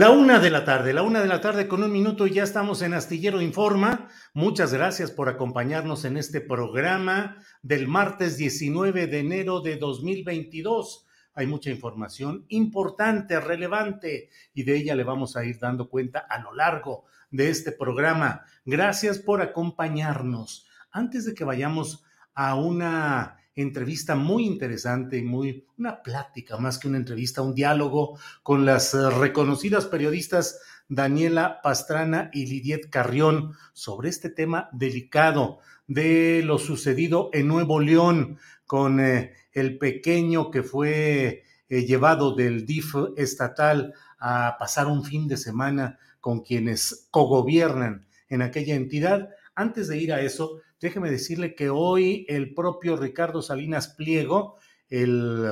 [0.00, 2.42] La una de la tarde, la una de la tarde con un minuto y ya
[2.42, 4.08] estamos en Astillero Informa.
[4.32, 11.06] Muchas gracias por acompañarnos en este programa del martes 19 de enero de 2022.
[11.34, 16.40] Hay mucha información importante, relevante, y de ella le vamos a ir dando cuenta a
[16.40, 18.46] lo largo de este programa.
[18.64, 20.66] Gracias por acompañarnos.
[20.90, 26.88] Antes de que vayamos a una entrevista muy interesante y muy, una plática más que
[26.88, 34.08] una entrevista, un diálogo con las eh, reconocidas periodistas Daniela Pastrana y Lidiet Carrión sobre
[34.08, 41.44] este tema delicado de lo sucedido en Nuevo León con eh, el pequeño que fue
[41.68, 48.42] eh, llevado del DIF estatal a pasar un fin de semana con quienes cogobiernan en
[48.42, 49.30] aquella entidad.
[49.54, 54.56] Antes de ir a eso, déjeme decirle que hoy el propio Ricardo Salinas Pliego,
[54.88, 55.50] el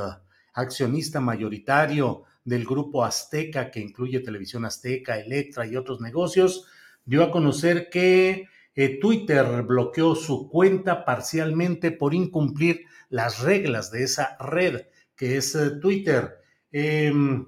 [0.55, 6.67] accionista mayoritario del grupo Azteca, que incluye Televisión Azteca, Electra y otros negocios,
[7.05, 14.05] dio a conocer que eh, Twitter bloqueó su cuenta parcialmente por incumplir las reglas de
[14.05, 14.83] esa red
[15.17, 16.39] que es eh, Twitter.
[16.71, 17.47] Em,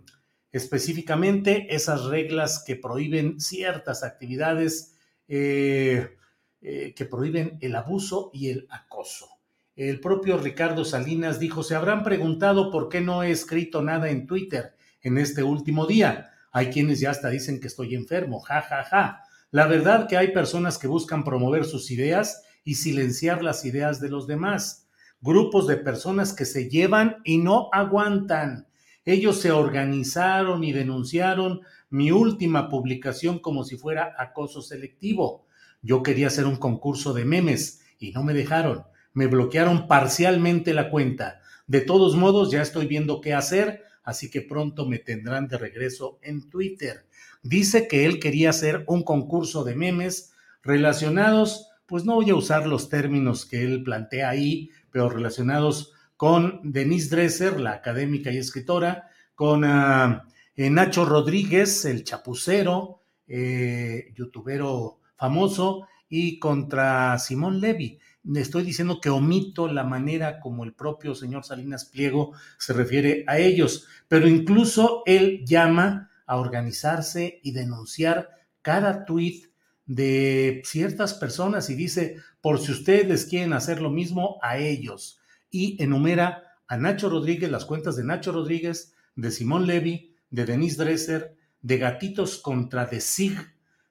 [0.53, 4.99] específicamente esas reglas que prohíben ciertas actividades
[5.29, 6.17] eh,
[6.63, 9.29] eh, que prohíben el abuso y el acoso.
[9.77, 14.27] El propio Ricardo Salinas dijo, se habrán preguntado por qué no he escrito nada en
[14.27, 16.33] Twitter en este último día.
[16.53, 19.23] Hay quienes ya hasta dicen que estoy enfermo, ja, ja, ja.
[19.51, 24.11] La verdad que hay personas que buscan promover sus ideas y silenciar las ideas de
[24.11, 24.89] los demás.
[25.21, 28.69] Grupos de personas que se llevan y no aguantan.
[29.05, 35.47] Ellos se organizaron y denunciaron mi última publicación como si fuera acoso selectivo.
[35.83, 38.85] Yo quería hacer un concurso de memes y no me dejaron.
[39.13, 41.41] Me bloquearon parcialmente la cuenta.
[41.67, 46.19] De todos modos, ya estoy viendo qué hacer, así que pronto me tendrán de regreso
[46.23, 47.07] en Twitter.
[47.43, 50.33] Dice que él quería hacer un concurso de memes
[50.63, 56.61] relacionados, pues no voy a usar los términos que él plantea ahí, pero relacionados con
[56.63, 60.21] Denise Dresser, la académica y escritora, con uh,
[60.57, 68.01] Nacho Rodríguez, el chapucero, eh, youtubero famoso, y contra Simón Levy.
[68.35, 73.39] Estoy diciendo que omito la manera como el propio señor Salinas Pliego se refiere a
[73.39, 79.47] ellos, pero incluso él llama a organizarse y denunciar cada tuit
[79.87, 85.21] de ciertas personas y dice, por si ustedes quieren hacer lo mismo, a ellos.
[85.51, 90.85] Y enumera a Nacho Rodríguez, las cuentas de Nacho Rodríguez, de Simón Levy, de Denise
[90.85, 93.37] Dresser, de Gatitos contra de SIG,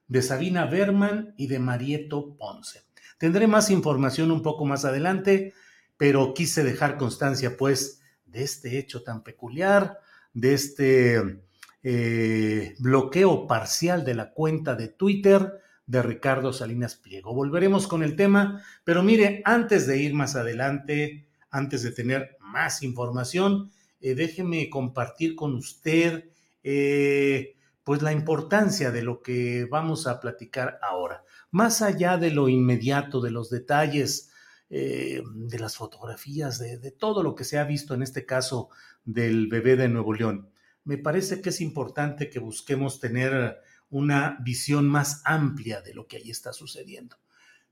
[0.09, 2.81] de Sabina Berman y de Marieto Ponce.
[3.17, 5.53] Tendré más información un poco más adelante,
[5.95, 9.99] pero quise dejar constancia, pues, de este hecho tan peculiar,
[10.33, 11.41] de este
[11.83, 17.33] eh, bloqueo parcial de la cuenta de Twitter de Ricardo Salinas Pliego.
[17.33, 22.83] Volveremos con el tema, pero mire, antes de ir más adelante, antes de tener más
[22.83, 23.71] información,
[24.01, 26.29] eh, déjeme compartir con usted
[26.63, 27.55] eh,
[27.89, 31.23] pues la importancia de lo que vamos a platicar ahora.
[31.49, 34.29] más allá de lo inmediato, de los detalles,
[34.69, 38.69] eh, de las fotografías, de, de todo lo que se ha visto en este caso
[39.05, 40.51] del bebé de Nuevo León,
[40.83, 43.57] me parece que es importante que busquemos tener
[43.89, 47.17] una visión más amplia de lo que ahí está sucediendo.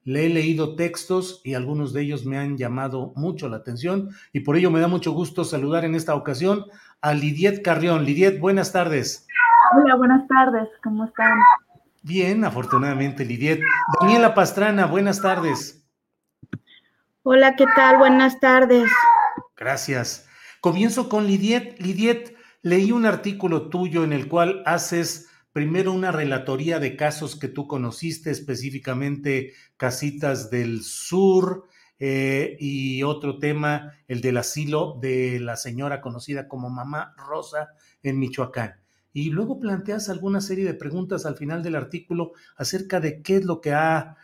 [0.03, 4.39] Le he leído textos y algunos de ellos me han llamado mucho la atención y
[4.39, 6.65] por ello me da mucho gusto saludar en esta ocasión
[7.01, 8.03] a Lidiet Carrión.
[8.03, 9.26] Lidiet, buenas tardes.
[9.75, 11.39] Hola, buenas tardes, ¿cómo están?
[12.01, 13.61] Bien, afortunadamente, Lidiet.
[13.99, 15.85] Daniela Pastrana, buenas tardes.
[17.23, 17.97] Hola, ¿qué tal?
[17.97, 18.89] Buenas tardes.
[19.55, 20.27] Gracias.
[20.61, 21.79] Comienzo con Lidiet.
[21.81, 27.47] Lidiet, leí un artículo tuyo en el cual haces primero una relatoría de casos que
[27.47, 31.67] tú conociste, específicamente Casitas del Sur,
[31.99, 37.69] eh, y otro tema, el del asilo de la señora conocida como Mamá Rosa
[38.03, 38.87] en Michoacán.
[39.17, 43.45] Y luego planteas alguna serie de preguntas al final del artículo acerca de qué es
[43.45, 44.15] lo que ha,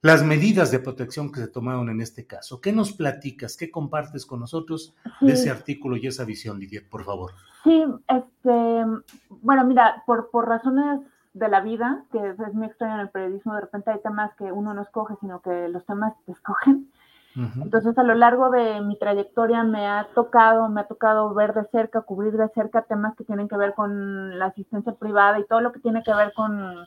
[0.00, 2.58] las medidas de protección que se tomaron en este caso.
[2.62, 3.58] ¿Qué nos platicas?
[3.58, 7.32] ¿Qué compartes con nosotros de ese artículo y esa visión, Lidia, por favor?
[7.64, 8.84] Sí, este,
[9.28, 11.02] bueno, mira, por, por razones
[11.34, 14.44] de la vida, que es, muy extraño en el periodismo, de repente hay temas que
[14.44, 16.90] uno no escoge, sino que los temas te escogen.
[17.36, 21.64] Entonces, a lo largo de mi trayectoria me ha tocado, me ha tocado ver de
[21.64, 25.60] cerca, cubrir de cerca temas que tienen que ver con la asistencia privada y todo
[25.60, 26.86] lo que tiene que ver con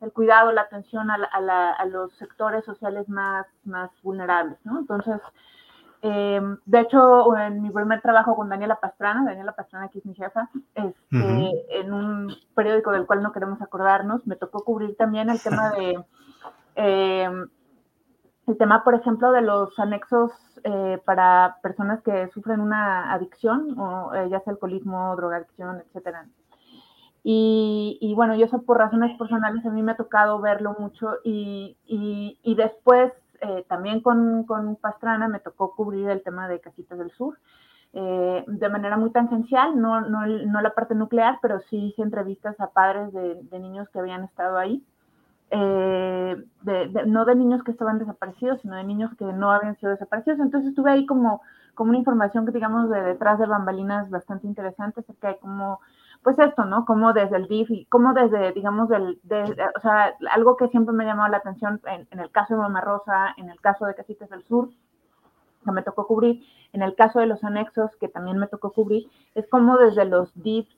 [0.00, 4.78] el cuidado, la atención a, a los sectores sociales más, más vulnerables, ¿no?
[4.78, 5.20] Entonces,
[6.04, 10.14] Em, de hecho, en mi primer trabajo con Daniela Pastrana, Daniela Pastrana, que es mi
[10.16, 15.40] jefa, este, en un periódico del cual no queremos acordarnos, me tocó cubrir también el
[15.40, 16.04] tema de,
[16.74, 17.48] em,
[18.46, 20.32] el tema, por ejemplo, de los anexos
[20.64, 26.26] eh, para personas que sufren una adicción, o eh, ya sea alcoholismo, drogadicción, etcétera.
[27.24, 31.76] Y, bueno, yo eso por razones personales a mí me ha tocado verlo mucho y,
[31.86, 37.12] y, después eh, también con, con, Pastrana me tocó cubrir el tema de Casitas del
[37.12, 37.38] Sur.
[37.92, 42.70] De manera muy tangencial, no, no, no, la parte nuclear, pero sí hice entrevistas a
[42.70, 44.82] padres de, de niños que habían estado ahí.
[45.54, 49.92] Eh, de, no de niños que estaban desaparecidos, sino de niños que no habían sido
[49.92, 50.40] desaparecidos.
[50.40, 51.42] Entonces estuve ahí como,
[51.74, 55.80] como una información que digamos de detrás de bambalinas bastante interesante acerca de cómo
[56.22, 56.86] pues esto, ¿no?
[56.86, 59.20] Como desde el DIF y como desde, digamos, del,
[59.76, 62.80] o sea, algo que siempre me ha llamado la atención en, el caso de Mamá
[62.80, 64.70] Rosa, en el caso de Casitas del Sur,
[65.64, 69.10] que me tocó cubrir, en el caso de los anexos, que también me tocó cubrir,
[69.34, 70.68] es como desde los DIF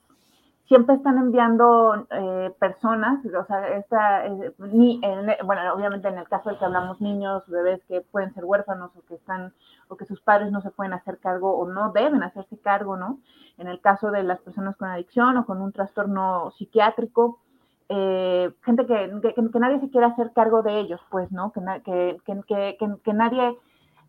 [0.67, 4.23] siempre están enviando eh, personas, o sea, esta,
[4.57, 4.99] ni,
[5.43, 9.05] bueno, obviamente en el caso de que hablamos niños, bebés que pueden ser huérfanos o
[9.05, 9.53] que están,
[9.89, 13.19] o que sus padres no se pueden hacer cargo o no deben hacerse cargo, ¿no?
[13.57, 17.39] En el caso de las personas con adicción o con un trastorno psiquiátrico,
[17.89, 21.51] eh, gente que, que, nadie se quiere hacer cargo de ellos, pues, ¿no?
[21.51, 23.55] Que, que, que, que nadie,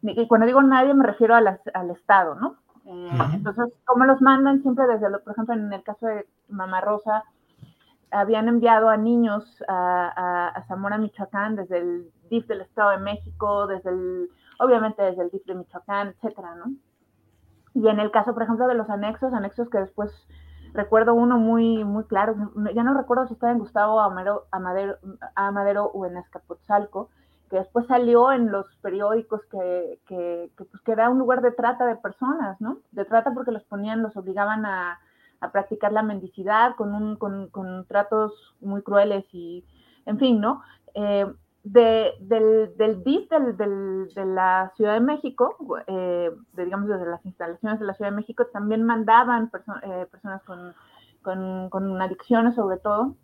[0.03, 2.56] y cuando digo nadie me refiero a al Estado, ¿no?
[2.87, 4.62] Eh, entonces, ¿cómo los mandan?
[4.62, 7.25] Siempre desde, lo, por ejemplo, en el caso de Mamá Rosa,
[8.11, 13.91] habían enviado a niños a, Zamora, Michoacán, desde el DIF del Estado de México, desde
[13.91, 14.31] el,
[14.61, 16.73] obviamente desde el DIF de Michoacán, etcétera, ¿no?
[17.75, 20.11] Y en el caso, por ejemplo, de los anexos, anexos que después
[20.73, 24.97] recuerdo uno muy, muy claro, ya no recuerdo si estaba en Gustavo Amadero, Amadero,
[25.35, 27.11] Amadero o en Azcapotzalco,
[27.48, 31.86] que después salió en los periódicos que, que, pues, que era un lugar de trata
[31.86, 32.79] de personas, ¿no?
[32.91, 34.98] De trata porque los ponían, los obligaban a,
[35.41, 39.65] a practicar la mendicidad con, un, con, con, tratos muy crueles y,
[40.06, 40.62] en fin, ¿no?
[40.94, 41.26] Eh,
[41.62, 47.81] de, del, del DIF de la Ciudad de México, eh, de, digamos desde las instalaciones
[47.81, 49.50] de la Ciudad de México, también mandaban
[49.82, 50.74] eh, personas con,
[51.70, 53.17] con adicciones sobre todo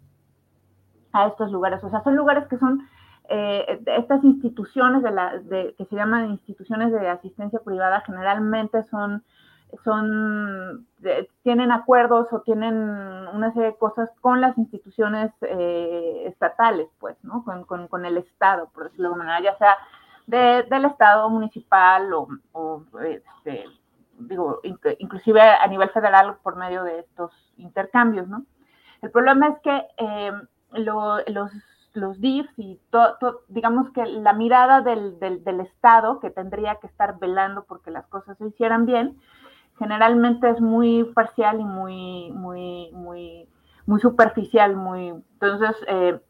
[1.12, 1.82] a estos lugares.
[1.84, 2.88] O sea, son lugares que son
[3.28, 9.22] eh, estas instituciones de la, de, que se llaman instituciones de asistencia privada generalmente son,
[9.84, 10.86] son
[11.42, 17.44] tienen acuerdos o tienen una serie de cosas con las instituciones eh, estatales, pues, ¿no?
[17.44, 19.76] Con, con, el Estado, por decirlo de alguna manera, ya sea
[20.26, 23.64] de, del Estado municipal o, o este,
[24.18, 24.60] digo,
[24.98, 28.44] inclusive a nivel federal por medio de estos intercambios, ¿no?
[29.00, 30.32] El problema es que eh,
[30.72, 31.50] lo, los
[31.94, 37.18] los DIFs y todo, digamos que la mirada del, del, Estado que tendría que estar
[37.18, 39.18] velando porque las cosas se hicieran bien,
[39.78, 43.48] generalmente es muy parcial y muy, muy, muy,
[43.86, 46.20] muy superficial, muy, entonces, eh,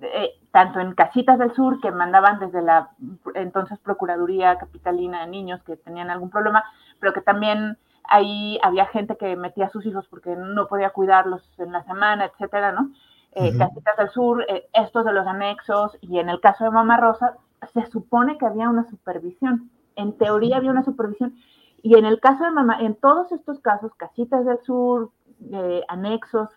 [0.00, 2.90] eh, tanto en Casitas del Sur, que mandaban desde la
[3.34, 6.64] entonces Procuraduría Capitalina de Niños que tenían algún problema,
[6.98, 11.42] pero que también ahí había gente que metía a sus hijos porque no podía cuidarlos
[11.58, 12.90] en la semana, etcétera, ¿no?
[13.38, 16.96] Eh, Casitas del Sur, eh, estos de los anexos, y en el caso de Mamá
[16.96, 17.36] Rosa,
[17.74, 19.70] se supone que había una supervisión.
[19.94, 21.36] En teoría había una supervisión.
[21.82, 25.10] Y en el caso de Mamá, en todos estos casos, Casitas del Sur,
[25.52, 26.48] eh, anexos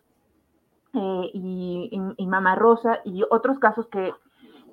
[0.94, 4.14] y, y, Mamá Rosa, y otros casos que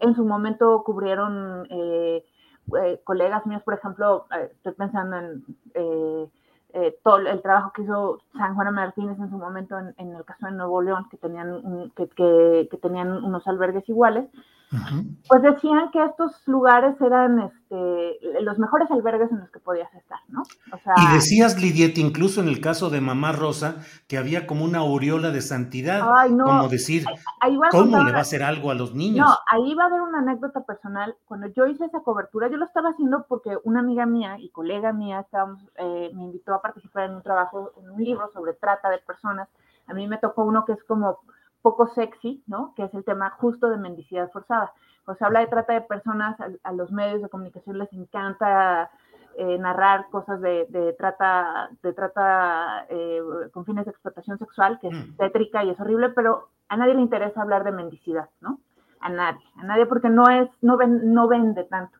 [0.00, 1.66] en su momento cubrieron
[3.04, 6.30] colegas míos, por ejemplo, estoy pensando en
[6.78, 10.44] eh, todo el trabajo que hizo San Juan Martínez en su momento en, el caso
[10.44, 12.06] de Nuevo León, que tenían, que,
[12.70, 14.28] que, tenían unos albergues iguales,
[15.28, 20.18] pues decían que estos lugares eran este, los mejores albergues en los que podías estar,
[20.28, 20.42] ¿no?
[20.96, 23.76] y decías, Lidiet, incluso en el caso de Mamá Rosa,
[24.08, 27.04] que había como una aureola de santidad, como decir,
[27.70, 29.26] ¿cómo le va a hacer algo a los niños?
[29.26, 31.16] No, ahí va a haber una anécdota personal.
[31.26, 34.92] Cuando yo hice esa cobertura, yo lo estaba haciendo porque una amiga mía y colega
[34.92, 38.90] mía estábamos, eh, me invitó a participar en un trabajo, en un libro sobre trata
[38.90, 39.48] de personas.
[39.86, 41.20] A mí me tocó uno que es como
[41.66, 42.74] poco sexy, ¿no?
[42.76, 44.72] Que es el tema justo de mendicidad forzada.
[45.04, 48.88] O sea, habla de trata de personas, a, los medios de comunicación les encanta
[49.36, 53.20] eh, narrar cosas de, trata, de trata eh,
[53.52, 55.16] con fines de explotación sexual, que es mm.
[55.16, 58.60] tétrica y es horrible, pero a nadie le interesa hablar de mendicidad, ¿no?
[59.00, 61.98] A nadie, a nadie porque no es, no, ven, no vende tanto.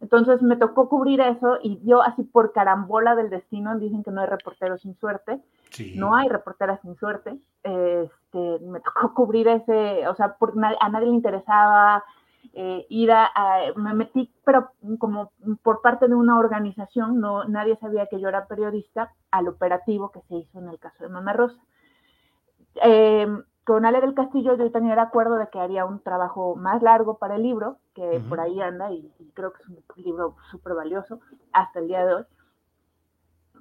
[0.00, 4.20] Entonces me tocó cubrir eso y yo así por carambola del destino, dicen que no
[4.20, 5.42] hay reporteros sin suerte,
[5.96, 10.36] no hay reporteras sin suerte, este, me tocó cubrir ese, o sea,
[10.80, 12.04] a nadie le interesaba
[12.54, 13.30] eh, ir a,
[13.76, 18.46] me metí, pero como por parte de una organización, no, nadie sabía que yo era
[18.46, 21.60] periodista, al operativo que se hizo en el caso de Mamá Rosa.
[22.82, 23.26] Eh,
[23.64, 27.18] con Ale del Castillo yo tenía el acuerdo de que haría un trabajo más largo
[27.18, 31.20] para el libro, que por ahí anda y, creo que es un libro súper valioso
[31.52, 32.24] hasta el día de hoy.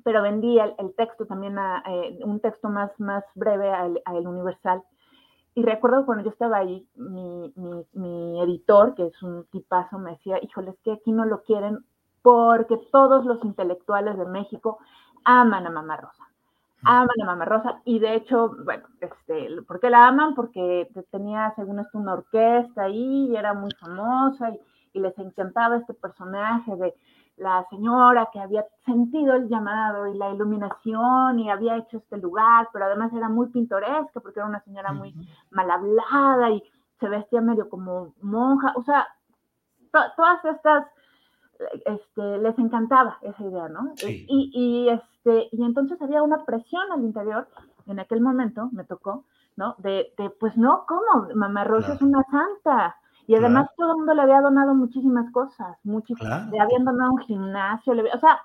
[0.04, 4.84] Pero vendí el, texto también, a, eh, un texto más, más breve a El Universal.
[5.54, 7.54] Y recuerdo cuando yo estaba ahí, mi,
[7.94, 11.80] mi, editor, que es un tipazo, me decía, híjole, es que aquí no lo quieren
[12.22, 14.80] porque todos los intelectuales de México
[15.26, 16.32] aman a Mamá Rosa
[16.84, 20.34] aman a Mamá Rosa y de hecho, bueno, este, ¿por qué la aman?
[20.34, 24.60] Porque tenía, según esto, una orquesta ahí y era muy famosa y,
[24.94, 26.94] les encantaba este personaje de
[27.42, 32.70] la señora que había sentido el llamado y la iluminación y había hecho este lugar,
[32.72, 35.16] pero además era muy pintoresca porque era una señora muy
[35.50, 36.64] mal hablada y
[37.00, 39.08] se vestía medio como monja, o sea,
[39.92, 40.86] todas estas
[41.86, 43.94] este, les encantaba esa idea, ¿no?
[44.04, 47.48] Y, y, este, y entonces había una presión al interior,
[47.88, 49.76] en aquel momento me tocó, ¿no?
[49.80, 51.28] De, de pues no, ¿cómo?
[51.34, 52.98] Mamá Rosa es una santa.
[53.28, 57.20] Y además todo el mundo le había donado muchísimas cosas, muchísimas, le habían donado un
[57.20, 58.40] gimnasio, le, o sea...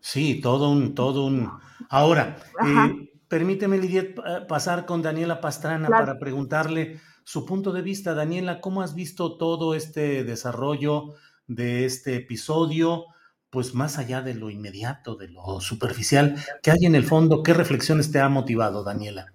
[0.00, 1.50] Sí, todo un, todo un...
[1.88, 4.04] Ahora, eh, permíteme, Lidia,
[4.48, 8.14] pasar con Daniela Pastrana para preguntarle su punto de vista.
[8.14, 11.14] Daniela, ¿cómo has visto todo este desarrollo
[11.46, 13.06] de este episodio,
[13.50, 17.42] pues más allá de lo inmediato, de lo superficial, ¿qué hay en el fondo?
[17.42, 19.26] ¿Qué reflexiones te ha motivado, Daniela?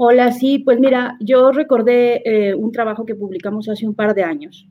[0.00, 4.22] Hola, sí, pues mira, yo recordé eh, un trabajo que publicamos hace un par de
[4.22, 4.68] años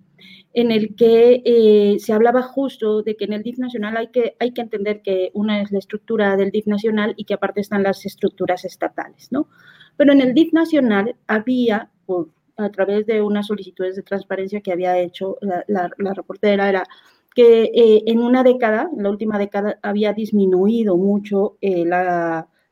[0.53, 4.37] en el que eh, se hablaba justo de que en el DIF nacional hay que,
[4.39, 7.83] hay que entender que una es la estructura del DIF nacional y que aparte están
[7.83, 9.49] las estructuras estatales, ¿no?
[9.97, 14.71] Pero en el DIF nacional había, por a través de unas solicitudes de transparencia que
[14.71, 16.85] había hecho la, reportera, era
[17.35, 21.83] que eh, en una década, en la última década, había disminuido mucho eh,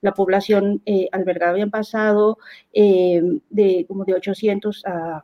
[0.06, 1.52] la, población eh, albergada.
[1.52, 2.38] Habían pasado
[2.74, 5.24] de como de 800 a,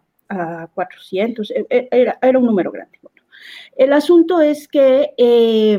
[0.73, 2.97] 400, e, e, era, era, un número grande.
[3.75, 5.77] el asunto es que e,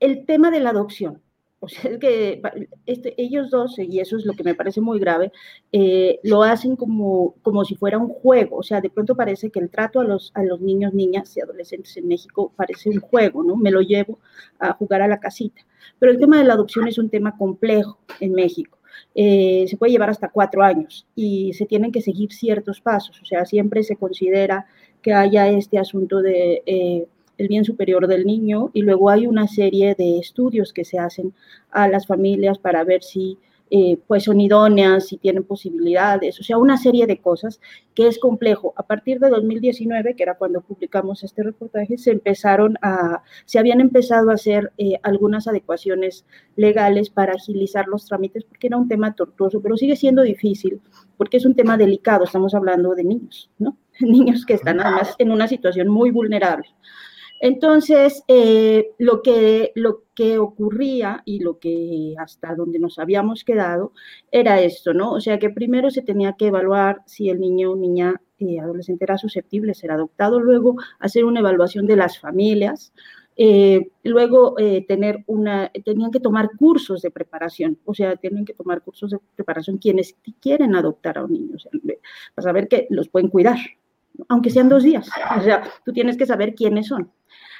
[0.00, 1.22] el tema de la adopción,
[1.62, 2.40] o sea, es que
[2.86, 5.30] este, ellos dos, y eso es lo que me parece muy grave,
[5.72, 8.56] eh, lo hacen como, como si fuera un juego.
[8.56, 11.42] O sea, de pronto parece que el trato a los, a los niños, niñas y
[11.42, 13.56] adolescentes en México parece un juego, ¿no?
[13.56, 14.18] Me lo llevo
[14.58, 15.60] a jugar a la casita.
[15.98, 18.78] Pero el tema de la adopción es un tema complejo en México.
[19.14, 23.20] Eh, se puede llevar hasta cuatro años y se tienen que seguir ciertos pasos.
[23.20, 24.66] O sea, siempre se considera
[25.02, 26.62] que haya este asunto de...
[26.64, 27.06] Eh,
[27.40, 31.32] el bien superior del niño y luego hay una serie de estudios que se hacen
[31.70, 33.38] a las familias para ver si
[33.72, 37.60] eh, pues son idóneas, si tienen posibilidades, o sea, una serie de cosas
[37.94, 38.74] que es complejo.
[38.76, 43.80] A partir de 2019, que era cuando publicamos este reportaje, se empezaron a, se habían
[43.80, 46.24] empezado a hacer eh, algunas adecuaciones
[46.56, 50.80] legales para agilizar los trámites, porque era un tema tortuoso, pero sigue siendo difícil,
[51.16, 53.76] porque es un tema delicado, estamos hablando de niños, ¿no?
[54.00, 56.66] Niños que están además en una situación muy vulnerable.
[57.42, 63.92] Entonces, eh, lo, que, lo que ocurría y lo que hasta donde nos habíamos quedado
[64.30, 65.12] era esto, ¿no?
[65.12, 69.04] O sea, que primero se tenía que evaluar si el niño o niña eh, adolescente
[69.04, 72.92] era susceptible de ser adoptado, luego hacer una evaluación de las familias,
[73.36, 74.56] eh, luego
[74.86, 79.18] tener una, tenían que tomar cursos de preparación, o sea, tienen que tomar cursos de
[79.34, 81.70] preparación quienes quieren adoptar a un niño, o sea,
[82.34, 83.56] para saber que los pueden cuidar,
[84.28, 87.10] aunque sean dos días, o sea, tú tienes que saber quiénes son.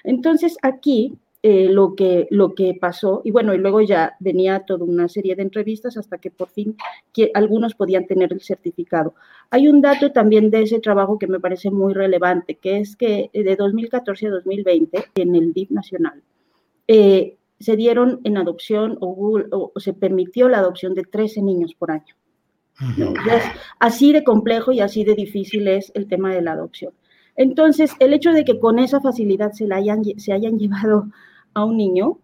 [0.04, 4.84] Entonces aquí eh, lo, que, lo que pasó, y bueno, y luego ya venía toda
[4.84, 6.76] una serie de entrevistas hasta que por fin
[7.14, 9.14] que algunos podían tener el certificado.
[9.48, 13.30] Hay un dato también de ese trabajo que me parece muy relevante, que es que
[13.32, 16.22] de 2014 a 2020 en el DIF nacional
[16.86, 22.16] eh, se dieron en adopción o, se permitió la adopción de 13 niños por año.
[23.78, 26.92] así de complejo y así de difícil es el tema de la adopción.
[27.40, 31.06] Entonces, el hecho de que con esa facilidad se, la hayan, se hayan llevado
[31.54, 32.18] a un niño,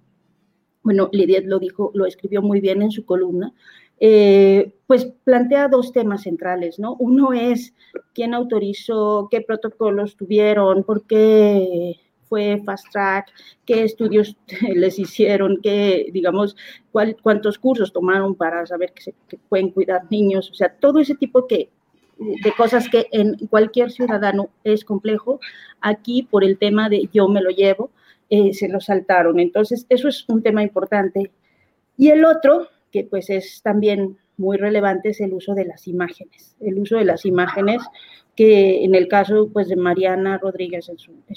[0.82, 3.54] bueno, Lidia lo dijo, lo escribió muy bien en su columna,
[3.98, 6.96] eh, pues plantea dos temas centrales, ¿no?
[6.98, 7.72] Uno es
[8.12, 13.32] quién autorizó, qué protocolos tuvieron, por qué fue fast track,
[13.64, 14.36] qué estudios
[14.74, 16.56] les hicieron, qué, digamos,
[17.22, 19.14] cuántos cursos tomaron para saber que se
[19.48, 21.70] pueden cuidar niños, o sea, todo ese tipo que
[22.18, 25.40] de cosas que en cualquier ciudadano es complejo.
[25.80, 27.90] Aquí, por el tema de yo me lo llevo,
[28.30, 29.38] eh, se lo saltaron.
[29.38, 31.30] Entonces, eso es un tema importante.
[31.96, 36.56] Y el otro, que pues es también muy relevante, es el uso de las imágenes.
[36.60, 37.82] El uso de las imágenes
[38.36, 40.92] que en el caso pues de Mariana Rodríguez,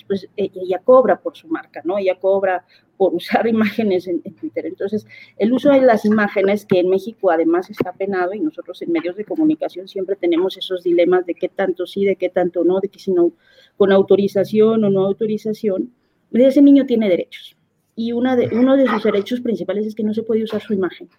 [0.05, 1.97] pues, e, ella cobra por su marca, ¿no?
[1.97, 2.65] Ella cobra
[2.97, 4.65] por usar imágenes en, Twitter.
[4.65, 8.91] Entonces, el uso de las imágenes, que en México además está penado, y nosotros en
[8.91, 12.81] medios de comunicación siempre tenemos esos dilemas de qué tanto sí, de qué tanto no,
[12.81, 13.31] de que si no,
[13.77, 15.93] con autorización o no autorización,
[16.33, 17.55] ese niño tiene derechos.
[17.95, 20.73] Y una de, uno de sus derechos principales es que no se puede usar su
[20.73, 21.09] imagen.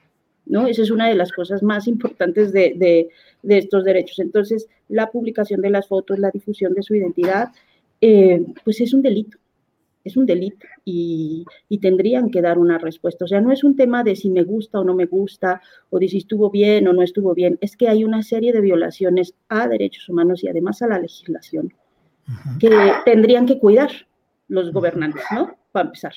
[0.51, 0.67] ¿No?
[0.67, 3.09] Esa es una de las cosas más importantes de,
[3.43, 4.19] estos derechos.
[4.19, 7.49] Entonces, la publicación de las fotos, la difusión de su identidad,
[8.01, 9.39] eh, pues es un delito,
[10.05, 11.45] es un delito y,
[11.81, 13.25] tendrían que dar una respuesta.
[13.25, 15.99] O sea, no es un tema de si me gusta o no me gusta, o
[15.99, 19.35] de si estuvo bien o no estuvo bien, es que hay una serie de violaciones
[19.49, 21.73] a derechos humanos y además a la legislación
[22.61, 22.71] que
[23.05, 23.91] tendrían que cuidar
[24.49, 25.57] los gobernantes, ¿no?
[25.73, 26.13] Para empezar.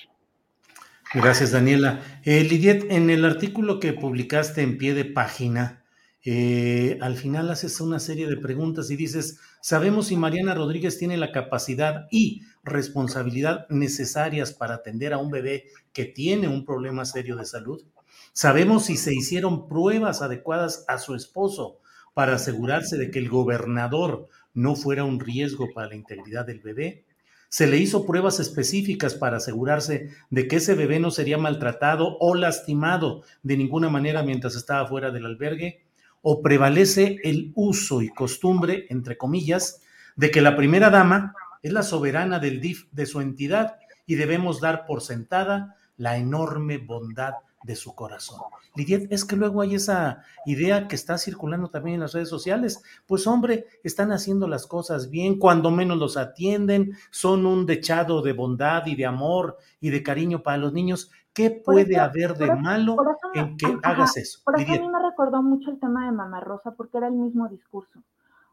[1.13, 2.01] Gracias, Daniela.
[2.23, 5.85] Eh, Lidiet, en el artículo que publicaste en pie de página,
[6.25, 11.17] eh, al final haces una serie de preguntas y dices, ¿sabemos si Mariana Rodríguez tiene
[11.17, 17.35] la capacidad y responsabilidad necesarias para atender a un bebé que tiene un problema serio
[17.35, 17.83] de salud?
[18.31, 21.77] ¿Sabemos si se hicieron pruebas adecuadas a su esposo
[22.15, 27.05] para asegurarse de que el gobernador no fuera un riesgo para la integridad del bebé?
[27.53, 32.33] Se le hizo pruebas específicas para asegurarse de que ese bebé no sería maltratado o
[32.33, 35.83] lastimado de ninguna manera mientras estaba fuera del albergue,
[36.23, 39.83] o prevalece el uso y costumbre, entre comillas,
[40.15, 43.75] de que la primera dama es la soberana del DIF de su entidad
[44.07, 48.39] y debemos dar por sentada la enorme bondad de su corazón.
[48.75, 52.83] Lidiet, es que luego hay esa idea que está circulando también en las redes sociales.
[53.07, 58.33] Pues hombre, están haciendo las cosas bien, cuando menos los atienden, son un dechado de
[58.33, 61.11] bondad y de amor y de cariño para los niños.
[61.33, 62.95] ¿Qué puede haber de malo
[63.33, 64.39] en que hagas eso?
[64.45, 67.15] Por eso a mí me recordó mucho el tema de Mamá Rosa, porque era el
[67.15, 68.03] mismo discurso.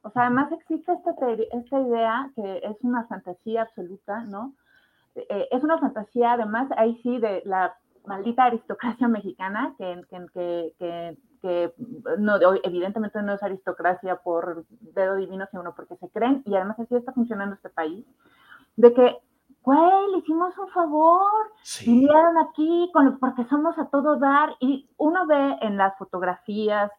[0.02, 1.10] O sea, además existe esta,
[1.52, 4.54] esta idea que es una fantasía absoluta, ¿no?
[5.14, 11.18] Eh, es una fantasía, además, ahí sí, de la maldita aristocracia mexicana, que, que, que,
[11.42, 11.74] que,
[12.18, 16.94] no, evidentemente no es aristocracia por dedo divino, sino porque se creen, y además así
[16.94, 18.04] está funcionando este país,
[18.76, 19.18] de que,
[19.62, 21.52] güey, le hicimos un favor,
[21.84, 26.90] vinieron aquí con, porque somos a todo dar, y uno ve en las fotografías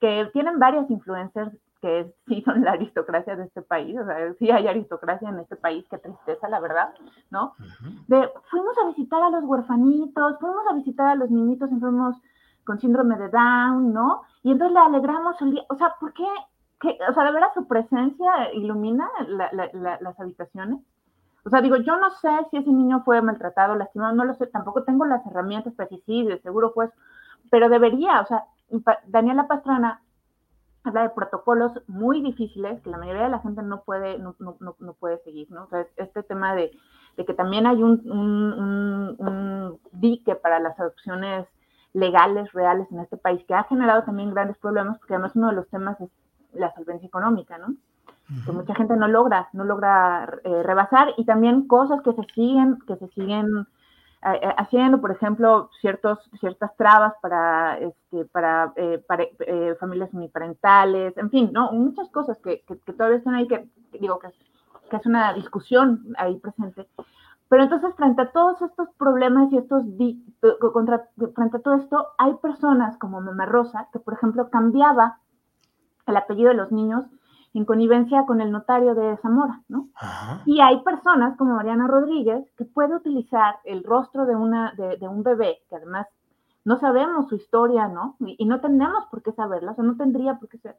[0.00, 1.52] que tienen varias influencers
[1.86, 5.56] que sí son la aristocracia de este país, o sea, sí hay aristocracia en este
[5.56, 6.92] país, qué tristeza, la verdad,
[7.30, 7.54] ¿no?
[8.08, 12.16] De, fuimos a visitar a los huerfanitos, fuimos a visitar a los niñitos enfermos
[12.64, 14.22] con síndrome de Down, ¿no?
[14.42, 16.26] Y entonces le alegramos el día, o sea, ¿por qué?
[17.08, 20.80] O sea, de verdad su presencia ilumina las habitaciones.
[21.44, 24.48] O sea, digo, yo no sé si ese niño fue maltratado, lastimado, no lo sé,
[24.48, 26.90] tampoco tengo las herramientas para decir sí, de seguro fue
[27.48, 28.44] pero debería, o sea,
[29.06, 30.00] Daniela Pastrana
[30.86, 34.56] habla de protocolos muy difíciles que la mayoría de la gente no puede, no, no,
[34.78, 35.64] no puede seguir, ¿no?
[35.64, 36.72] O sea, este tema de,
[37.16, 41.46] de que también hay un, un, un, dique para las adopciones
[41.92, 45.56] legales, reales en este país, que ha generado también grandes problemas, porque además uno de
[45.56, 46.10] los temas es
[46.52, 47.74] la solvencia económica, ¿no?
[48.44, 52.78] que mucha gente no logra, no logra eh, rebasar, y también cosas que se siguen,
[52.86, 53.66] que se siguen
[54.24, 58.72] eh, eh, haciendo, por ejemplo, ciertos, ciertas trabas para, este, para,
[59.78, 61.72] familias uniparentales, en fin, ¿no?
[61.72, 62.64] Muchas cosas que,
[62.96, 63.68] todavía están ahí, que
[64.00, 64.28] digo que,
[64.90, 66.88] que es una discusión ahí presente.
[67.48, 69.84] Pero entonces, frente a todos estos problemas y estos,
[70.72, 75.20] contra, frente a todo esto, hay personas como Mamá Rosa, que por ejemplo cambiaba
[76.06, 77.04] el apellido de los niños
[77.58, 79.88] en connivencia con el notario de Zamora, ¿no?
[80.44, 85.22] Y hay personas como Mariana Rodríguez que puede utilizar el rostro de, una, de, un
[85.22, 86.06] bebé, que además
[86.64, 88.16] no sabemos su historia, ¿no?
[88.20, 90.76] Y, no tenemos por qué saberla, o sea, no tendría por qué ser.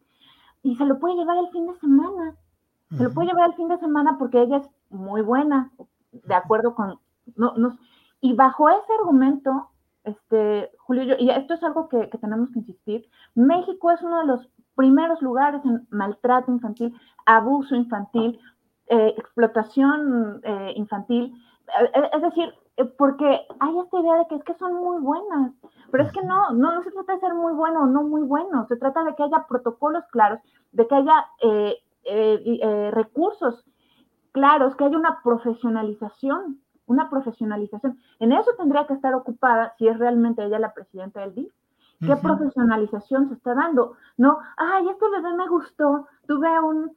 [0.62, 2.36] Y se lo puede llevar el fin de semana.
[2.96, 5.72] Se lo puede llevar el fin de semana porque ella es muy buena,
[6.12, 7.00] de acuerdo con...
[7.36, 7.54] No,
[8.22, 9.70] y bajo ese argumento,
[10.04, 14.26] este, Julio, y esto es algo que, que tenemos que insistir, México es uno de
[14.28, 18.40] los primeros lugares en maltrato infantil, abuso infantil,
[18.88, 21.34] eh, explotación eh, infantil.
[21.82, 22.54] Eh, es decir,
[22.98, 25.52] porque hay esta idea de que es que son muy buenas,
[25.92, 28.22] pero es que no, no, no se trata de ser muy bueno o no muy
[28.22, 30.40] bueno, se trata de que haya protocolos claros,
[30.72, 31.26] de que haya
[32.92, 33.66] recursos
[34.32, 38.00] claros, que haya una profesionalización, una profesionalización.
[38.20, 41.54] En eso tendría que estar ocupada, si es realmente ella la presidenta del DIF,
[42.00, 43.94] ¿Qué profesionalización se está dando?
[44.18, 46.96] No, ay, este bebé me gustó, tuve un,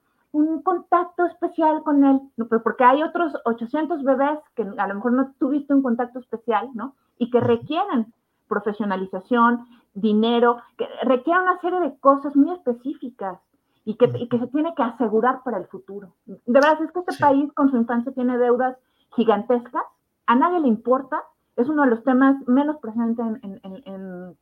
[0.63, 2.21] contacto especial con él,
[2.63, 6.95] porque hay otros 800 bebés que a lo mejor no tuviste un contacto especial, ¿no?
[7.19, 8.13] Y que requieren
[8.47, 13.41] profesionalización, dinero, que requieren una serie de cosas muy específicas
[13.85, 16.15] y que, se tiene que asegurar para el futuro.
[16.27, 18.77] De verdad, es que este país con su infancia tiene deudas
[19.17, 19.83] gigantescas,
[20.27, 21.25] a nadie le importa,
[21.57, 24.37] es uno de los temas menos presentes en en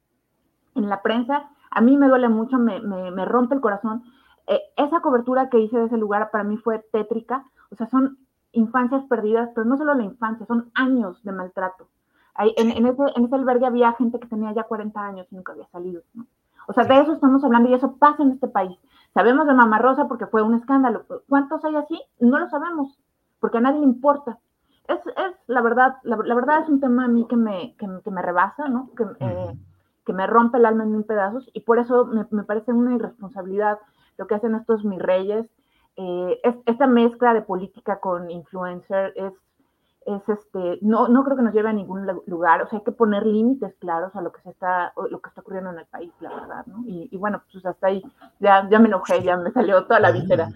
[0.74, 4.04] la prensa, a mí me duele mucho, me, me, rompe el corazón.
[4.46, 8.18] Eh, esa cobertura que hice de ese lugar para mí fue tétrica, o sea, son
[8.52, 11.88] infancias perdidas, pero no solo la infancia, son años de maltrato.
[12.38, 15.52] en, en, ese, en ese albergue había gente que tenía ya 40 años y nunca
[15.52, 16.02] había salido.
[16.68, 18.78] O sea, de eso estamos hablando y eso pasa en este país.
[19.14, 21.04] Sabemos de Mamá Rosa porque fue un escándalo.
[21.28, 22.00] ¿Cuántos hay así?
[22.20, 22.98] No lo sabemos,
[23.40, 24.38] porque a nadie le importa.
[24.86, 28.22] Es, es la verdad, la, verdad es un tema a mí que me, que, me
[28.22, 28.90] rebasa, ¿no?
[28.96, 29.58] Que, eh,
[30.08, 33.78] que me rompe el alma en mil pedazos y por eso me, parece una irresponsabilidad
[34.16, 35.44] lo que hacen estos mis reyes.
[35.96, 39.34] Eh, esta mezcla de política con influencer es
[40.06, 42.92] es este, no, no creo que nos lleve a ningún lugar, o sea, hay que
[42.92, 46.10] poner límites claros a lo que se está, lo que está ocurriendo en el país,
[46.20, 46.82] la verdad, ¿no?
[46.86, 48.02] Y, bueno, pues hasta ahí
[48.40, 50.48] ya, ya me enojé, ya me salió toda la víscera.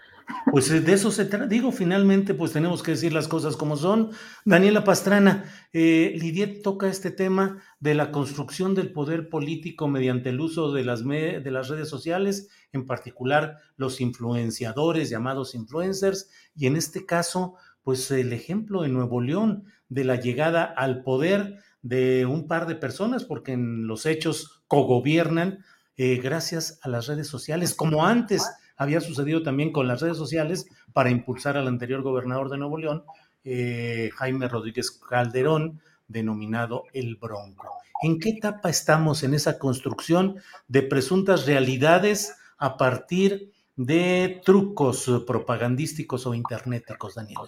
[0.50, 3.76] Pues eh, de eso se trata, digo, finalmente, pues tenemos que decir las cosas como
[3.76, 4.10] son.
[4.44, 10.40] Daniela Pastrana, eh, Lidiet toca este tema de la construcción del poder político mediante el
[10.40, 16.76] uso de las, de las redes sociales, en particular los influenciadores, llamados influencers, y en
[16.76, 22.46] este caso, pues el ejemplo en Nuevo León de la llegada al poder de un
[22.46, 25.64] par de personas, porque en los hechos cogobiernan
[25.96, 30.66] eh, gracias a las redes sociales, como antes había sucedido también con las redes sociales
[30.92, 33.04] para impulsar al anterior gobernador de Nuevo León,
[33.44, 37.68] eh, Jaime Rodríguez Calderón, denominado el Bronco.
[38.02, 40.36] ¿En qué etapa estamos en esa construcción
[40.68, 47.38] de presuntas realidades a partir de trucos propagandísticos o internéticos, Daniel?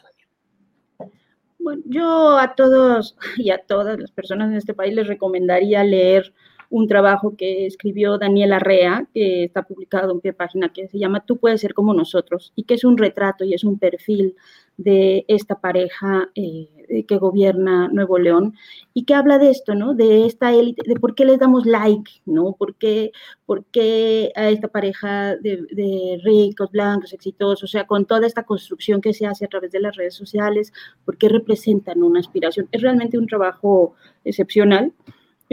[1.65, 6.35] Bueno, yo a todos y a todas las personas en este país les recomendaría leer
[6.71, 11.25] un trabajo que escribió Daniela Rea, que está publicado en qué página, que se llama
[11.25, 14.37] Tú puedes ser como nosotros, y que es un retrato y es un perfil
[14.77, 18.55] de esta pareja eh, que gobierna Nuevo León
[18.93, 19.95] y que habla de esto, ¿no?
[19.95, 22.53] De esta élite, de por qué les damos like, ¿no?
[22.53, 23.13] ¿Por qué,
[23.47, 29.01] por qué a esta pareja de, ricos, blancos, exitosos, o sea, con toda esta construcción
[29.01, 30.73] que se hace a través de las redes sociales,
[31.05, 32.69] por qué representan una aspiración?
[32.73, 34.93] Es realmente un trabajo excepcional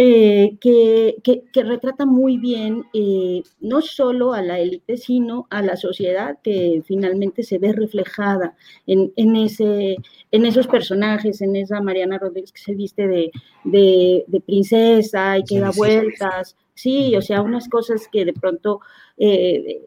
[0.04, 5.78] eh, que, que, retrata muy bien eh, no solo a la élite, sino a la
[5.78, 8.56] sociedad que finalmente se ve reflejada
[8.88, 9.98] en, en, ese,
[10.32, 13.32] en esos personajes, en esa Mariana Rodríguez que se viste de,
[13.64, 16.56] de, princesa y que da vueltas.
[16.74, 18.80] Sí, o sea, unas cosas que de pronto
[19.18, 19.84] eh,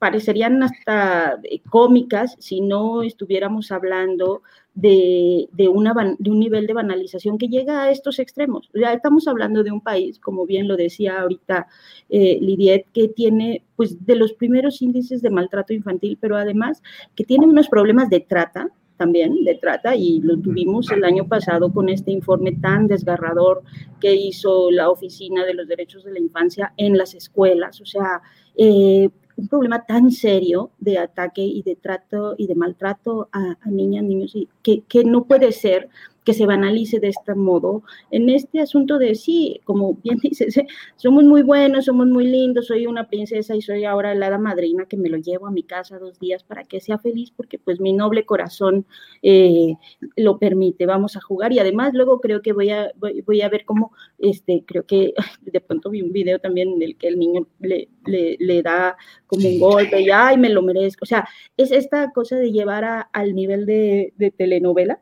[0.00, 4.42] parecerían hasta cómicas si no estuviéramos hablando
[4.76, 8.68] de, una, de un nivel de banalización que llega a estos extremos.
[8.74, 11.66] Ya estamos hablando de un país, como bien lo decía ahorita
[12.10, 16.82] eh, Lidiet, que tiene pues de los primeros índices de maltrato infantil, pero además
[17.14, 21.72] que tiene unos problemas de trata, también de trata y lo tuvimos el año pasado
[21.72, 23.62] con este informe tan desgarrador
[24.00, 27.80] que hizo la Oficina de los Derechos de la Infancia en las escuelas.
[27.80, 28.22] O sea,
[28.56, 34.04] eh, un problema tan serio de ataque y de trato y de maltrato a, niñas,
[34.04, 35.88] niños, que, que no puede ser
[36.26, 40.56] que se banalice de este modo en este asunto de sí, como bien dices,
[40.96, 44.86] somos muy buenos, somos muy lindos, soy una princesa y soy ahora la hada madrina
[44.86, 47.80] que me lo llevo a mi casa dos días para que sea feliz porque pues
[47.80, 48.86] mi noble corazón
[49.22, 49.74] eh,
[50.16, 53.64] lo permite, vamos a jugar y además luego creo que voy a, voy, a ver
[53.64, 57.46] cómo, este, creo que de pronto vi un video también en el que el niño
[57.60, 58.96] le, le, da
[59.28, 63.06] como un golpe y ay, me lo merezco, o sea, es esta cosa de llevar
[63.12, 65.00] al nivel de, de telenovela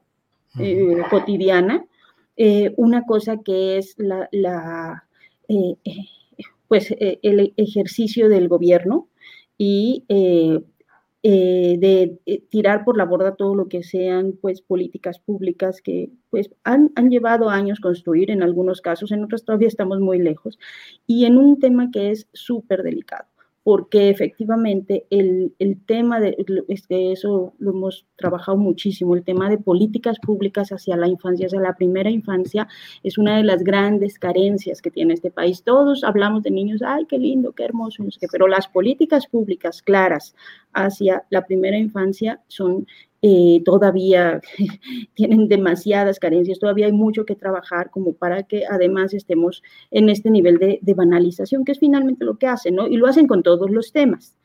[0.58, 1.84] eh, cotidiana,
[2.36, 5.04] eh, una cosa que es la,
[5.48, 5.76] eh,
[6.68, 9.08] pues el ejercicio del gobierno
[9.58, 12.18] y de
[12.50, 17.10] tirar por la borda todo lo que sean pues políticas públicas que pues han, han,
[17.10, 20.58] llevado años construir en algunos casos, en otros todavía estamos muy lejos,
[21.06, 23.26] y en un tema que es súper delicado
[23.64, 25.54] porque efectivamente el,
[25.86, 26.36] tema de,
[26.88, 31.74] eso lo hemos trabajado muchísimo, el tema de políticas públicas hacia la infancia, hacia la
[31.74, 32.68] primera infancia,
[33.02, 35.62] es una de las grandes carencias que tiene este país.
[35.64, 40.34] Todos hablamos de niños, ay, qué lindo, qué hermoso, pero las políticas públicas claras
[40.74, 42.86] hacia la primera infancia son
[43.26, 44.42] eh, todavía
[45.14, 50.28] tienen demasiadas carencias, todavía hay mucho que trabajar como para que además estemos en este
[50.28, 52.86] nivel de, banalización, que es finalmente lo que hacen, ¿no?
[52.86, 54.36] Y lo hacen con todos los temas,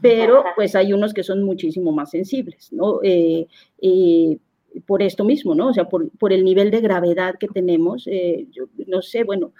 [0.00, 3.00] pero pues hay unos que son muchísimo más sensibles, ¿no?
[3.02, 3.48] Eh,
[3.82, 4.38] eh,
[4.86, 5.68] por esto mismo, ¿no?
[5.68, 8.06] O sea, por, por el nivel de gravedad que tenemos,
[8.50, 9.52] yo no sé, bueno,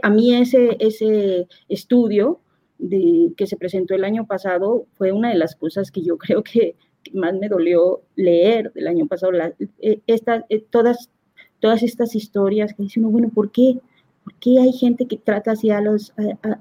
[0.00, 2.38] a mí ese, ese estudio
[2.78, 6.44] de, que se presentó el año pasado fue una de las cosas que yo creo
[6.44, 6.76] que
[7.12, 9.32] más me dolió leer del año pasado,
[9.80, 11.10] eh, eh, todas,
[11.58, 13.78] todas estas historias que dice uno, bueno, ¿por qué?
[14.24, 16.12] ¿Por qué hay gente que trata así a los,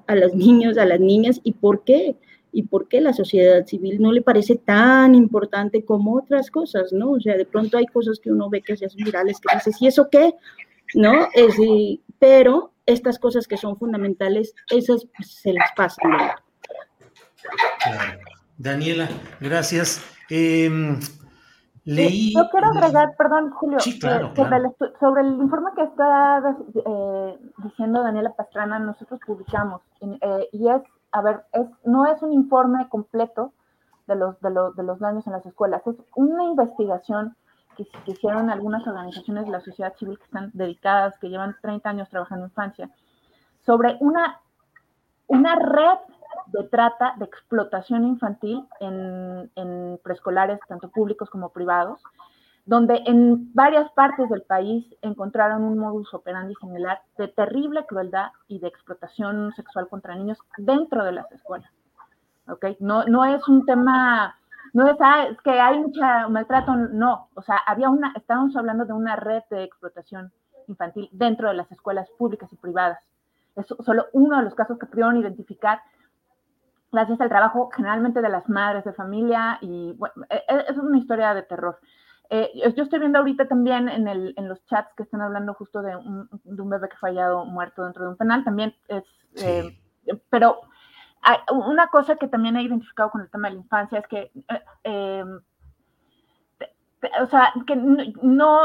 [0.07, 1.41] a, los niños, a las niñas?
[1.43, 2.15] ¿Y por qué?
[2.51, 7.11] ¿Y por qué la sociedad civil no le parece tan importante como otras cosas, no?
[7.11, 9.81] O sea, de pronto hay cosas que uno ve que se hacen virales que dices,
[9.81, 10.33] ¿y eso qué?
[10.95, 11.27] ¿No?
[11.33, 11.55] Es,
[12.17, 16.11] pero estas cosas que son fundamentales, esas se las pasan.
[18.57, 19.07] Daniela,
[19.39, 20.18] gracias.
[20.29, 20.99] Em,
[21.85, 22.33] leí.
[22.33, 29.19] Yo quiero agregar, perdón, Julio, sobre, el, informe que está eh, diciendo Daniela Pastrana, nosotros
[29.25, 33.53] publicamos, eh, y es, a ver, es, no es un informe completo
[34.07, 37.35] de los, de, los, de los daños en las escuelas, es una investigación
[37.75, 41.89] que, que, hicieron algunas organizaciones de la sociedad civil que están dedicadas, que llevan 30
[41.89, 42.89] años trabajando en infancia,
[43.65, 44.41] sobre una,
[45.27, 45.97] una red
[46.47, 52.01] de trata, de explotación infantil en, preescolares, tanto públicos como privados,
[52.65, 58.59] donde en varias partes del país encontraron un modus operandi similar de terrible crueldad y
[58.59, 61.71] de explotación sexual contra niños dentro de las escuelas.
[62.47, 62.65] ¿Ok?
[62.79, 64.35] No, no es un tema,
[64.73, 67.29] no es, ah, es que hay mucha maltrato, no.
[67.35, 70.31] O sea, había una, estábamos hablando de una red de explotación
[70.67, 72.99] infantil dentro de las escuelas públicas y privadas.
[73.55, 75.81] Es solo uno de los casos que pudieron identificar
[76.91, 80.97] gracias al trabajo generalmente de las madres de familia y bueno, e, e, es una
[80.97, 81.79] historia de terror.
[82.31, 85.81] Eh, yo estoy viendo ahorita también en, el, en, los chats que están hablando justo
[85.81, 89.03] de un, de un, bebé que fue hallado muerto dentro de un penal, también es,
[89.37, 89.79] eh,
[90.29, 90.61] pero
[91.21, 94.31] hay una cosa que también he identificado con el tema de la infancia es que,
[94.83, 95.25] eh,
[97.19, 98.63] o sea, que no,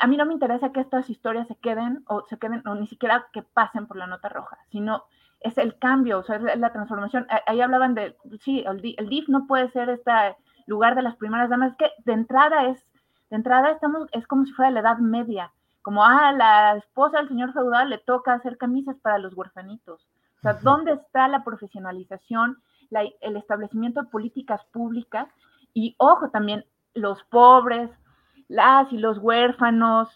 [0.00, 2.86] a mí no me interesa que estas historias se queden o se queden, o ni
[2.86, 5.04] siquiera que pasen por la nota roja, sino
[5.44, 7.26] es el cambio, o sea, es la transformación.
[7.46, 10.10] Ahí hablaban de, sí, el, DIF no puede ser este
[10.66, 12.82] lugar de las primeras damas, es que de entrada es,
[13.28, 15.52] de entrada estamos, es como si fuera la edad media,
[15.82, 20.08] como, ah, la esposa del señor feudal le toca hacer camisas para los huerfanitos.
[20.38, 22.58] O sea, ¿dónde está la profesionalización,
[23.20, 25.28] el establecimiento de políticas públicas?
[25.74, 27.90] Y ojo, también los pobres,
[28.48, 30.08] las y los huérfanos,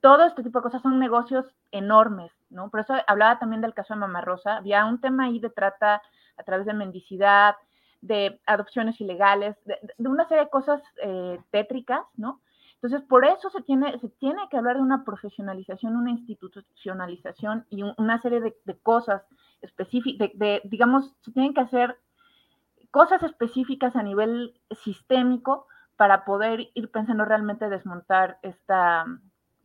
[0.00, 2.70] todo este tipo de cosas son negocios enormes, ¿no?
[2.70, 6.02] Por eso hablaba también del caso de Mamá Rosa, había un tema ahí de trata
[6.36, 7.56] a través de mendicidad,
[8.00, 12.40] de adopciones ilegales, de, una serie de cosas eh, tétricas, ¿no?
[12.82, 17.84] Entonces, por eso se tiene, se tiene que hablar de una profesionalización, una institucionalización y
[17.96, 19.22] una serie de, cosas
[19.60, 21.96] específicas, de, digamos, se tienen que hacer
[22.90, 29.06] cosas específicas a nivel sistémico para poder ir pensando realmente desmontar esta,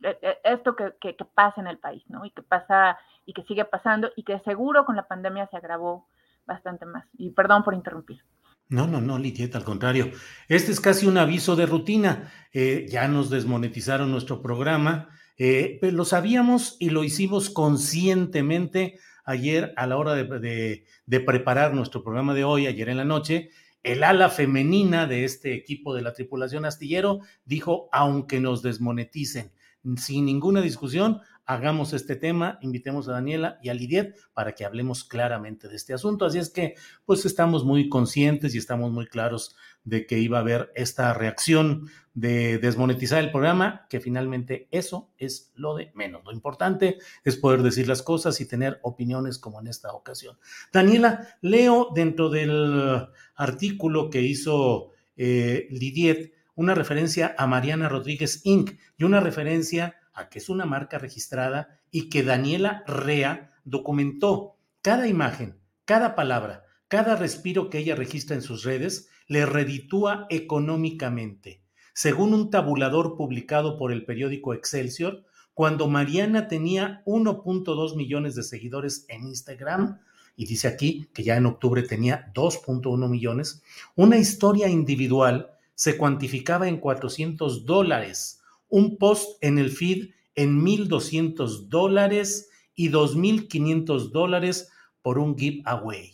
[0.02, 2.24] e, e, esto que, pasa en el país, ¿no?
[2.24, 6.08] Y que pasa y que sigue pasando y que seguro con la pandemia se agravó
[6.46, 7.04] bastante más.
[7.16, 8.22] Y perdón por interrumpir.
[8.68, 10.10] No, no, no, Litieta, al contrario.
[10.48, 12.30] Este es casi un aviso de rutina.
[12.52, 15.08] Eh, ya nos desmonetizaron nuestro programa,
[15.38, 20.84] eh, pero lo sabíamos y lo hicimos conscientemente ayer a la hora de
[21.26, 23.50] preparar nuestro programa de hoy, ayer en la noche,
[23.82, 29.52] el ala femenina de este equipo de la tripulación astillero dijo, aunque nos desmoneticen,
[29.96, 35.02] sin ninguna discusión, hagamos este tema, invitemos a Daniela y a Lidiet para que hablemos
[35.02, 36.26] claramente de este asunto.
[36.26, 36.74] Así es que,
[37.06, 41.88] pues estamos muy conscientes y estamos muy claros de que iba a haber esta reacción
[42.12, 46.22] de desmonetizar el programa, que finalmente eso es lo de menos.
[46.24, 50.36] Lo importante es poder decir las cosas y tener opiniones como en esta ocasión.
[50.70, 58.72] Daniela, leo dentro del artículo que hizo eh, Lidiet una referencia a Mariana Rodríguez Inc.
[58.96, 65.06] y una referencia a que es una marca registrada y que Daniela Rea documentó cada
[65.06, 71.62] imagen, cada palabra, cada respiro que ella registra en sus redes, le reditúa económicamente.
[71.94, 79.06] Según un tabulador publicado por el periódico Excelsior, cuando Mariana tenía 1.2 millones de seguidores
[79.08, 80.00] en Instagram,
[80.34, 83.62] y dice aquí que ya en octubre tenía 2.1 millones,
[83.94, 91.68] una historia individual se cuantificaba en 400 dólares, un post en el feed en 1.200
[91.68, 96.10] dólares y 2.500 dólares por un giveaway.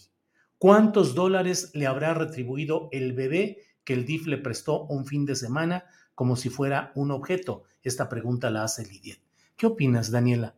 [0.59, 5.35] ¿Cuántos dólares le habrá retribuido el bebé que el DIF le prestó un fin de
[5.35, 7.63] semana como si fuera un objeto?
[7.83, 9.17] Esta pregunta la hace Lidia.
[9.57, 10.55] ¿Qué opinas, Daniela?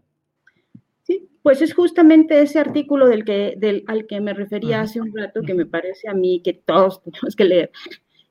[1.04, 5.16] Sí, pues es justamente ese artículo del que, del, al que me refería hace un
[5.16, 7.70] rato que me parece a mí que todos tenemos que leer.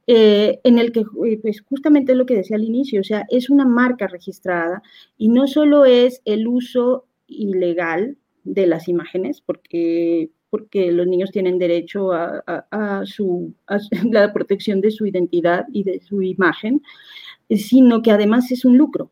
[0.08, 3.50] Eh, en el que, eh, pues justamente lo que decía al inicio, o sea, es
[3.50, 4.84] una marca registrada
[5.18, 11.58] y no solo es el uso ilegal de las imágenes, porque, porque los niños tienen
[11.58, 13.80] derecho a, su, a
[14.12, 16.84] la protección de su identidad y de su imagen,
[17.50, 19.12] sino que además es un lucro,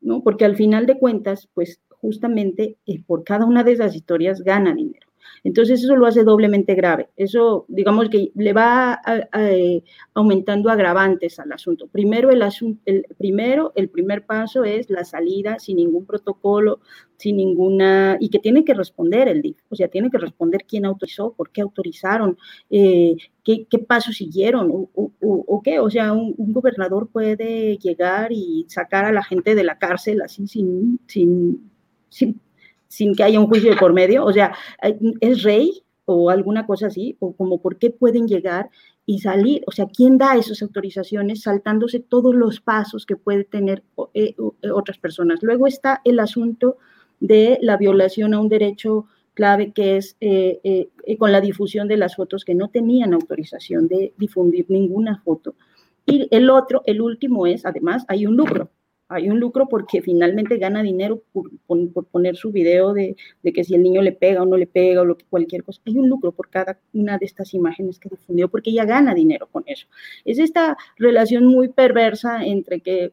[0.00, 0.22] ¿no?
[0.22, 4.74] Porque al final de cuentas, pues justamente eh, por cada una de esas historias gana
[4.74, 5.09] dinero.
[5.44, 7.08] Entonces eso lo hace doblemente grave.
[7.16, 9.00] Eso, digamos que le va
[9.38, 9.82] eh,
[10.14, 11.86] aumentando agravantes al asunto.
[11.86, 12.42] Primero el,
[12.84, 16.80] el, primero, el primer paso es la salida sin ningún protocolo,
[17.16, 20.86] sin ninguna, y que tiene que responder el DIF, o sea, tiene que responder quién
[20.86, 22.38] autorizó, por qué autorizaron,
[22.70, 23.14] eh,
[23.44, 29.22] qué, pasos siguieron, o, qué, o sea, un, gobernador puede llegar y sacar a la
[29.22, 31.70] gente de la cárcel así sin, sin,
[32.08, 32.40] sin
[32.90, 34.52] sin que haya un juicio de por medio, o sea,
[35.20, 38.68] es rey o alguna cosa así, o como por qué pueden llegar
[39.06, 43.84] y salir, o sea, ¿quién da esas autorizaciones saltándose todos los pasos que puede tener
[44.12, 45.38] eh, eh, otras personas?
[45.40, 46.78] Luego está el asunto
[47.20, 52.16] de la violación a un derecho clave que es eh, con la difusión de las
[52.16, 55.54] fotos que no tenían autorización de difundir ninguna foto.
[56.06, 58.68] Y el otro, el último es, además, hay un lucro
[59.10, 61.50] hay un lucro porque finalmente gana dinero por,
[62.06, 63.16] poner su video de,
[63.52, 65.82] que si el niño le pega o no le pega o lo cualquier cosa.
[65.84, 69.48] Hay un lucro por cada una de estas imágenes que difundió porque ella gana dinero
[69.50, 69.88] con eso.
[70.24, 73.12] Es esta relación muy perversa entre que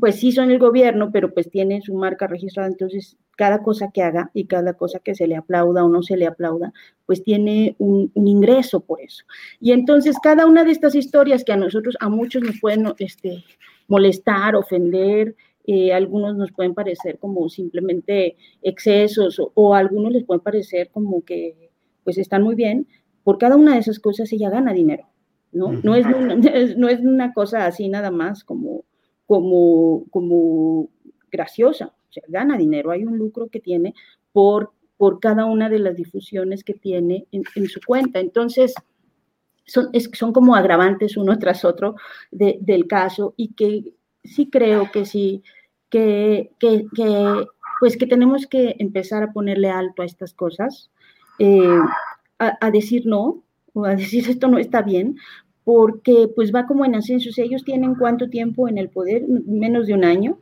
[0.00, 4.02] pues sí son el gobierno, pero pues tiene su marca registrada, entonces cada cosa que
[4.02, 6.74] haga y cada cosa que se le aplauda o no se le aplauda,
[7.06, 9.24] pues tiene un, un ingreso por eso.
[9.60, 13.44] Y entonces cada una de estas historias que a nosotros, a muchos nos pueden este,
[13.88, 15.34] molestar, ofender,
[15.66, 21.70] eh, algunos nos pueden parecer como simplemente excesos o, algunos les pueden parecer como que
[22.04, 22.86] pues están muy bien.
[23.24, 25.08] Por cada una de esas cosas ella gana dinero,
[25.52, 25.72] ¿no?
[25.72, 26.36] no, es una,
[26.76, 28.84] no es una cosa así nada más como,
[29.26, 30.88] como, como
[31.30, 33.92] graciosa, o sea, gana dinero, hay un lucro que tiene
[34.32, 38.20] por, por cada una de las difusiones que tiene en, en su cuenta.
[38.20, 38.74] Entonces,
[39.68, 41.94] son, son como agravantes uno tras otro
[42.30, 45.42] del caso y que sí creo que sí,
[45.90, 46.86] que, que,
[47.80, 50.90] pues que tenemos que empezar a ponerle alto a estas cosas,
[51.38, 51.78] eh,
[52.38, 53.42] a, decir no,
[53.74, 55.16] o a decir esto no está bien,
[55.64, 57.28] porque pues va como en ascenso.
[57.36, 60.38] ellos tienen cuánto tiempo en el poder, menos de un año.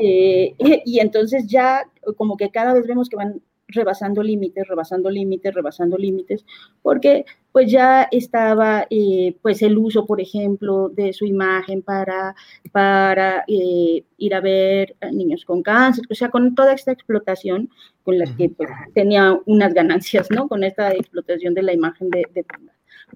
[0.00, 1.82] Eh, y entonces ya
[2.16, 6.44] como que cada vez vemos que van rebasando límites, rebasando límites, rebasando límites,
[6.82, 12.34] porque pues ya estaba eh, pues el uso, por ejemplo, de su imagen para,
[12.72, 17.70] para eh, ir a ver a niños con cáncer, o sea, con toda esta explotación
[18.02, 20.48] con la que pues, tenía unas ganancias, ¿no?
[20.48, 22.44] Con esta explotación de la imagen de, de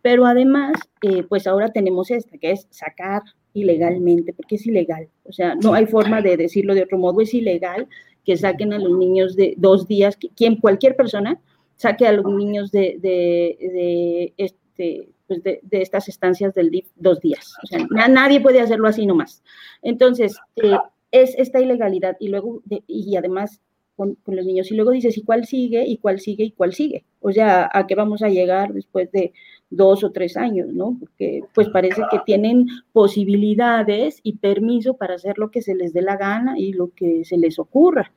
[0.03, 3.22] Pero además, eh, pues ahora tenemos esta, que es sacar
[3.55, 7.35] ilegalmente, porque es ilegal, o sea, no hay forma de decirlo de otro modo, es
[7.35, 7.89] ilegal
[8.29, 11.41] que saquen a los niños de dos días, quien, cualquier persona
[11.76, 17.55] saque a los niños de, de, este, pues de, estas estancias del DIF dos días.
[17.64, 19.43] O sea, nadie puede hacerlo así nomás.
[19.81, 20.76] Entonces, eh,
[21.11, 23.62] es esta ilegalidad y luego, y además
[23.99, 24.70] con, los niños.
[24.70, 25.85] Y luego dices, ¿y cuál sigue?
[25.87, 26.45] ¿Y cuál sigue?
[26.45, 27.05] ¿Y cuál sigue?
[27.20, 29.33] O sea, ¿a qué vamos a llegar después de
[29.70, 30.97] dos o tres años, no?
[31.01, 36.03] Porque pues parece que tienen posibilidades y permiso para hacer lo que se les dé
[36.03, 38.12] la gana y lo que se les ocurra.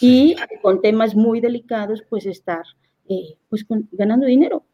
[0.00, 2.62] Y con temas muy delicados, pues estar
[3.08, 4.64] eh, pues ganando dinero.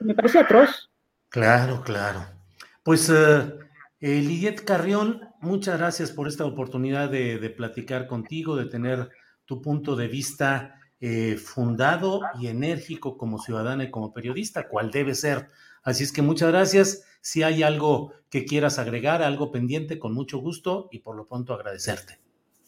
[0.00, 0.90] Me parece atroz.
[1.28, 2.26] Claro, claro.
[2.82, 3.58] Pues uh,
[4.00, 9.08] Lidiet Carrión, muchas gracias por esta oportunidad de, de platicar contigo, de tener
[9.46, 15.14] tu punto de vista eh, fundado y enérgico como ciudadana y como periodista, cual debe
[15.14, 15.50] ser.
[15.82, 17.04] Así es que muchas gracias.
[17.20, 21.52] Si hay algo que quieras agregar, algo pendiente, con mucho gusto y por lo pronto
[21.52, 22.23] agradecerte.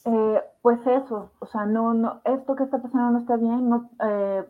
[0.06, 3.68] Eh, pues eso, o sea, no, no, esto que está pasando no está bien.
[3.68, 4.44] No, eh,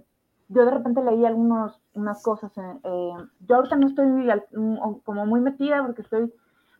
[0.49, 2.53] yo de repente leí algunas unas cosas.
[2.55, 4.29] yo ahorita no estoy
[5.05, 6.33] como muy metida porque estoy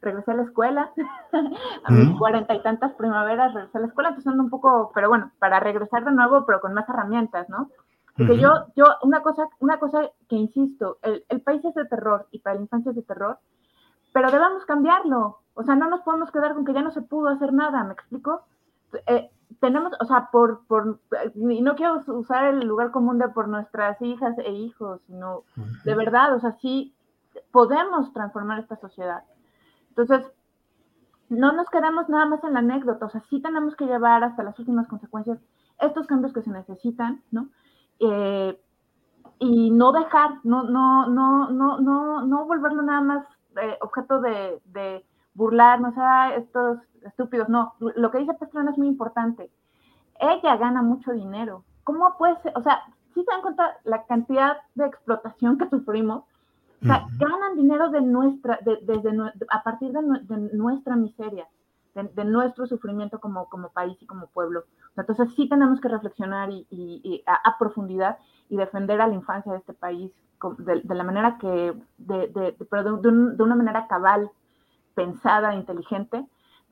[0.03, 0.93] regresé a la escuela,
[1.85, 5.09] a mis cuarenta y tantas primaveras regresé a la escuela, entonces ando un poco, pero
[5.09, 7.71] bueno, para regresar de nuevo, pero con más herramientas, ¿no?
[8.17, 12.27] Porque yo, yo, una cosa, una cosa que insisto, el, el, país es de terror
[12.31, 13.39] y para la infancia es de terror,
[14.15, 15.41] pero debemos cambiarlo.
[15.53, 17.93] O sea, no nos podemos quedar con que ya no se pudo hacer nada, ¿me
[17.93, 18.45] explico?
[19.07, 19.31] Eh,
[19.61, 21.01] tenemos, o sea, por, por,
[21.35, 25.45] y no quiero usar el lugar común de por nuestras hijas e hijos, sino
[25.85, 26.95] de verdad, o sea, sí
[27.53, 29.23] podemos transformar esta sociedad.
[29.91, 30.31] Entonces,
[31.29, 34.43] no nos quedamos nada más en la anécdota, o sea, sí tenemos que llevar hasta
[34.43, 35.39] las últimas consecuencias
[35.81, 37.49] estos cambios que se necesitan, ¿no?
[37.99, 38.61] Eh,
[39.39, 43.27] y no dejar, no, no, no, no, no, no volverlo nada más
[43.61, 45.05] eh, objeto de, de
[45.37, 49.51] burlarnos, a estos estúpidos, no, lo que dice Pastrana es muy importante.
[50.19, 51.65] Ella gana mucho dinero.
[51.85, 52.53] ¿Cómo puede ser?
[52.57, 52.83] O sea,
[53.15, 56.25] si se dan cuenta la cantidad de explotación que sufrimos,
[56.83, 59.11] o sea, ganan dinero de nuestra, desde,
[59.51, 61.49] a partir de, nuestra miseria,
[61.95, 64.65] de, nuestro sufrimiento como, como país y como pueblo.
[64.97, 68.19] entonces sí tenemos que reflexionar y, a, profundidad
[68.51, 70.13] y defender a la infancia de este país
[70.59, 74.31] de, la manera que, de, pero de, una manera cabal,
[74.97, 76.25] pensada, inteligente,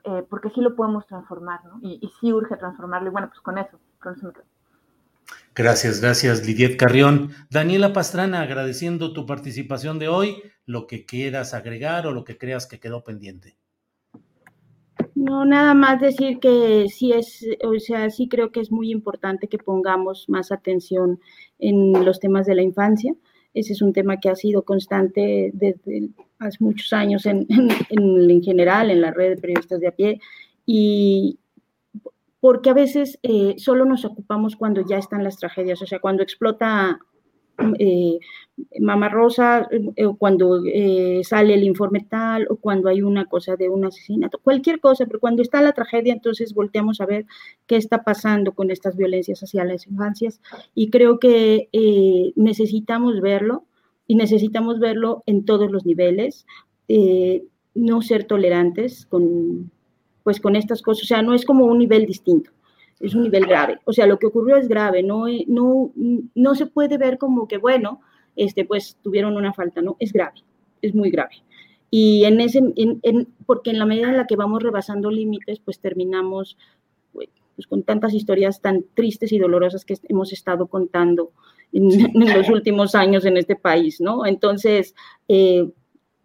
[0.02, 1.78] eh, porque sí lo podemos transformar, ¿no?
[1.82, 3.08] Y, sí urge transformarlo.
[3.08, 4.44] Y bueno, pues con eso, con eso me quedo.
[5.54, 7.30] Gracias, gracias Lidiet Carrión.
[7.48, 12.66] Daniela Pastrana, agradeciendo tu participación de hoy, lo que quieras agregar o lo que creas
[12.66, 13.56] que quedó pendiente.
[15.14, 19.48] No, nada más decir que sí es, o sea, sí creo que es muy importante
[19.48, 21.20] que pongamos más atención
[21.58, 23.14] en los temas de la infancia.
[23.54, 26.10] Ese es un tema que ha sido constante desde
[26.44, 30.20] hace muchos años en, en, en general, en la red de periodistas de a pie.
[30.66, 31.38] Y,
[32.44, 36.22] porque a veces eh, solo nos ocupamos cuando ya están las tragedias, o sea, cuando
[36.22, 36.98] explota
[37.78, 38.18] eh,
[38.80, 40.60] Mama Rosa, eh, cuando
[41.22, 45.20] sale el informe tal, o cuando hay una cosa de un asesinato, cualquier cosa, pero
[45.20, 47.24] cuando está la tragedia, entonces volteamos a ver
[47.66, 50.42] qué está pasando con estas violencias hacia las infancias,
[50.74, 51.70] y creo que
[52.36, 53.64] necesitamos verlo,
[54.06, 56.46] y necesitamos verlo en todos los niveles,
[57.74, 59.70] no ser tolerantes con
[60.24, 62.50] pues con estas cosas, o sea, no es como un nivel distinto,
[62.98, 65.92] es un nivel grave, o sea, lo que ocurrió es grave, no, no,
[66.34, 68.00] no se puede ver como que, bueno,
[68.34, 70.42] este, pues tuvieron una falta, no, es grave,
[70.82, 71.42] es muy grave.
[71.90, 75.78] Y en ese, en, porque en la medida en la que vamos rebasando límites, pues
[75.78, 76.56] terminamos
[77.12, 77.28] pues,
[77.68, 81.30] con tantas historias tan tristes y dolorosas que hemos estado contando
[81.72, 84.26] en, los últimos años en este país, ¿no?
[84.26, 84.94] Entonces,
[85.28, 85.68] eh,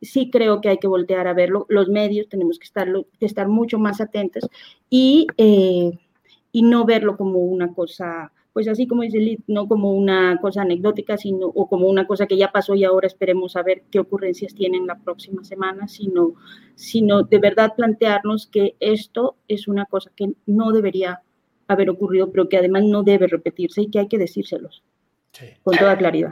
[0.01, 1.65] sí creo que hay que voltear a verlo.
[1.69, 2.87] Los medios tenemos que estar,
[3.19, 4.47] que estar mucho más atentos
[4.89, 5.91] y, eh,
[6.51, 10.61] y no verlo como una cosa, pues así como dice Lid, no como una cosa
[10.61, 13.99] anecdótica, sino o como una cosa que ya pasó y ahora esperemos a ver qué
[13.99, 16.33] ocurrencias tienen la próxima semana, sino,
[16.75, 21.21] sino de verdad plantearnos que esto es una cosa que no debería
[21.67, 24.83] haber ocurrido, pero que además no debe repetirse y que hay que decírselos
[25.63, 26.31] con toda claridad.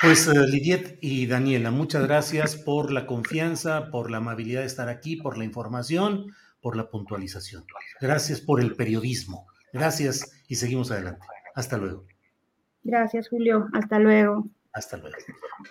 [0.00, 4.88] Pues uh, Lidiet y Daniela, muchas gracias por la confianza, por la amabilidad de estar
[4.88, 7.64] aquí, por la información, por la puntualización.
[8.00, 9.46] Gracias por el periodismo.
[9.72, 11.24] Gracias y seguimos adelante.
[11.54, 12.04] Hasta luego.
[12.82, 13.68] Gracias, Julio.
[13.74, 14.48] Hasta luego.
[14.72, 15.16] Hasta luego.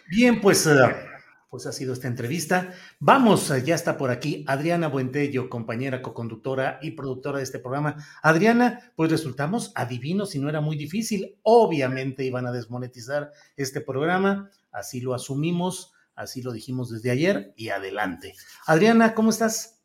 [0.10, 0.78] Bien, pues uh,
[1.52, 2.74] pues ha sido esta entrevista.
[3.00, 7.98] Vamos, ya está por aquí Adriana Buentello, compañera coconductora y productora de este programa.
[8.24, 11.38] Adriana, pues resultamos adivinos si no era muy difícil.
[11.44, 17.68] Obviamente iban a desmonetizar este programa, así lo asumimos, así lo dijimos desde ayer y
[17.68, 18.34] adelante.
[18.66, 19.82] Adriana, ¿cómo estás?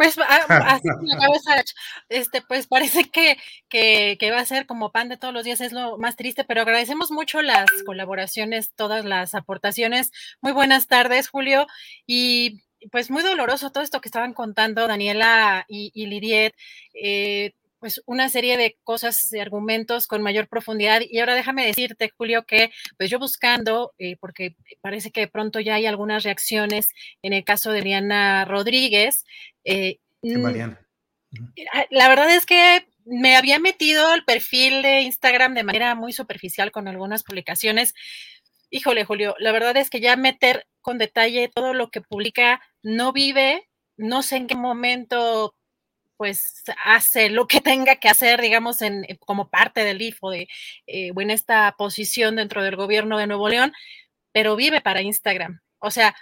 [0.00, 0.46] Pues ah,
[0.80, 0.88] así
[1.20, 1.62] cabeza,
[2.08, 3.36] este, pues parece que,
[3.68, 6.62] que, va a ser como pan de todos los días, es lo más triste, pero
[6.62, 10.10] agradecemos mucho las colaboraciones, todas las aportaciones.
[10.40, 11.66] Muy buenas tardes, Julio,
[12.06, 16.54] y pues muy doloroso todo esto que estaban contando Daniela y, y Lidiet.
[16.94, 21.00] Eh, pues una serie de cosas, de argumentos con mayor profundidad.
[21.08, 25.60] Y ahora déjame decirte, Julio, que pues yo buscando, eh, porque parece que de pronto
[25.60, 26.88] ya hay algunas reacciones
[27.22, 29.24] en el caso de Diana Rodríguez.
[29.64, 30.80] Eh, Mariana.
[31.72, 36.12] Ah, la verdad es que me había metido al perfil de Instagram de manera muy
[36.12, 37.94] superficial con algunas publicaciones.
[38.68, 43.12] Híjole, Julio, la verdad es que ya meter con detalle todo lo que publica no
[43.12, 45.54] vive, no sé en qué momento
[46.20, 50.48] pues hace lo que tenga que hacer, digamos, en, como parte del IFO de,
[50.86, 53.72] eh, en esta posición dentro del gobierno de Nuevo León,
[54.30, 55.62] pero vive para Instagram.
[55.80, 56.14] O sea,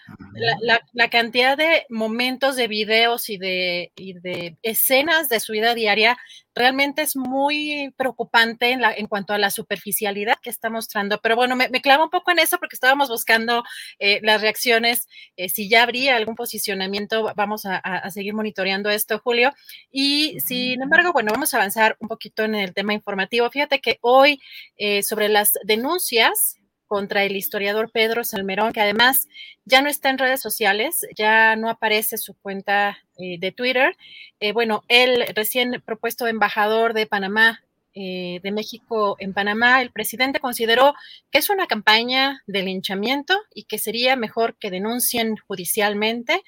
[0.92, 6.16] la, cantidad de momentos de videos y de, de, escenas de su vida diaria
[6.54, 11.18] realmente es muy preocupante en, la, en, cuanto a la superficialidad que está mostrando.
[11.20, 13.64] Pero bueno, me, clavo un poco en eso porque estábamos buscando
[13.98, 19.52] eh, las reacciones, eh, si ya habría algún posicionamiento, vamos a, seguir monitoreando esto, Julio.
[19.90, 23.50] Y sin embargo, bueno, vamos a avanzar un poquito en el tema informativo.
[23.50, 24.40] Fíjate que hoy
[24.76, 26.57] eh, sobre las denuncias
[26.89, 29.28] contra el historiador Pedro Salmerón, que además
[29.64, 33.97] ya no está en redes sociales, ya no aparece su cuenta eh, de Twitter.
[34.41, 37.62] Eh, bueno, él recién propuesto embajador de Panamá,
[37.95, 40.95] eh, de México en Panamá, el presidente consideró
[41.30, 46.43] que es una campaña de linchamiento y que sería mejor que denuncien judicialmente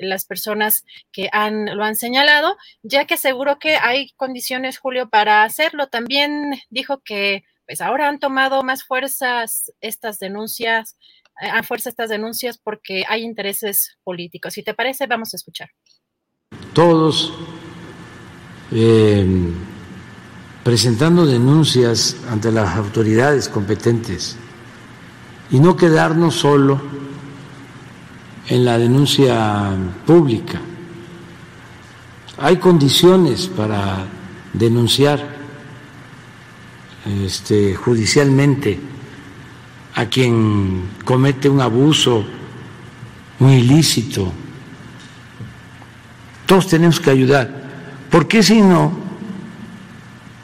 [0.00, 5.44] las personas que han, lo han señalado, ya que aseguró que hay condiciones, Julio, para
[5.44, 5.86] hacerlo.
[5.86, 10.96] También dijo que pues ahora han tomado más fuerzas estas denuncias,
[11.40, 14.54] eh, a fuerza estas denuncias porque hay intereses políticos.
[14.54, 15.70] Si te parece, vamos a escuchar.
[16.72, 17.32] Todos
[18.70, 19.54] em,
[20.62, 24.36] presentando denuncias ante las autoridades competentes
[25.50, 26.80] y no quedarnos solo
[28.48, 29.70] en la denuncia
[30.06, 30.60] pública.
[32.38, 34.06] Hay condiciones para
[34.52, 35.43] denunciar
[37.04, 38.78] este, judicialmente
[39.94, 42.24] a quien comete un abuso,
[43.40, 44.32] un ilícito.
[46.46, 47.50] Todos tenemos que ayudar,
[48.10, 48.92] porque si no,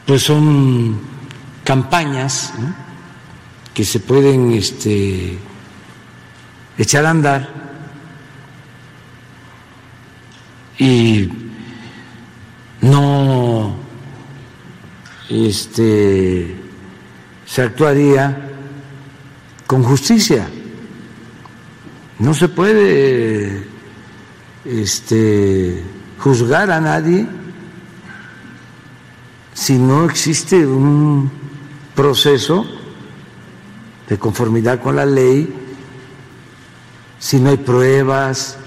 [0.06, 0.98] pues son
[1.64, 2.52] campañas
[3.74, 5.38] que se pueden este,
[6.78, 7.48] echar a andar
[10.78, 11.28] y
[12.80, 13.76] no
[15.30, 16.56] este,
[17.46, 18.50] se actuaría
[19.66, 20.48] con justicia.
[22.18, 23.64] No se puede
[24.64, 25.82] este,
[26.18, 27.26] juzgar a nadie
[29.54, 31.30] si no existe un
[31.94, 32.66] proceso
[34.08, 35.54] de conformidad con la ley,
[37.18, 38.58] si no hay pruebas,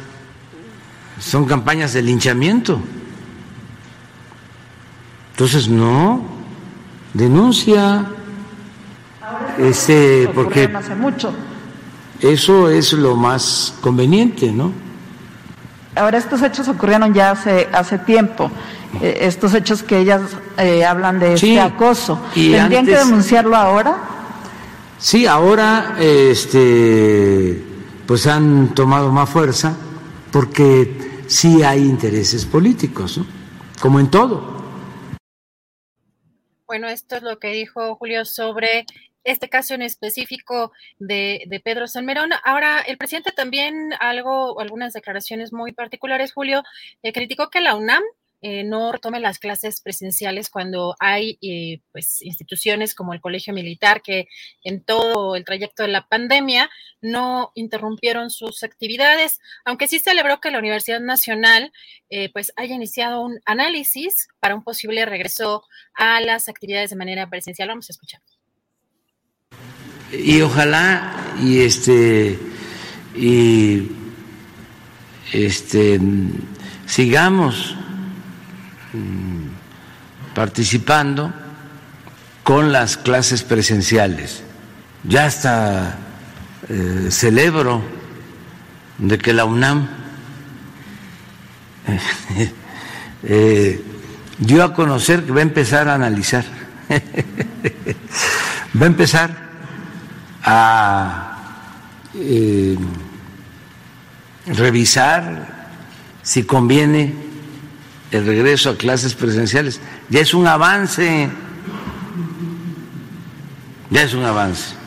[1.19, 2.79] son campañas de linchamiento.
[5.31, 6.42] Entonces, no,
[7.13, 8.05] denuncia,
[9.57, 11.33] este, porque mucho.
[12.19, 14.71] eso es lo más conveniente, ¿no?
[15.95, 18.49] Ahora estos hechos ocurrieron ya hace hace tiempo,
[19.01, 20.21] eh, estos hechos que ellas
[20.57, 23.97] eh, hablan de este acoso, ¿tendrían que denunciarlo ahora?
[24.97, 27.61] Sí, ahora, este,
[28.07, 29.75] pues han tomado más fuerza
[30.31, 33.25] porque sí hay intereses políticos, ¿no?
[33.81, 34.52] Como en todo.
[36.73, 38.87] Bueno, esto es lo que dijo Julio sobre
[39.23, 42.31] este caso en específico de, Pedro Salmerón.
[42.43, 46.63] Ahora, el presidente también algo, algunas declaraciones muy particulares, Julio,
[47.03, 48.01] eh, criticó que la UNAM
[48.41, 54.01] eh, no retome las clases presenciales cuando hay eh, pues, instituciones como el Colegio Militar
[54.01, 54.27] que
[54.63, 56.71] en todo el trayecto de la pandemia
[57.03, 61.71] no interrumpieron sus actividades, aunque sí celebró que la Universidad Nacional
[62.09, 67.29] eh, pues haya iniciado un análisis para un posible regreso a las actividades de manera
[67.29, 67.69] presencial.
[67.69, 68.21] Vamos a escuchar.
[70.11, 72.39] Y ojalá y este
[73.15, 73.87] y
[75.31, 75.99] este
[76.87, 77.75] sigamos
[78.93, 79.47] Mm,
[80.35, 81.33] participando
[82.43, 84.43] con las clases presenciales.
[85.03, 85.97] Ya hasta
[86.69, 87.81] eh, celebro
[88.97, 89.87] de que la UNAM
[93.23, 93.83] eh,
[94.37, 96.45] dio a conocer que va a empezar a analizar,
[98.79, 99.43] va a empezar
[100.43, 101.37] a
[102.15, 102.77] eh,
[104.45, 105.69] revisar
[106.21, 107.13] si conviene
[108.11, 109.81] el regreso a clases presenciales.
[110.09, 111.29] Ya es un avance,
[113.89, 114.82] ya es un avance.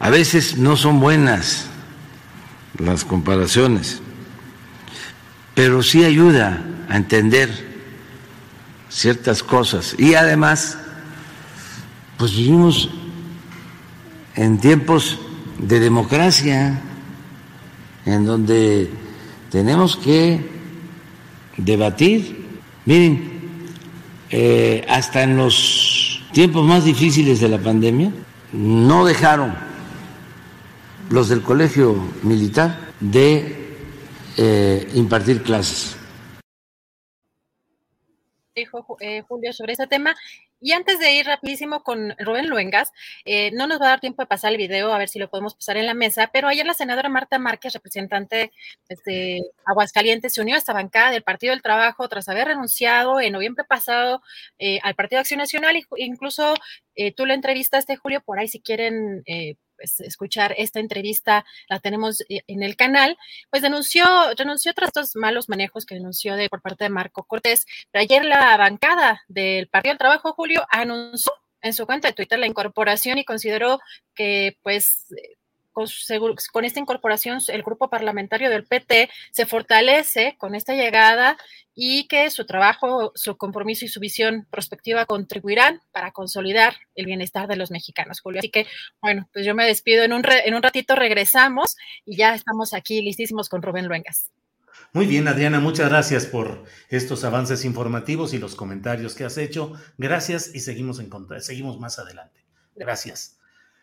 [0.00, 1.66] A veces no son buenas
[2.78, 4.00] las comparaciones,
[5.54, 7.66] pero sí ayuda a entender
[8.88, 9.96] ciertas cosas.
[9.98, 10.78] Y además,
[12.16, 12.90] pues vivimos
[14.36, 15.18] en tiempos
[15.58, 16.80] de democracia,
[18.06, 18.88] en donde
[19.50, 20.48] tenemos que
[21.56, 22.46] debatir.
[22.84, 23.32] Miren,
[24.30, 28.12] eh, hasta en los tiempos más difíciles de la pandemia,
[28.52, 29.67] no dejaron
[31.10, 33.76] los del colegio militar de
[34.36, 35.96] eh, impartir clases.
[38.54, 40.16] Dijo eh, Julio sobre ese tema.
[40.60, 42.90] Y antes de ir rapidísimo con Rubén Luengas,
[43.24, 45.30] eh, no nos va a dar tiempo de pasar el video, a ver si lo
[45.30, 48.50] podemos pasar en la mesa, pero ayer la senadora Marta Márquez, representante
[49.06, 53.34] de Aguascalientes, se unió a esta bancada del Partido del Trabajo tras haber renunciado en
[53.34, 54.20] noviembre pasado
[54.58, 55.76] eh, al Partido Acción Nacional.
[55.96, 56.54] Incluso
[56.96, 59.22] eh, tú la entrevistaste, Julio, por ahí si quieren
[59.78, 63.16] pues, escuchar esta entrevista, la tenemos eh, en el canal,
[63.50, 64.04] pues denunció,
[64.36, 67.64] renunció tras estos malos manejos que denunció de, por parte de Marco Cortés.
[67.90, 72.38] Pero ayer la bancada del Partido del Trabajo, Julio, anunció en su cuenta de Twitter
[72.38, 73.80] la incorporación y consideró
[74.14, 75.06] que pues
[76.52, 81.36] con, esta incorporación el grupo parlamentario del PT se fortalece con esta llegada
[81.74, 87.46] y que su trabajo, su compromiso y su visión prospectiva contribuirán para consolidar el bienestar
[87.46, 88.40] de los mexicanos, Julio.
[88.40, 88.66] Así que,
[89.00, 90.02] bueno, pues yo me despido.
[90.02, 94.32] En un, en un ratito regresamos y ya estamos aquí listísimos con Rubén Luengas.
[94.92, 99.74] Muy bien, Adriana, muchas gracias por estos avances informativos y los comentarios que has hecho.
[99.98, 101.10] Gracias y seguimos, en,
[101.40, 102.44] seguimos más adelante.
[102.74, 103.37] Gracias.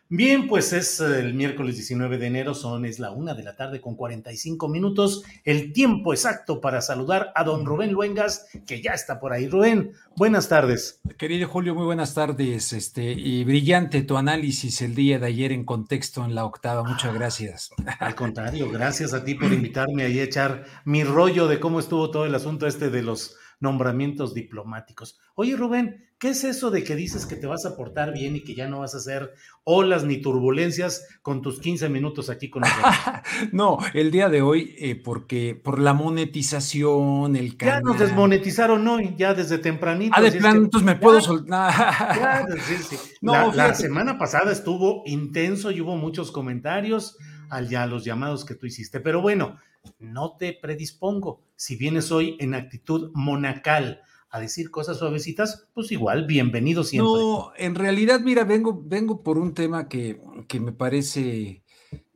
[0.08, 3.56] Bien, pues es eh, el miércoles 19 de enero, son es la una de la
[3.56, 8.92] tarde con 45 minutos, el tiempo exacto para saludar a don Rubén Luengas, que ya
[8.92, 9.48] está por ahí.
[9.48, 11.00] Rubén, buenas tardes.
[11.18, 15.64] Querido Julio, muy buenas tardes, este, y brillante tu análisis el día de ayer en
[15.64, 17.70] contexto en la octava, muchas gracias.
[17.98, 22.26] Al contrario, gracias a ti por invitarme a echar mi rollo de cómo estuvo todo
[22.26, 25.18] el asunto este de los nombramientos diplomáticos.
[25.34, 28.42] Oye, Rubén, ¿qué es eso de que dices que te vas a portar bien y
[28.42, 32.62] que ya no vas a hacer olas ni turbulencias con tus 15 minutos aquí con
[32.62, 32.94] nosotros?
[33.52, 37.74] no, el día de hoy, eh, porque por la monetización, el canal...
[37.74, 40.14] Ya nos desmonetizaron hoy, ya desde tempranito.
[40.16, 42.46] Ah, de plan, entonces me puedo soltar.
[42.66, 42.96] sí, sí.
[43.20, 47.18] No, la, semana pasada estuvo intenso y hubo muchos comentarios
[47.50, 49.00] al ya los llamados que tú hiciste.
[49.00, 49.58] Pero bueno,
[49.98, 51.42] no te predispongo.
[51.56, 54.00] Si vienes hoy en actitud monacal
[54.36, 57.10] a decir cosas suavecitas, pues igual, bienvenido siempre.
[57.10, 61.62] No, en realidad, mira, vengo, vengo por un tema que, que me parece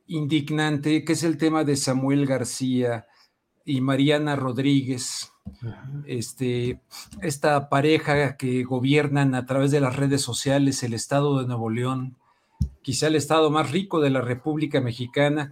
[0.07, 3.07] indignante, que es el tema de Samuel García
[3.65, 5.31] y Mariana Rodríguez.
[6.05, 6.81] Este,
[7.21, 12.17] esta pareja que gobiernan a través de las redes sociales el estado de Nuevo León,
[12.81, 15.51] quizá el estado más rico de la República Mexicana,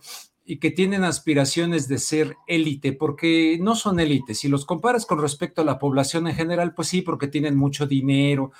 [0.49, 4.33] y que tienen aspiraciones de ser élite, porque no son élite.
[4.33, 7.85] Si los comparas con respecto a la población en general, pues sí, porque tienen mucho
[7.85, 8.51] dinero,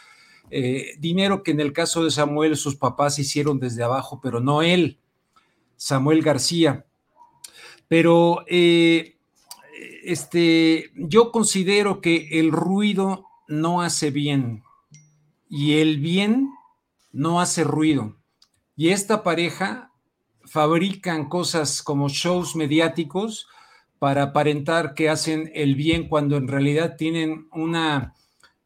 [0.51, 4.61] eh, dinero que en el caso de Samuel sus papás hicieron desde abajo, pero no
[4.61, 4.99] él,
[5.77, 6.85] Samuel García.
[7.87, 9.17] Pero eh,
[10.03, 14.61] este, yo considero que el ruido no hace bien
[15.49, 16.51] y el bien
[17.11, 18.15] no hace ruido.
[18.75, 19.88] Y esta pareja
[20.49, 23.47] fabrican cosas como shows mediáticos
[23.99, 28.13] para aparentar que hacen el bien cuando en realidad tienen una,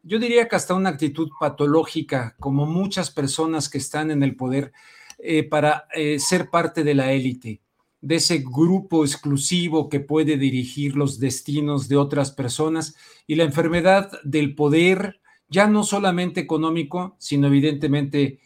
[0.02, 4.72] yo diría que hasta una actitud patológica, como muchas personas que están en el poder,
[5.18, 7.60] eh, para eh, ser parte de la élite,
[8.00, 12.94] de ese grupo exclusivo que puede dirigir los destinos de otras personas
[13.26, 18.40] y la enfermedad del poder, ya no solamente económico, sino evidentemente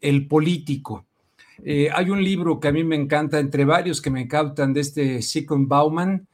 [0.00, 1.06] el político.
[1.62, 4.80] Eh, hay un libro que a mí me encanta, entre varios que me encantan, de
[4.80, 6.26] este Sigmund Bauman,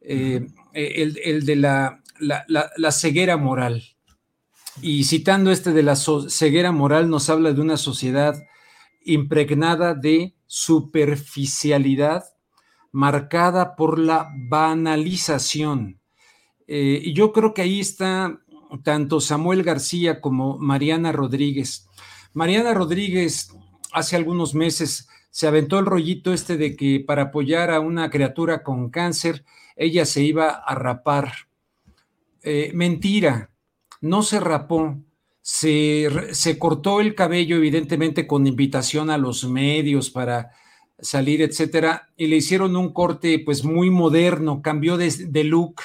[0.00, 3.82] eh, el, de la, la, ceguera moral.
[4.82, 8.36] Y citando este de la ceguera moral, nos habla de una sociedad
[9.04, 12.24] impregnada de superficialidad,
[12.92, 16.00] marcada por la banalización.
[16.66, 18.40] Eh, y yo creo que ahí está
[18.82, 21.88] tanto Samuel García como Mariana Rodríguez.
[22.32, 23.50] Mariana Rodríguez
[23.96, 28.62] hace algunos meses se aventó el rollito este de que para apoyar a una criatura
[28.62, 29.42] con cáncer,
[29.74, 31.32] ella se iba a rapar.
[32.42, 33.50] Eh, mentira,
[34.02, 34.98] no se rapó,
[35.40, 40.52] se, se, cortó el cabello, evidentemente con invitación a los medios para
[40.98, 45.76] salir, etcétera, y le hicieron un corte pues muy moderno, cambió de, look,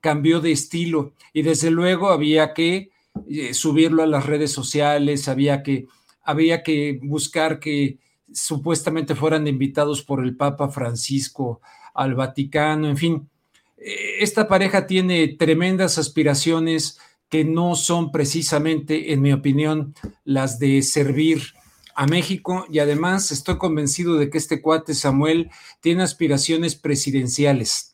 [0.00, 2.90] cambió de estilo, y desde luego había que
[3.28, 5.86] eh, subirlo a las redes sociales, había que
[6.24, 7.98] había que buscar que
[8.32, 11.60] supuestamente fueran invitados por el Papa Francisco
[11.94, 13.28] al Vaticano, en fin.
[13.76, 16.98] Eh, esta pareja tiene tremendas aspiraciones
[17.28, 19.94] que no son precisamente, en mi opinión,
[20.24, 21.54] las de servir
[21.94, 25.50] a México y además estoy convencido de que este cuate Samuel
[25.80, 27.93] tiene aspiraciones presidenciales.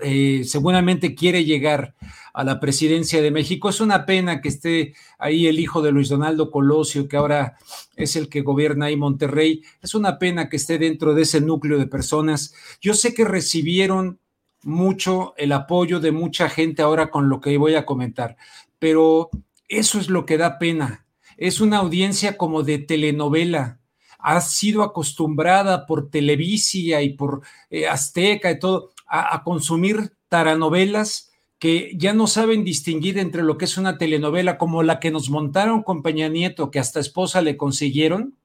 [0.00, 1.94] Eh, seguramente quiere llegar
[2.32, 3.68] a la presidencia de México.
[3.68, 7.58] Es una pena que esté ahí el hijo de Luis Donaldo Colosio, que ahora
[7.96, 9.62] es el que gobierna ahí Monterrey.
[9.82, 12.54] Es una pena que esté dentro de ese núcleo de personas.
[12.80, 14.18] Yo sé que recibieron
[14.62, 18.36] mucho el apoyo de mucha gente ahora con lo que voy a comentar,
[18.78, 19.30] pero
[19.68, 21.06] eso es lo que da pena.
[21.36, 23.80] Es una audiencia como de telenovela.
[24.18, 31.92] Ha sido acostumbrada por Televisia y por eh, Azteca y todo a, consumir taranovelas que
[31.96, 35.82] ya no saben distinguir entre lo que es una telenovela como la que nos montaron
[35.82, 38.38] con Peña Nieto, que hasta esposa le consiguieron,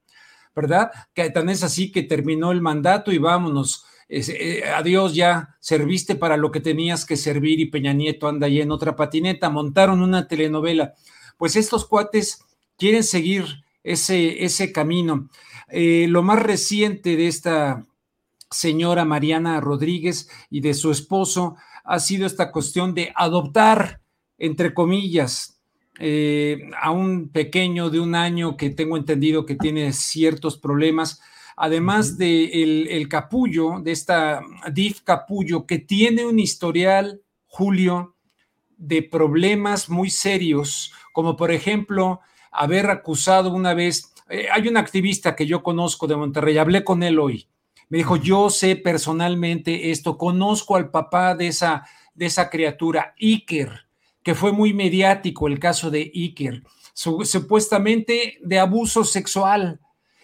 [0.54, 0.92] ¿verdad?
[1.14, 3.86] Que tan es así que terminó el mandato y vámonos.
[4.10, 8.62] Eh, adiós, ya serviste para lo que tenías que servir y Peña Nieto anda ahí
[8.62, 10.94] en otra patineta, montaron una telenovela.
[11.38, 12.44] Pues estos cuates
[12.78, 15.30] quieren seguir ese, ese camino.
[15.70, 17.86] Eh, lo más reciente de esta
[18.50, 24.02] señora Mariana Rodríguez y de su esposo ha sido esta cuestión de adoptar,
[24.38, 25.60] entre comillas,
[26.00, 31.22] eh, a un pequeño de un año que tengo entendido que tiene ciertos problemas,
[31.56, 34.42] además de el, capullo, de esta
[34.72, 38.16] DIF capullo, que tiene un historial, Julio,
[38.78, 42.20] de problemas muy serios, como por ejemplo
[42.52, 47.02] haber acusado una vez, eh, hay un activista que yo conozco de Monterrey, hablé con
[47.02, 47.48] él hoy,
[47.90, 53.88] me dijo, yo sé personalmente esto, conozco al papá de esa, de esa criatura, Iker,
[54.24, 56.64] que fue muy mediático el caso de Iker,
[56.94, 59.80] supuestamente de abuso sexual.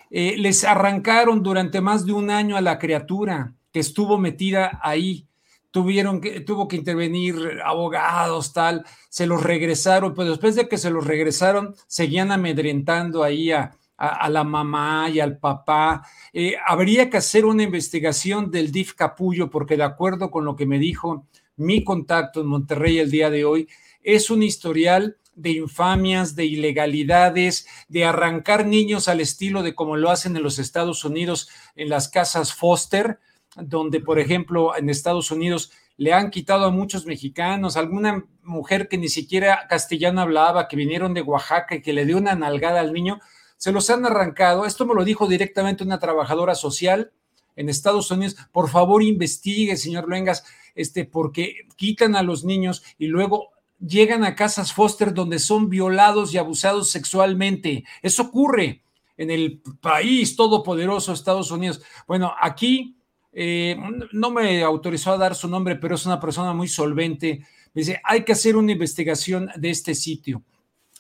[0.09, 5.28] Eh, les arrancaron durante más de un año a la criatura que estuvo metida ahí.
[5.72, 7.36] Tuvieron que, tuvo que intervenir
[7.66, 13.51] abogados, tal, se los regresaron, pero después de que se los regresaron, seguían amedrentando ahí
[13.51, 16.05] a, a, la mamá y al papá.
[16.33, 20.65] Eh, habría que hacer una investigación del DIF Capullo, porque de acuerdo con lo que
[20.65, 23.67] me dijo mi contacto en Monterrey el día de hoy,
[24.01, 30.09] es un historial de infamias, de ilegalidades, de arrancar niños al estilo de como lo
[30.09, 33.19] hacen en los Estados Unidos en las casas Foster,
[33.55, 38.97] donde, por ejemplo, en Estados Unidos le han quitado a muchos mexicanos, alguna mujer que
[38.97, 42.93] ni siquiera castellano hablaba, que vinieron de Oaxaca y que le dio una nalgada al
[42.93, 43.19] niño,
[43.64, 44.66] se los han arrancado.
[44.66, 47.14] Esto me lo dijo directamente una trabajadora social
[47.55, 48.36] en Estados Unidos.
[48.51, 50.43] Por favor, investigue, señor Luengas,
[50.76, 56.34] este, porque quitan a los niños y luego llegan a casas foster donde son violados
[56.34, 57.86] y abusados sexualmente.
[58.01, 58.84] Eso ocurre
[59.16, 61.82] en el país todopoderoso Estados Unidos.
[62.05, 62.97] Bueno, aquí
[63.32, 63.78] eh,
[64.11, 67.47] no me autorizó a dar su nombre, pero es una persona muy solvente.
[67.74, 70.43] dice, hay que hacer una investigación de este sitio.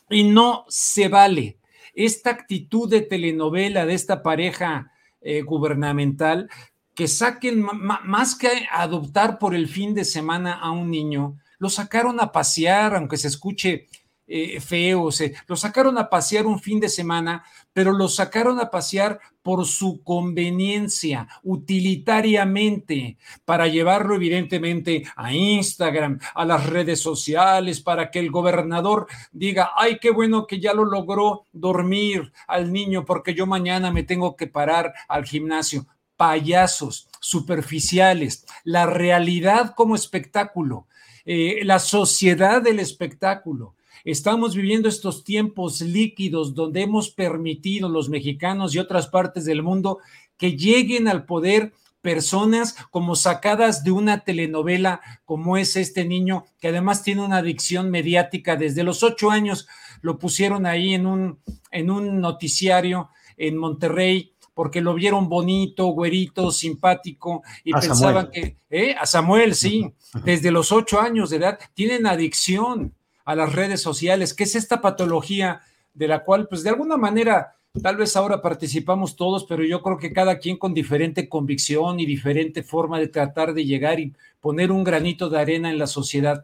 [0.09, 1.57] Y no se vale
[1.93, 4.91] esta actitud de telenovela de esta pareja
[5.21, 6.49] eh, gubernamental,
[6.95, 12.19] que saquen más que adoptar por el fin de semana a un niño, lo sacaron
[12.19, 13.87] a pasear, aunque se escuche
[14.25, 17.43] eh, feo, se, lo sacaron a pasear un fin de semana,
[17.73, 26.45] pero lo sacaron a pasear por su conveniencia, utilitariamente, para llevarlo evidentemente a Instagram, a
[26.45, 31.45] las redes sociales, para que el gobernador diga, ay, qué bueno que ya lo logró
[31.51, 35.85] dormir al niño porque yo mañana me tengo que parar al gimnasio.
[36.15, 40.87] Payasos, superficiales, la realidad como espectáculo,
[41.25, 48.75] eh, la sociedad del espectáculo Estamos viviendo estos tiempos líquidos donde hemos permitido los mexicanos
[48.75, 49.99] y otras partes del mundo
[50.37, 56.67] que lleguen al poder personas como sacadas de una telenovela como es este niño que
[56.67, 59.67] además tiene una adicción mediática desde los ocho años.
[60.01, 61.39] Lo pusieron ahí en un
[61.71, 68.95] en un noticiario en Monterrey porque lo vieron bonito, güerito, simpático y pensaban que ¿eh?
[68.99, 69.93] a Samuel sí
[70.25, 72.93] desde los ocho años de edad tienen adicción
[73.25, 75.61] a las redes sociales, que es esta patología
[75.93, 79.97] de la cual, pues de alguna manera, tal vez ahora participamos todos, pero yo creo
[79.97, 84.71] que cada quien con diferente convicción y diferente forma de tratar de llegar y poner
[84.71, 86.43] un granito de arena en la sociedad.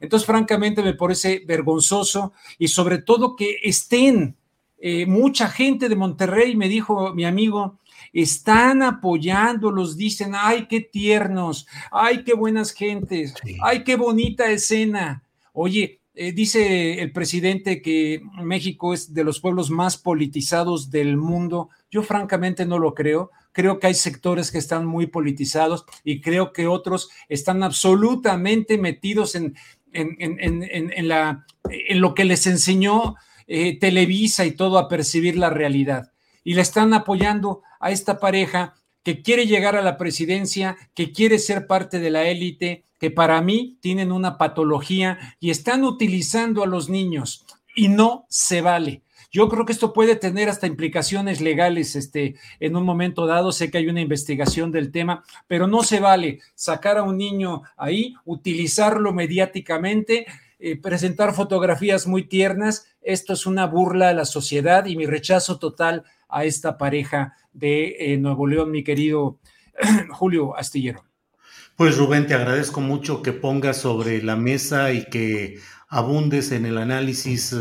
[0.00, 4.36] Entonces, francamente, me parece vergonzoso y sobre todo que estén
[4.78, 7.78] eh, mucha gente de Monterrey, me dijo mi amigo,
[8.12, 15.24] están apoyándolos, dicen, ay, qué tiernos, ay, qué buenas gentes, ay, qué bonita escena.
[15.52, 21.68] Oye, eh, dice el presidente que México es de los pueblos más politizados del mundo.
[21.92, 23.30] Yo francamente no lo creo.
[23.52, 29.36] Creo que hay sectores que están muy politizados y creo que otros están absolutamente metidos
[29.36, 29.54] en,
[29.92, 33.14] en, la, en lo que les enseñó
[33.46, 36.10] eh, Televisa y todo a percibir la realidad.
[36.42, 41.38] Y le están apoyando a esta pareja que quiere llegar a la presidencia, que quiere
[41.38, 46.66] ser parte de la élite, que para mí tienen una patología y están utilizando a
[46.66, 49.02] los niños y no se vale.
[49.30, 53.52] Yo creo que esto puede tener hasta implicaciones legales este, en un momento dado.
[53.52, 57.62] Sé que hay una investigación del tema, pero no se vale sacar a un niño
[57.76, 60.26] ahí, utilizarlo mediáticamente,
[60.58, 62.86] eh, presentar fotografías muy tiernas.
[63.02, 67.96] Esto es una burla a la sociedad y mi rechazo total a esta pareja de
[67.98, 69.38] eh, Nuevo León, mi querido
[70.10, 71.04] Julio Astillero.
[71.76, 76.76] Pues Rubén, te agradezco mucho que pongas sobre la mesa y que abundes en el
[76.76, 77.54] análisis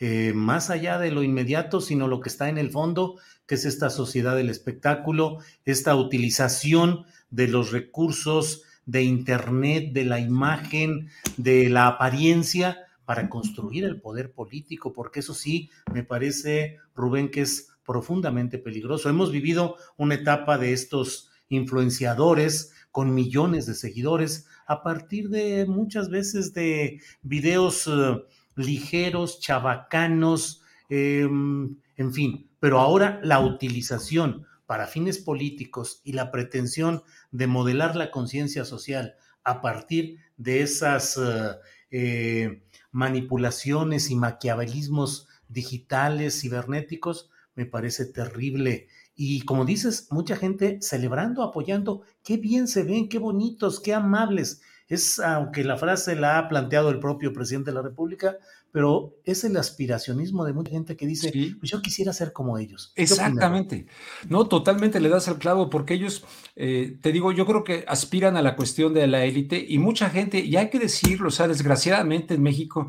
[0.00, 3.64] eh, más allá de lo inmediato, sino lo que está en el fondo, que es
[3.64, 11.68] esta sociedad del espectáculo, esta utilización de los recursos de Internet, de la imagen, de
[11.70, 17.73] la apariencia para construir el poder político, porque eso sí, me parece, Rubén, que es
[17.84, 19.08] profundamente peligroso.
[19.08, 26.08] Hemos vivido una etapa de estos influenciadores con millones de seguidores a partir de muchas
[26.08, 28.22] veces de videos eh,
[28.56, 37.02] ligeros, chabacanos, em, en fin, pero ahora la utilización para fines políticos y la pretensión
[37.30, 41.56] de modelar la conciencia social a partir de esas eh,
[41.90, 48.88] eh, manipulaciones y maquiavelismos digitales, cibernéticos, me parece terrible.
[49.16, 54.60] Y como dices, mucha gente celebrando, apoyando, qué bien se ven, qué bonitos, qué amables.
[54.88, 58.36] Es, aunque la frase la ha planteado el propio presidente de la República,
[58.74, 62.92] pero es el aspiracionismo de mucha gente que dice, pues yo quisiera ser como ellos.
[62.96, 63.86] Exactamente.
[64.28, 66.24] No, totalmente le das al clavo, porque ellos,
[66.56, 70.10] eh, te digo, yo creo que aspiran a la cuestión de la élite y mucha
[70.10, 72.88] gente, y hay que decirlo, o sea, desgraciadamente en México,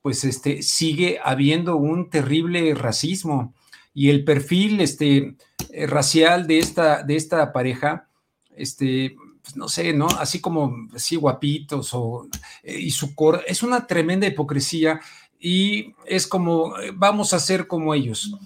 [0.00, 3.54] pues este, sigue habiendo un terrible racismo
[3.94, 5.34] y el perfil este,
[5.70, 8.08] eh, racial de esta, de esta pareja,
[8.56, 10.06] este, pues, no sé, ¿no?
[10.06, 12.28] Así como así guapitos o,
[12.62, 15.00] eh, y su cor, es una tremenda hipocresía
[15.38, 18.36] y es como, eh, vamos a ser como ellos.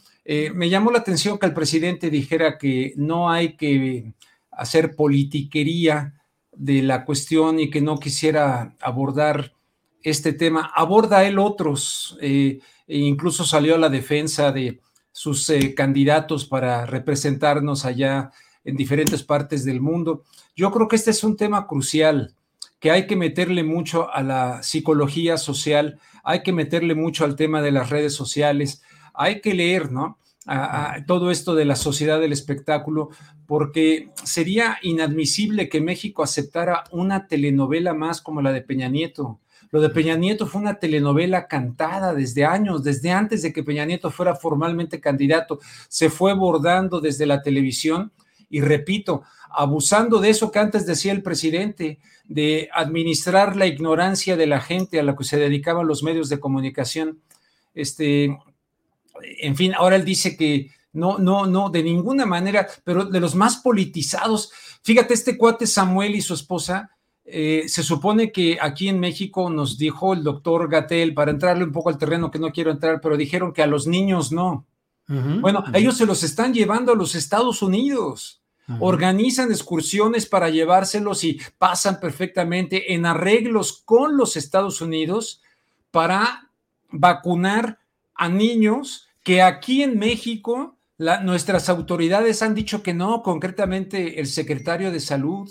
[0.54, 4.14] me llamó la atención que el presidente dijera que no hay que
[4.50, 6.14] hacer politiquería
[6.52, 9.52] de la cuestión y que no quisiera abordar
[10.02, 10.72] este tema.
[10.74, 14.80] Aborda él otros, e incluso salió a la defensa de
[15.14, 18.32] sus eh, candidatos para representarnos allá
[18.64, 20.24] en diferentes partes del mundo.
[20.56, 22.34] Yo creo que este es un tema crucial,
[22.80, 27.62] que hay que meterle mucho a la psicología social, hay que meterle mucho al tema
[27.62, 28.82] de las redes sociales,
[29.14, 30.18] hay que leer, ¿no?
[30.46, 33.10] A, todo esto de la sociedad del espectáculo,
[33.46, 39.38] porque sería inadmisible que México aceptara una telenovela más como la de Peña Nieto.
[39.74, 43.84] Lo de Peña Nieto fue una telenovela cantada desde años, desde antes de que Peña
[43.84, 45.58] Nieto fuera formalmente candidato.
[45.88, 48.12] Se fue bordando desde la televisión
[48.48, 54.46] y repito, abusando de eso que antes decía el presidente, de administrar la ignorancia de
[54.46, 57.18] la gente a la que se dedicaban los medios de comunicación.
[57.74, 58.26] Este,
[59.40, 63.34] en fin, ahora él dice que no, no, no, de ninguna manera, pero de los
[63.34, 64.52] más politizados.
[64.84, 66.92] Fíjate, este cuate Samuel y su esposa
[67.26, 71.72] eh, se supone que aquí en México nos dijo el doctor Gatel, para entrarle un
[71.72, 74.66] poco al terreno que no quiero entrar, pero dijeron que a los niños no.
[75.06, 78.40] bueno, ellos se los están llevando a los Estados Unidos.
[78.80, 85.42] Organizan excursiones para llevárselos y pasan perfectamente en arreglos con los Estados Unidos
[85.90, 86.50] para
[86.90, 87.78] vacunar
[88.14, 94.90] a niños que aquí en México nuestras autoridades han dicho que no, concretamente el secretario
[94.90, 95.50] de salud,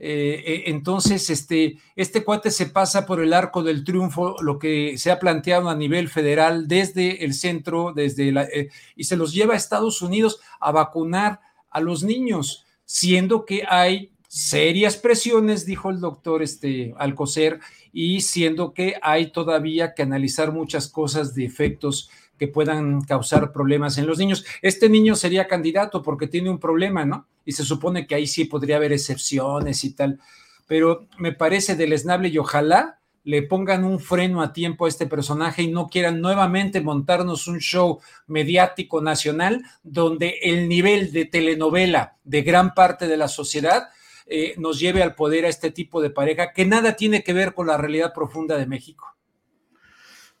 [0.00, 4.96] eh, eh, entonces, este, este cuate se pasa por el arco del triunfo, lo que
[4.96, 9.32] se ha planteado a nivel federal desde el centro, desde la, eh, y se los
[9.32, 11.40] lleva a Estados Unidos a vacunar
[11.70, 17.58] a los niños, siendo que hay serias presiones, dijo el doctor este, Alcocer,
[17.92, 22.08] y siendo que hay todavía que analizar muchas cosas de efectos
[22.38, 24.44] que puedan causar problemas en los niños.
[24.62, 27.26] Este niño sería candidato porque tiene un problema, ¿no?
[27.48, 30.20] y se supone que ahí sí podría haber excepciones y tal,
[30.66, 35.62] pero me parece deleznable y ojalá le pongan un freno a tiempo a este personaje
[35.62, 42.42] y no quieran nuevamente montarnos un show mediático nacional donde el nivel de telenovela de
[42.42, 43.88] gran parte de la sociedad
[44.26, 47.54] eh, nos lleve al poder a este tipo de pareja que nada tiene que ver
[47.54, 49.17] con la realidad profunda de México.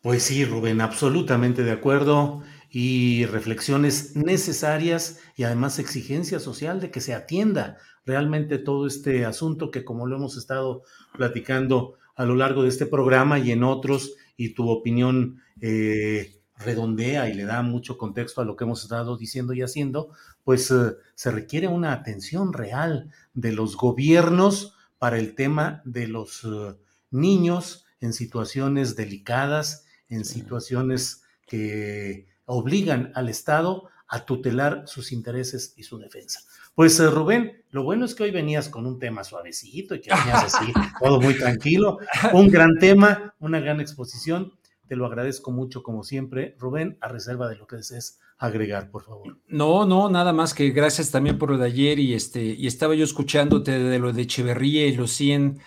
[0.02, 2.42] Pues sí, Rubén, absolutamente de acuerdo.
[2.70, 9.70] Y reflexiones necesarias y además exigencia social de que se atienda realmente todo este asunto
[9.70, 10.82] que como lo hemos estado
[11.16, 17.28] platicando a lo largo de este programa y en otros, y tu opinión eh, redondea
[17.28, 20.10] y le da mucho contexto a lo que hemos estado diciendo y haciendo,
[20.44, 26.44] pues eh, se requiere una atención real de los gobiernos para el tema de los
[26.44, 26.76] eh,
[27.10, 35.82] niños en situaciones delicadas, en situaciones que obligan al Estado a tutelar sus intereses y
[35.82, 36.40] su defensa.
[36.74, 40.10] Pues eh, Rubén, lo bueno es que hoy venías con un tema suavecito y que
[40.10, 41.98] venías así, todo muy tranquilo,
[42.32, 44.52] un gran tema, una gran exposición.
[44.86, 49.02] Te lo agradezco mucho como siempre, Rubén, a reserva de lo que desees agregar, por
[49.02, 49.38] favor.
[49.48, 52.94] No, no, nada más que gracias también por lo de ayer y este y estaba
[52.94, 55.60] yo escuchándote de lo de Echeverría y los 100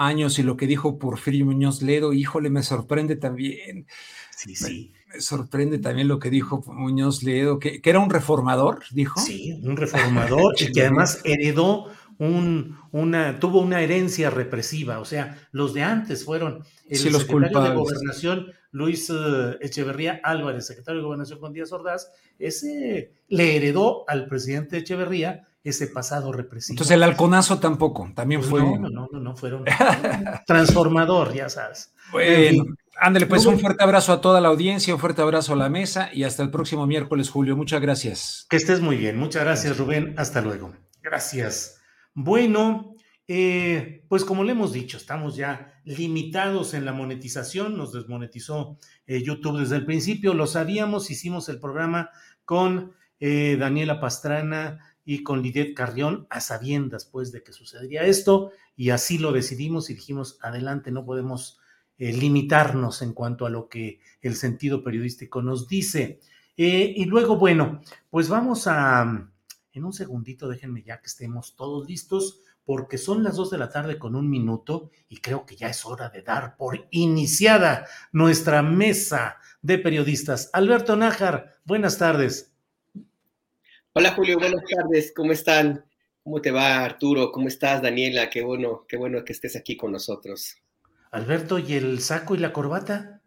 [0.00, 3.86] años y lo que dijo Porfirio Muñoz Ledo, híjole, me sorprende también.
[4.36, 4.92] Sí, sí.
[5.12, 9.20] Me, sorprende también lo que dijo Muñoz Ledo, que, que era un reformador, dijo.
[9.20, 11.88] Sí, un reformador y que además heredó
[12.18, 17.74] un, una, tuvo una herencia represiva, o sea, los de antes fueron el secretario de
[17.74, 24.26] Gobernación Luis eh, Echeverría Álvarez, secretario de Gobernación con Díaz Ordaz, ese le heredó al
[24.26, 26.74] presidente Echeverría ese pasado represivo.
[26.74, 28.60] Entonces el halconazo tampoco, también Pues fue.
[28.62, 29.64] no, no, no, no, no, fueron
[30.46, 31.92] transformador, ya sabes.
[32.12, 32.64] Bueno,
[32.98, 36.10] ándale, pues un fuerte abrazo a toda la audiencia, un fuerte abrazo a la mesa
[36.12, 37.56] y hasta el próximo miércoles, Julio.
[37.56, 38.46] Muchas gracias.
[38.48, 39.16] Que estés muy bien.
[39.18, 40.14] Muchas gracias, Rubén.
[40.16, 40.72] Hasta luego.
[41.02, 41.80] Gracias.
[42.14, 42.94] Bueno,
[43.28, 47.76] eh, pues como le hemos dicho, estamos ya limitados en la monetización.
[47.76, 50.34] Nos desmonetizó eh, YouTube desde el principio.
[50.34, 52.10] Lo sabíamos, hicimos el programa
[52.44, 58.52] con eh, Daniela Pastrana y con Lidet Carrión a sabiendas pues de que sucedería esto
[58.76, 61.58] y así lo decidimos y dijimos adelante no podemos
[61.98, 66.20] eh, limitarnos en cuanto a lo que el sentido periodístico nos dice
[66.56, 69.28] Eh, y luego bueno pues vamos a
[69.72, 73.68] en un segundito déjenme ya que estemos todos listos porque son las dos de la
[73.68, 78.62] tarde con un minuto y creo que ya es hora de dar por iniciada nuestra
[78.62, 80.50] mesa de periodistas.
[80.52, 82.49] Alberto Nájar, buenas tardes.
[83.92, 85.84] Hola Julio, buenas tardes, ¿cómo están?
[86.22, 87.32] ¿Cómo te va Arturo?
[87.32, 88.30] ¿Cómo estás Daniela?
[88.30, 90.54] Qué bueno, qué bueno que estés aquí con nosotros.
[91.10, 93.20] Alberto, ¿y el saco y la corbata?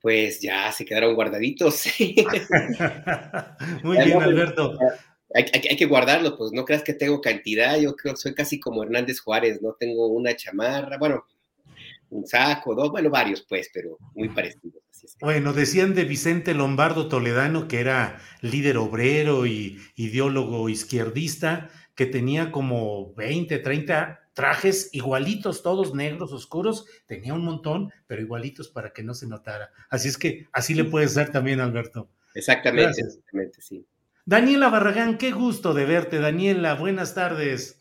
[0.00, 1.86] Pues ya se quedaron guardaditos.
[3.82, 4.78] Muy bien, Alberto.
[5.34, 8.32] Hay, hay, hay, que guardarlo, pues no creas que tengo cantidad, yo creo que soy
[8.32, 11.26] casi como Hernández Juárez, no tengo una chamarra, bueno,
[12.10, 14.82] un saco, dos, bueno, varios pues, pero muy parecidos.
[14.90, 15.24] Así es que...
[15.24, 22.52] Bueno, decían de Vicente Lombardo Toledano, que era líder obrero y ideólogo izquierdista, que tenía
[22.52, 29.02] como 20, 30 trajes igualitos, todos negros, oscuros, tenía un montón, pero igualitos para que
[29.02, 29.70] no se notara.
[29.88, 32.10] Así es que así le puede ser también, Alberto.
[32.34, 33.08] Exactamente, Gracias.
[33.08, 33.86] exactamente, sí.
[34.28, 37.78] Daniela Barragán, qué gusto de verte, Daniela, buenas tardes.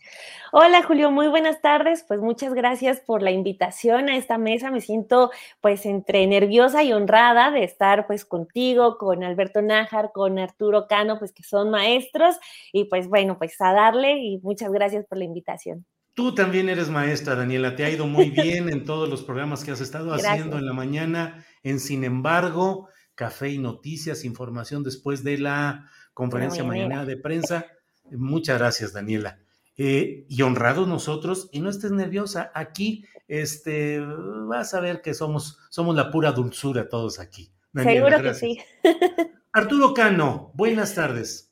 [0.52, 2.06] Hola Julio, muy buenas tardes.
[2.08, 4.70] Pues muchas gracias por la invitación a esta mesa.
[4.70, 10.38] Me siento pues entre nerviosa y honrada de estar pues contigo, con Alberto Nájar, con
[10.38, 12.36] Arturo Cano, pues que son maestros
[12.72, 15.88] y pues bueno, pues a darle y muchas gracias por la invitación.
[16.14, 17.76] Tú también eres maestra, Daniela.
[17.76, 20.32] Te ha ido muy bien en todos los programas que has estado gracias.
[20.32, 26.64] haciendo en la mañana, en Sin embargo, Café y Noticias, información después de la conferencia
[26.64, 27.68] mañana de prensa.
[28.10, 29.38] Muchas gracias, Daniela.
[29.78, 35.60] Eh, y honrados nosotros, y no estés nerviosa, aquí este, vas a ver que somos,
[35.70, 37.52] somos la pura dulzura todos aquí.
[37.74, 38.40] Daniela, Seguro gracias.
[38.40, 39.32] que sí.
[39.52, 41.52] Arturo Cano, buenas tardes.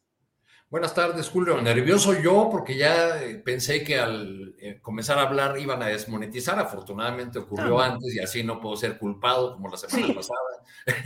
[0.74, 1.62] Buenas tardes, Julio.
[1.62, 6.58] Nervioso yo porque ya pensé que al comenzar a hablar iban a desmonetizar.
[6.58, 10.14] Afortunadamente ocurrió ah, antes y así no puedo ser culpado como la semana sí.
[10.14, 10.40] pasada.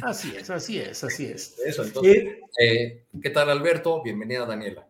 [0.04, 1.60] Así es, así es, así es.
[1.66, 4.02] Eso, entonces, eh, eh, ¿qué tal, Alberto?
[4.02, 4.88] Bienvenida, Daniela.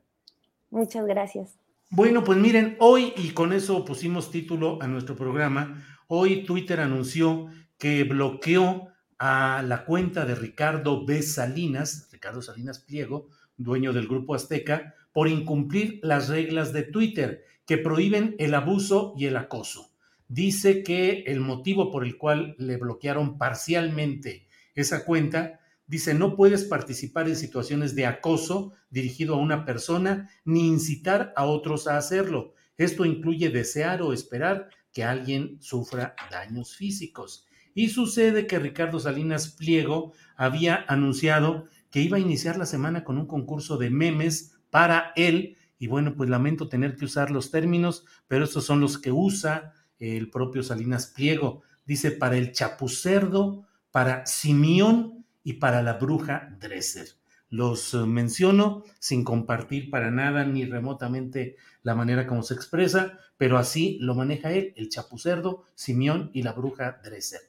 [0.69, 1.57] Muchas gracias.
[1.89, 7.47] Bueno, pues miren, hoy, y con eso pusimos título a nuestro programa, hoy Twitter anunció
[7.79, 11.23] que bloqueó a la cuenta de Ricardo B.
[11.23, 17.77] Salinas, Ricardo Salinas Pliego, dueño del Grupo Azteca, por incumplir las reglas de Twitter que
[17.77, 19.91] prohíben el abuso y el acoso.
[20.27, 26.65] Dice que el motivo por el cual le bloquearon parcialmente esa cuenta Dice, no puedes
[26.65, 32.53] participar en situaciones de acoso dirigido a una persona ni incitar a otros a hacerlo.
[32.77, 37.47] Esto incluye desear o esperar que alguien sufra daños físicos.
[37.73, 43.17] Y sucede que Ricardo Salinas Pliego había anunciado que iba a iniciar la semana con
[43.17, 45.57] un concurso de memes para él.
[45.79, 49.73] Y bueno, pues lamento tener que usar los términos, pero estos son los que usa
[49.99, 51.61] el propio Salinas Pliego.
[51.85, 57.07] Dice, para el chapucerdo, para Simeón y para la bruja Dresser.
[57.49, 63.57] los eh, menciono sin compartir para nada ni remotamente la manera como se expresa, pero
[63.57, 67.39] así lo maneja él, el chapucerdo, Simeón y la bruja Dresser.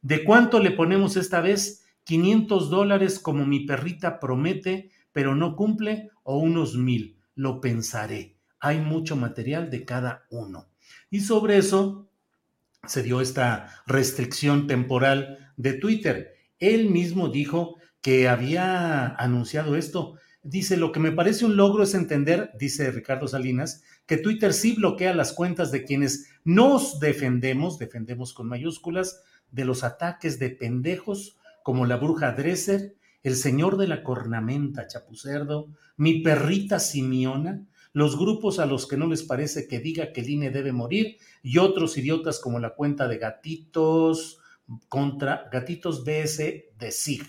[0.00, 1.84] ¿De cuánto le ponemos esta vez?
[2.08, 7.18] 500 dólares como mi perrita promete, pero no cumple, o unos mil.
[7.34, 8.38] Lo pensaré.
[8.60, 10.70] Hay mucho material de cada uno.
[11.10, 12.08] Y sobre eso
[12.86, 16.32] se dio esta restricción temporal de Twitter.
[16.58, 20.14] Él mismo dijo que había anunciado esto.
[20.42, 24.72] Dice, lo que me parece un logro es entender, dice Ricardo Salinas, que Twitter sí
[24.72, 31.37] bloquea las cuentas de quienes nos defendemos, defendemos con mayúsculas, de los ataques de pendejos
[31.68, 38.58] como la bruja Dresser, el señor de la cornamenta Chapucerdo, mi perrita Simiona, los grupos
[38.58, 41.98] a los que no les parece que diga que el INE debe morir y otros
[41.98, 44.40] idiotas como la cuenta de gatitos
[44.88, 46.38] contra gatitos BS
[46.78, 47.22] de SIG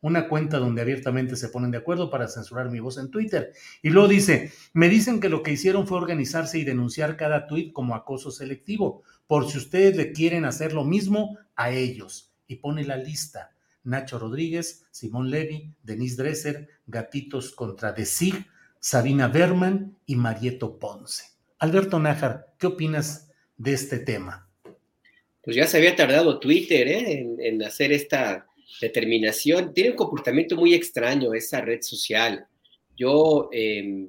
[0.00, 3.52] una cuenta donde abiertamente se ponen de acuerdo para censurar mi voz en Twitter.
[3.80, 7.70] Y luego dice, me dicen que lo que hicieron fue organizarse y denunciar cada tweet
[7.72, 12.34] como acoso selectivo, por si ustedes le quieren hacer lo mismo a ellos.
[12.46, 13.53] Y pone la lista.
[13.84, 18.34] Nacho Rodríguez, Simón Levy, Denise Dresser, Gatitos contra The Sig,
[18.80, 21.24] Sabina Berman y Marieto Ponce.
[21.58, 24.48] Alberto Nájar, ¿qué opinas de este tema?
[25.42, 27.26] Pues ya se había tardado Twitter ¿eh?
[27.38, 28.46] en hacer esta
[28.80, 29.72] determinación.
[29.72, 32.46] Tiene un comportamiento muy extraño esa red social.
[32.96, 34.08] Yo em,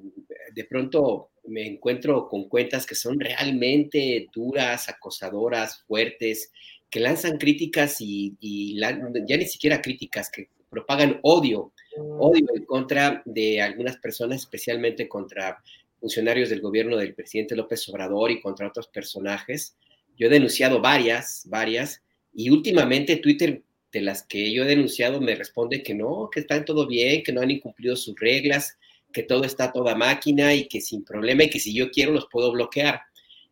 [0.54, 6.50] de pronto me encuentro con cuentas que son realmente duras, acosadoras, fuertes,
[6.96, 8.34] que lanzan críticas y,
[8.80, 15.62] ya ni siquiera críticas, que propagan odio, odio en contra de algunas personas, especialmente contra
[16.00, 19.76] funcionarios del gobierno del presidente López Obrador y contra otros personajes.
[20.16, 25.34] Yo he denunciado varias, varias, y últimamente Twitter de las que yo he denunciado me
[25.34, 28.78] responde que no, que está todo bien, que no han incumplido sus reglas,
[29.12, 32.26] que todo está toda máquina y que sin problema y que si yo quiero los
[32.32, 33.02] puedo bloquear.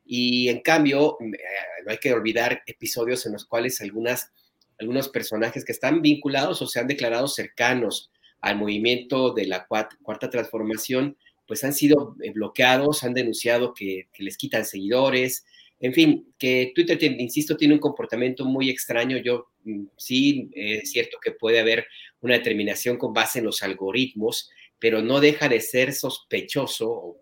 [0.04, 1.36] Y en cambio, eh,
[1.84, 4.32] no hay que olvidar episodios en los cuales algunas,
[4.78, 10.30] algunos personajes que están vinculados o se han declarado cercanos al movimiento de la cuarta
[10.30, 15.44] transformación, pues han sido eh, bloqueados, han denunciado que, que les quitan seguidores,
[15.80, 19.18] en fin, que Twitter, insisto, tiene un comportamiento muy extraño.
[19.18, 21.86] Yo mm, sí, es cierto que puede haber
[22.20, 27.20] una determinación con base en los algoritmos, pero no deja de ser sospechoso o,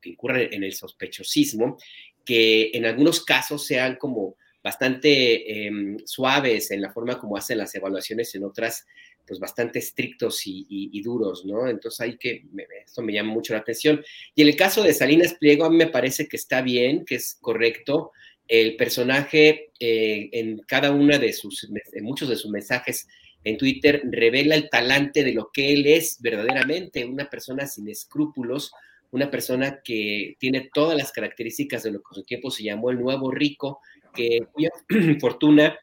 [0.00, 1.76] que incurra en el sospechosismo,
[2.24, 7.74] que en algunos casos sean como bastante em, suaves en la forma como hacen las
[7.74, 8.86] evaluaciones, en otras
[9.26, 11.68] pues bastante estrictos y, duros, ¿no?
[11.68, 12.46] Entonces hay que,
[12.84, 14.04] esto me llama mucho la atención.
[14.34, 17.14] Y en el caso de Salinas Pliego, a mí me parece que está bien, que
[17.14, 18.10] es correcto.
[18.48, 23.06] El personaje eh, en cada una de sus, en muchos de sus mensajes
[23.44, 28.72] en Twitter revela el talante de lo que él es verdaderamente, una persona sin escrúpulos,
[29.12, 33.00] una persona que tiene todas las características de lo que su tiempo se llamó el
[33.00, 33.80] nuevo rico,
[34.14, 34.70] que cuya
[35.20, 35.78] fortuna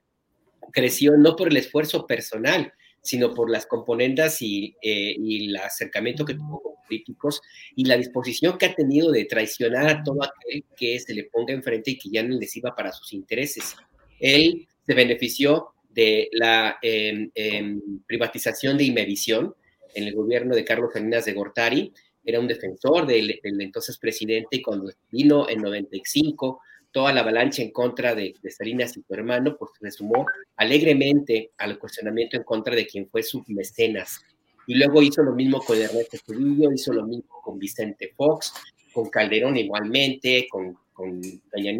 [0.71, 6.25] creció no por el esfuerzo personal, sino por las componendas y, eh, y, el acercamiento
[6.25, 7.41] que tuvo con políticos
[7.75, 11.53] y la disposición que ha tenido de traicionar a todo aquel que se le ponga
[11.53, 13.75] enfrente y que ya no les iba para sus intereses.
[14.19, 19.55] Él se benefició de la em, em, privatización de Imevisión
[19.95, 21.93] en el gobierno de Carlos Salinas de Gortari,
[22.27, 26.59] era un defensor del, entonces presidente y cuando vino en 95
[26.91, 30.25] toda la avalancha en contra de, Salinas y su hermano, pues se sumó
[30.57, 34.19] alegremente al cuestionamiento en contra de quien fue su mecenas.
[34.65, 38.53] Y luego hizo lo mismo con Ernesto Zedillo, hizo lo mismo con Vicente Fox,
[38.91, 41.21] con Calderón igualmente, con, con
[41.51, 41.71] Peña.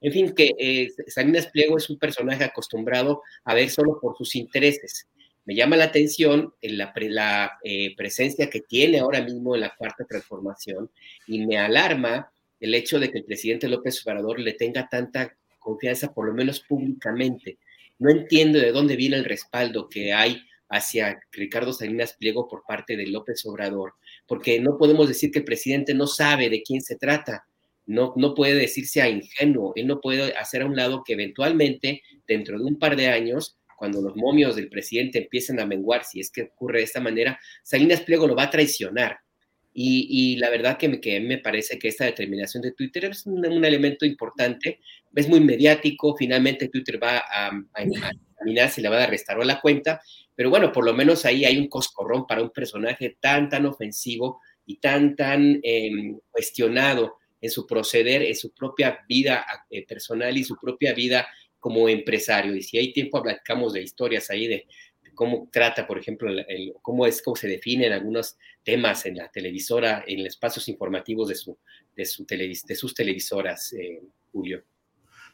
[0.00, 4.34] En fin, que eh, Salinas Pliego es un personaje acostumbrado a ver solo por sus
[4.34, 5.06] intereses.
[5.44, 10.04] Me llama la atención la, la eh, presencia que tiene ahora mismo en la cuarta
[10.04, 10.90] transformación
[11.28, 16.12] y me alarma el hecho de que el presidente López Obrador le tenga tanta confianza,
[16.12, 17.58] por lo menos públicamente.
[18.00, 22.96] No entiendo de dónde viene el respaldo que hay hacia Ricardo Salinas Pliego por parte
[22.96, 23.94] de López Obrador,
[24.26, 27.46] porque no podemos decir que el presidente no sabe de quién se trata,
[27.90, 32.02] no, no puede decirse a ingenuo, él no puede hacer a un lado que eventualmente,
[32.26, 36.20] dentro de un par de años, cuando los momios del presidente empiecen a menguar, si
[36.20, 39.18] es que ocurre de esta manera, Salinas Pliego lo va a traicionar.
[39.72, 43.44] Y, la verdad que me, que me parece que esta determinación de Twitter es un,
[43.64, 44.80] elemento importante,
[45.14, 49.60] es muy mediático, finalmente Twitter va a, a, examinar si le va a restaurar la
[49.60, 50.00] cuenta,
[50.34, 54.40] pero bueno, por lo menos ahí hay un coscorrón para un personaje tan, tan ofensivo
[54.66, 60.44] y tan, tan em, cuestionado en su proceder, en su propia vida eh, personal y
[60.44, 61.26] su propia vida
[61.58, 62.54] como empresario.
[62.54, 64.66] Y si hay tiempo, hablamos de historias ahí de
[65.14, 66.32] cómo trata, por ejemplo,
[66.80, 71.34] cómo es, cómo se definen algunos temas en la televisora, en los espacios informativos de,
[71.34, 71.58] su,
[71.94, 74.00] de, su de sus televisoras, eh,
[74.32, 74.64] Julio.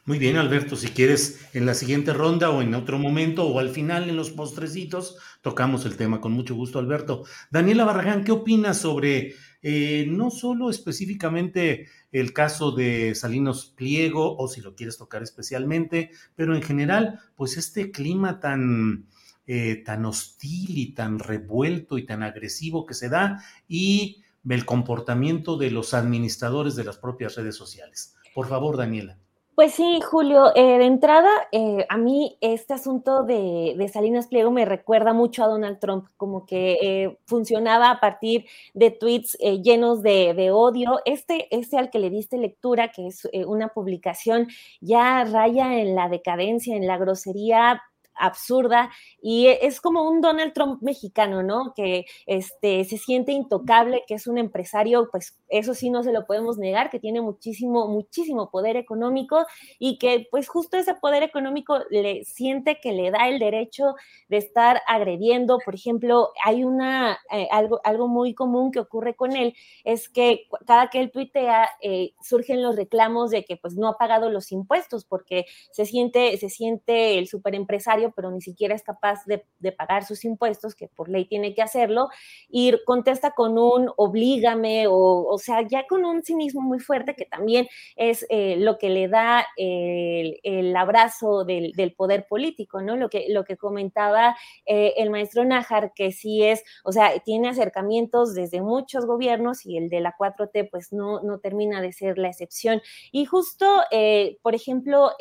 [0.07, 3.69] Muy bien, Alberto, si quieres en la siguiente ronda o en otro momento o al
[3.69, 7.25] final en los postrecitos, tocamos el tema con mucho gusto, Alberto.
[7.51, 14.47] Daniela Barragán, ¿qué opinas sobre eh, no solo específicamente el caso de Salinos Pliego, o
[14.47, 19.07] si lo quieres tocar especialmente, pero en general, pues este clima tan,
[19.45, 25.57] eh, tan hostil y tan revuelto y tan agresivo que se da y el comportamiento
[25.57, 28.15] de los administradores de las propias redes sociales.
[28.33, 29.17] Por favor, Daniela.
[29.57, 34.65] Pues sí, Julio, eh, de entrada, eh, a mí este asunto de, Salinas Pliego me
[34.65, 40.51] recuerda mucho a Donald Trump, como que eh, funcionaba a partir de tweets llenos de,
[40.53, 40.99] odio.
[41.05, 44.47] Este, este al que le diste lectura, que es una publicación
[44.79, 47.81] ya raya en la decadencia, en la grosería
[48.17, 48.89] absurda
[49.21, 51.73] y e, es como un Donald Trump mexicano, ¿no?
[51.75, 56.25] Que este, se siente intocable, que es un empresario, pues eso sí no se lo
[56.25, 59.45] podemos negar, que tiene muchísimo, muchísimo poder económico
[59.79, 63.95] y que pues justo ese poder económico le siente que le da el derecho
[64.29, 65.59] de estar agrediendo.
[65.63, 69.53] Por ejemplo, hay una, eh, algo, algo muy común que ocurre con él,
[69.83, 73.97] es que cada que él tuitea eh, surgen los reclamos de que pues no ha
[73.97, 77.77] pagado los impuestos porque se siente, se siente el superempresario
[78.15, 82.09] pero ni siquiera es capaz de, pagar sus impuestos, que por ley tiene que hacerlo,
[82.49, 87.25] y contesta con un oblígame, o, o sea, ya con un cinismo muy fuerte que
[87.25, 92.95] también es eh, lo que le da el, abrazo del, poder político, ¿no?
[92.95, 94.35] Lo que, lo que comentaba
[94.65, 99.77] eh, el maestro Nájar, que sí es, o sea, tiene acercamientos desde muchos gobiernos y
[99.77, 102.81] el de la 4T pues no, no termina de ser la excepción.
[103.11, 105.11] Y justo, eh, por ejemplo,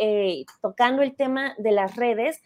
[0.62, 2.40] tocando el tema de las redes,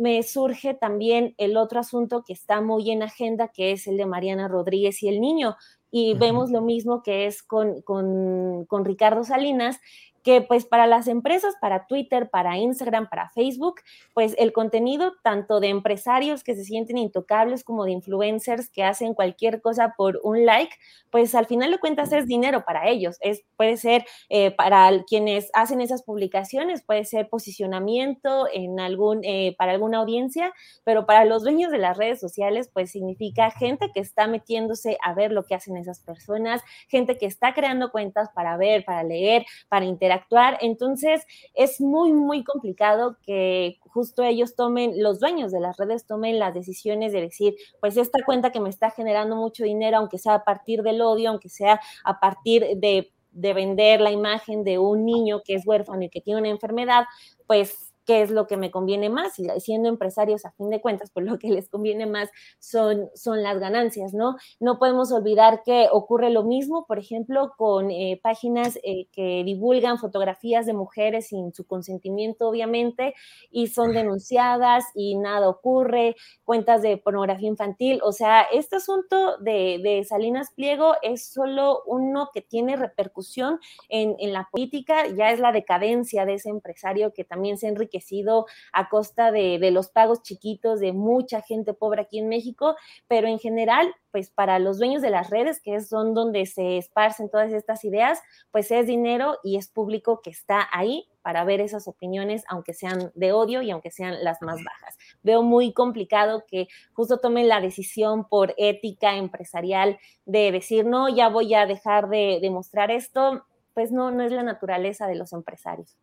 [0.00, 4.06] me surge también el otro asunto que está muy en agenda, que es el de
[4.06, 5.56] Mariana Rodríguez y el niño.
[5.90, 9.80] Y vemos lo mismo que es con, con, con Ricardo Salinas,
[10.22, 13.80] que pues para las empresas, para Twitter, para Instagram, para Facebook,
[14.14, 19.14] pues el contenido tanto de empresarios que se sienten intocables como de influencers que hacen
[19.14, 20.74] cualquier cosa por un like,
[21.10, 23.16] pues al final de cuentas es dinero para ellos.
[23.20, 29.54] Es, puede ser eh, para quienes hacen esas publicaciones, puede ser posicionamiento en algún, eh,
[29.58, 30.52] para alguna audiencia,
[30.84, 35.14] pero para los dueños de las redes sociales, pues significa gente que está metiéndose a
[35.14, 39.44] ver lo que hacen esas personas, gente que está creando cuentas para ver, para leer,
[39.68, 40.58] para interactuar actuar.
[40.60, 46.38] Entonces, es muy, muy complicado que justo ellos tomen, los dueños de las redes tomen
[46.38, 50.34] las decisiones de decir, pues esta cuenta que me está generando mucho dinero, aunque sea
[50.34, 55.04] a partir del odio, aunque sea a partir de de vender la imagen de un
[55.04, 57.04] niño que es huérfano y que tiene una enfermedad,
[57.46, 59.38] pues qué es lo que me conviene más.
[59.38, 62.28] Y siendo empresarios, a fin de cuentas, pues lo que les conviene más
[62.58, 64.36] son, son las ganancias, ¿no?
[64.58, 69.98] No podemos olvidar que ocurre lo mismo, por ejemplo, con eh, páginas eh, que divulgan
[69.98, 73.14] fotografías de mujeres sin su consentimiento, obviamente,
[73.50, 78.00] y son denunciadas y nada ocurre, cuentas de pornografía infantil.
[78.02, 83.58] O sea, este asunto de, de Salinas Pliego es solo uno que tiene repercusión
[83.88, 87.89] en, en la política, ya es la decadencia de ese empresario que también se enriquece
[87.98, 92.76] sido a costa de, de, los pagos chiquitos de mucha gente pobre aquí en México,
[93.08, 97.28] pero en general, pues para los dueños de las redes, que son donde se esparcen
[97.28, 98.20] todas estas ideas,
[98.52, 103.12] pues es dinero y es público que está ahí para ver esas opiniones, aunque sean
[103.14, 104.96] de odio y aunque sean las más bajas.
[105.22, 111.28] Veo muy complicado que justo tomen la decisión por ética empresarial de decir, no, ya
[111.28, 113.44] voy a dejar de, de mostrar esto,
[113.74, 115.96] pues no, no es la naturaleza de los empresarios.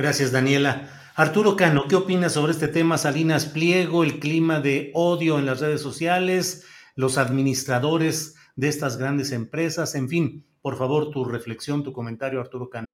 [0.00, 0.88] Gracias, Daniela.
[1.14, 2.96] Arturo Cano, ¿qué opinas sobre este tema?
[2.96, 6.64] Salinas Pliego, el clima de odio en las redes sociales,
[6.96, 12.70] los administradores de estas grandes empresas, en fin, por favor, tu reflexión, tu comentario, Arturo
[12.70, 12.86] Cano.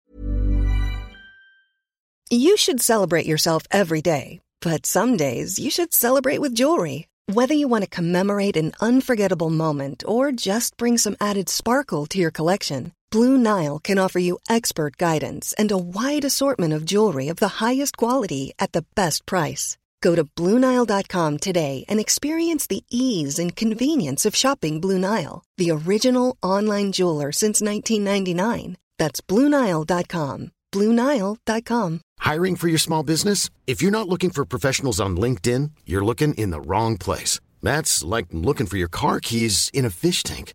[2.28, 7.07] You should celebrate yourself every day, but some days you should celebrate with jewelry.
[7.33, 12.19] Whether you want to commemorate an unforgettable moment or just bring some added sparkle to
[12.19, 12.95] your collection.
[13.11, 17.65] Blue Nile can offer you expert guidance and a wide assortment of jewelry of the
[17.65, 19.78] highest quality at the best price.
[20.03, 25.70] Go to BlueNile.com today and experience the ease and convenience of shopping Blue Nile, the
[25.70, 28.77] original online jeweler since 1999.
[28.99, 30.53] That's BlueNile.com.
[30.73, 32.01] BlueNile.com.
[32.19, 33.51] Hiring for your small business?
[33.66, 37.41] If you're not looking for professionals on LinkedIn, you're looking in the wrong place.
[37.62, 40.55] That's like looking for your car keys in a fish tank.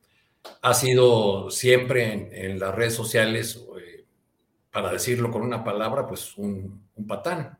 [0.61, 4.05] ha sido siempre en, las redes sociales, eh,
[4.71, 7.57] para decirlo con una palabra, pues un, patán.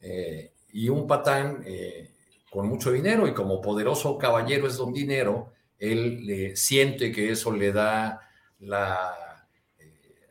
[0.00, 2.10] Eh, y un patán eh,
[2.50, 7.72] con mucho dinero y como poderoso caballero es don dinero, él siente que eso le
[7.72, 8.20] da
[8.60, 9.46] la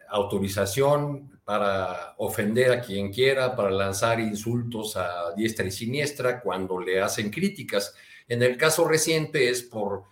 [0.09, 7.01] autorización para ofender a quien quiera, para lanzar insultos a diestra y siniestra cuando le
[7.01, 7.95] hacen críticas.
[8.27, 10.05] En el caso reciente es por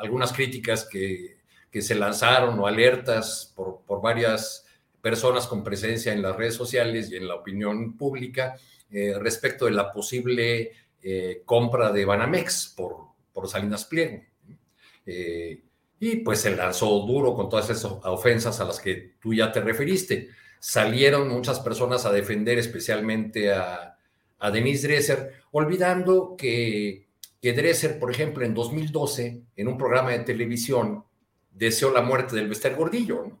[0.00, 1.38] algunas críticas que,
[1.70, 4.66] que, se lanzaron o alertas por, por varias
[5.00, 8.56] personas con presencia en las redes sociales y en la opinión pública
[8.90, 10.72] eh, respecto de la posible
[11.02, 12.96] eh, compra de Banamex por,
[13.32, 14.22] por Salinas Pliego.
[15.06, 15.62] Eh,
[15.98, 19.60] y pues se lanzó duro con todas esas ofensas a las que tú ya te
[19.60, 20.30] referiste.
[20.58, 23.96] Salieron muchas personas a defender especialmente a,
[24.38, 27.06] a Denise Dresser, olvidando que,
[27.40, 31.04] que Dresser, por ejemplo, en 2012, en un programa de televisión,
[31.50, 33.24] deseó la muerte del Bester Gordillo.
[33.26, 33.40] ¿no?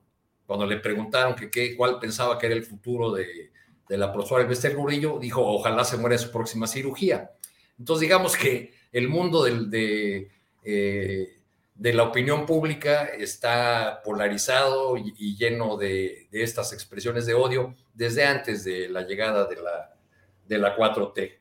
[0.50, 3.52] cuando le preguntaron qué, cuál pensaba que era el futuro de,
[3.88, 7.30] de la profesora Elvester Gordillo, dijo, ojalá se muera en su próxima cirugía.
[7.78, 10.28] Entonces, digamos que el mundo eh,
[10.64, 18.64] de, la opinión pública está polarizado y, lleno de, estas expresiones de odio desde antes
[18.64, 21.32] de la llegada de la 4T.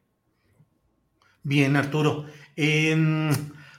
[1.42, 2.26] Bien, Arturo.
[2.62, 3.30] Eh,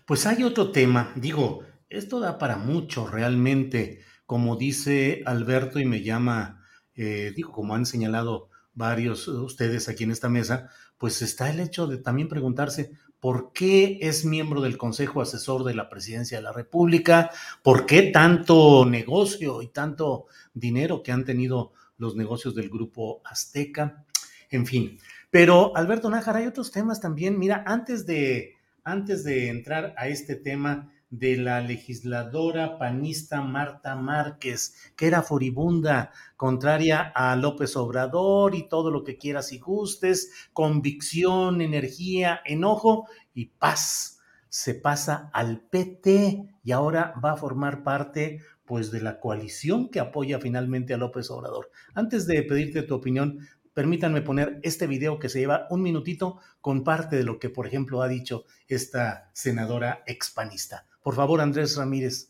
[0.06, 4.00] pues hay otro tema, digo, esto da para mucho realmente
[4.30, 10.04] como dice Alberto y me llama, eh, digo, como han señalado varios de ustedes aquí
[10.04, 14.78] en esta mesa, pues está el hecho de también preguntarse por qué es miembro del
[14.78, 17.32] Consejo Asesor de la Presidencia de la República,
[17.64, 24.04] por qué tanto negocio y tanto dinero que han tenido los negocios del grupo Azteca,
[24.48, 25.00] en fin.
[25.32, 27.36] Pero Alberto Nájar, hay otros temas también.
[27.36, 28.59] Mira, antes de,
[28.90, 36.12] antes de entrar a este tema, de la legisladora panista Marta Márquez, que era furibunda,
[36.36, 43.46] contraria a López Obrador y todo lo que quieras y gustes, convicción, energía, enojo y
[43.46, 44.20] paz.
[44.48, 49.98] Se pasa al PT y ahora va a formar parte pues de la coalición que
[49.98, 51.72] apoya finalmente a López Obrador.
[51.92, 53.40] Antes de pedirte tu opinión,
[53.80, 57.66] permítanme poner este video que se lleva un minutito con parte de lo que, por
[57.66, 60.86] ejemplo, ha dicho esta senadora expanista.
[61.02, 62.28] Por favor, Andrés Ramírez.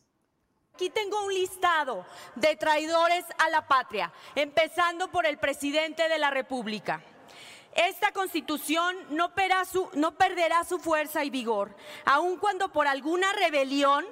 [0.74, 2.06] Aquí tengo un listado
[2.36, 7.02] de traidores a la patria, empezando por el presidente de la República.
[7.74, 9.32] Esta constitución no,
[9.94, 11.74] no, perderá su fuerza y vigor,
[12.05, 14.06] aun cuando por alguna rebelión,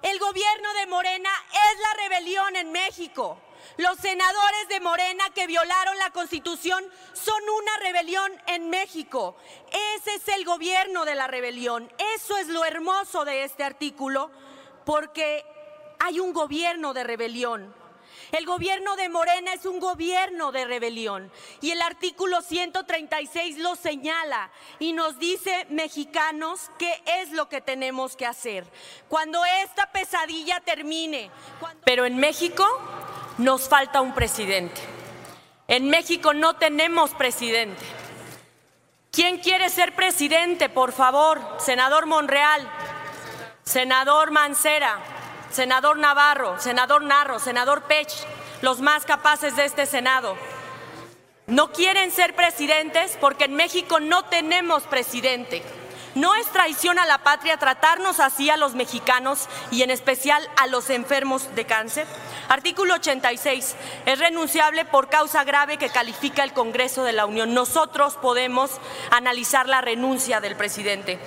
[0.00, 3.38] el gobierno de Morena es la rebelión en México.
[3.76, 9.36] Los senadores de Morena que violaron la Constitución son una rebelión en México.
[9.96, 11.90] Ese es el gobierno de la rebelión.
[12.16, 14.30] Eso es lo hermoso de este artículo,
[14.84, 15.44] porque
[15.98, 17.80] hay un gobierno de rebelión.
[18.32, 24.50] El gobierno de Morena es un gobierno de rebelión y el artículo 136 lo señala
[24.78, 28.64] y nos dice, mexicanos, qué es lo que tenemos que hacer.
[29.08, 31.30] Cuando esta pesadilla termine,
[31.84, 32.64] pero en México
[33.40, 34.80] nos falta un presidente.
[35.66, 37.82] En México no tenemos presidente.
[39.10, 41.40] ¿Quién quiere ser presidente, por favor?
[41.58, 42.68] Senador Monreal,
[43.64, 44.98] senador Mancera,
[45.50, 48.12] senador Navarro, senador Narro, senador Pech,
[48.62, 50.36] los más capaces de este Senado.
[51.46, 55.62] No quieren ser presidentes porque en México no tenemos presidente.
[56.14, 60.66] No es traición a la patria tratarnos así a los mexicanos y en especial a
[60.66, 62.06] los enfermos de cáncer.
[62.48, 63.76] Artículo 86.
[64.06, 67.54] Es renunciable por causa grave que califica el Congreso de la Unión.
[67.54, 68.72] Nosotros podemos
[69.12, 71.20] analizar la renuncia del presidente.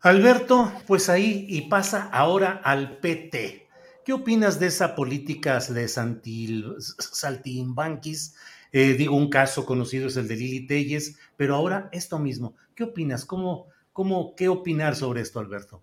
[0.00, 3.68] Alberto, pues ahí y pasa ahora al PT.
[4.04, 8.36] ¿Qué opinas de esa política de Saltimbanquis
[8.72, 12.54] eh, digo, un caso conocido es el de Lili Telles, pero ahora esto mismo.
[12.74, 13.24] ¿Qué opinas?
[13.24, 15.82] ¿Cómo, cómo, ¿Qué opinar sobre esto, Alberto?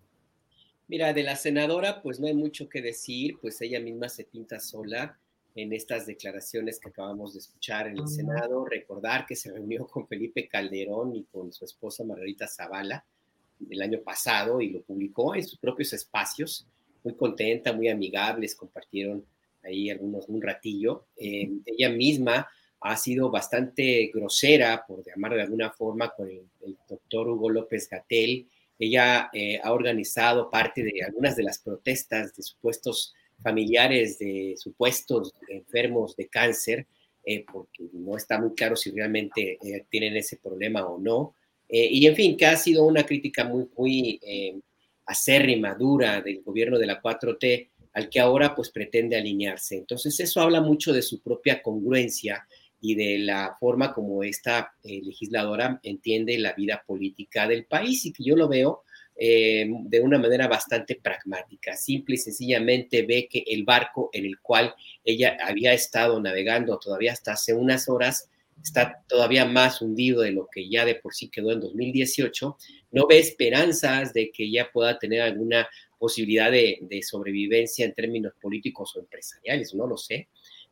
[0.87, 4.59] Mira, de la senadora, pues no hay mucho que decir, pues ella misma se pinta
[4.59, 5.19] sola
[5.53, 8.63] en estas declaraciones que acabamos de escuchar en el Senado.
[8.63, 13.03] Recordar que se reunió con Felipe Calderón y con su esposa Margarita Zavala
[13.69, 16.67] el año pasado y lo publicó en sus propios espacios.
[17.03, 19.25] Muy contenta, muy amigables, compartieron
[19.63, 21.05] ahí algunos un ratillo.
[21.17, 22.47] Eh, ella misma
[22.81, 26.43] ha sido bastante grosera, por llamar de alguna forma, con el,
[26.87, 28.47] doctor Hugo López Gatel.
[28.77, 35.33] Ella eh, ha organizado parte de algunas de las protestas de supuestos familiares de supuestos
[35.47, 36.87] enfermos de cáncer,
[37.23, 41.35] eh, porque no está muy claro si realmente eh, tienen ese problema o no.
[41.69, 44.19] y en fin, que ha sido una crítica muy, muy
[45.05, 49.75] acérrima, dura del gobierno de la 4T, al que ahora pues pretende alinearse.
[49.75, 52.47] Entonces eso habla mucho de su propia congruencia
[52.81, 58.13] y de la forma como esta eh, legisladora entiende la vida política del país y
[58.13, 58.83] que yo lo veo
[59.19, 61.75] eh, de una manera bastante pragmática.
[61.75, 67.13] Simple y sencillamente ve que el barco en el cual ella había estado navegando todavía
[67.13, 68.29] hasta hace unas horas
[68.61, 72.57] está todavía más hundido de lo que ya de por sí quedó en 2018.
[72.91, 75.67] No ve esperanzas de que ya pueda tener alguna
[75.97, 80.27] posibilidad de, de sobrevivencia en términos políticos o empresariales, no lo sé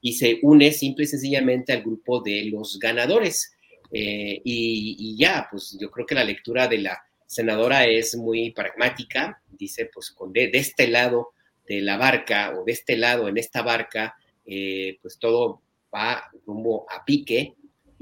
[0.06, 3.57] y se une simple y sencillamente al grupo de los ganadores.
[3.91, 9.41] Eh, y, ya, pues yo creo que la lectura de la senadora es muy pragmática,
[9.49, 11.30] dice, pues con de, este lado
[11.68, 14.15] de la barca o de este lado en esta barca,
[14.45, 17.56] eh, pues todo va rumbo a pique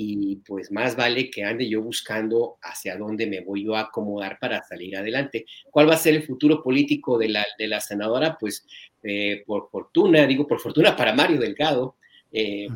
[0.05, 4.38] y pues más vale que ande yo buscando hacia dónde me voy yo a acomodar
[4.39, 5.45] para salir adelante.
[5.71, 8.38] ¿Cuál va a ser el futuro político de la, de la senadora?
[8.39, 8.65] Pues
[9.03, 11.95] eh, por fortuna, digo por fortuna para Mario Delgado,
[12.31, 12.67] eh,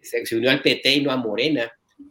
[0.00, 1.70] se, unió al PT y no a Morena,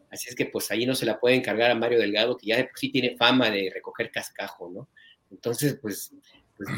[0.10, 2.58] así es que pues ahí no se la puede encargar a Mario Delgado, que ya
[2.58, 4.90] de por sí tiene fama de recoger cascajo, ¿no?
[5.32, 6.14] Entonces, pues,
[6.58, 6.70] pues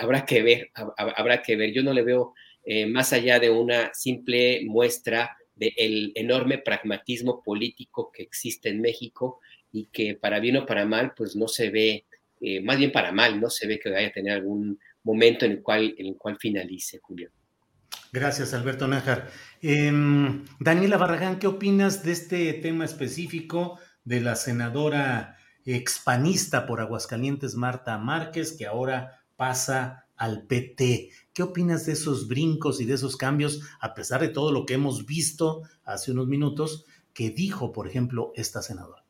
[0.00, 1.72] habrá, que ver, habrá que ver.
[1.72, 2.34] Yo no le veo
[2.64, 9.40] eh, más allá de una simple muestra del enorme pragmatismo político que existe en México
[9.70, 12.06] y que para bien o para mal, pues no se ve,
[12.62, 15.62] más bien para mal, no se ve que vaya a tener algún momento en el
[15.62, 17.30] cual, en el cual finalice, Julio.
[18.12, 19.30] Gracias, Alberto Nájar.
[19.62, 27.54] Em, Daniela Barragán, ¿qué opinas de este tema específico de la senadora expanista por Aguascalientes,
[27.54, 31.08] Marta Márquez, que ahora pasa al PT?
[31.32, 34.74] ¿Qué opinas de esos brincos y de esos cambios, a pesar de todo lo que
[34.74, 36.84] hemos visto hace unos minutos,
[37.14, 39.02] que dijo, por ejemplo, esta senadora?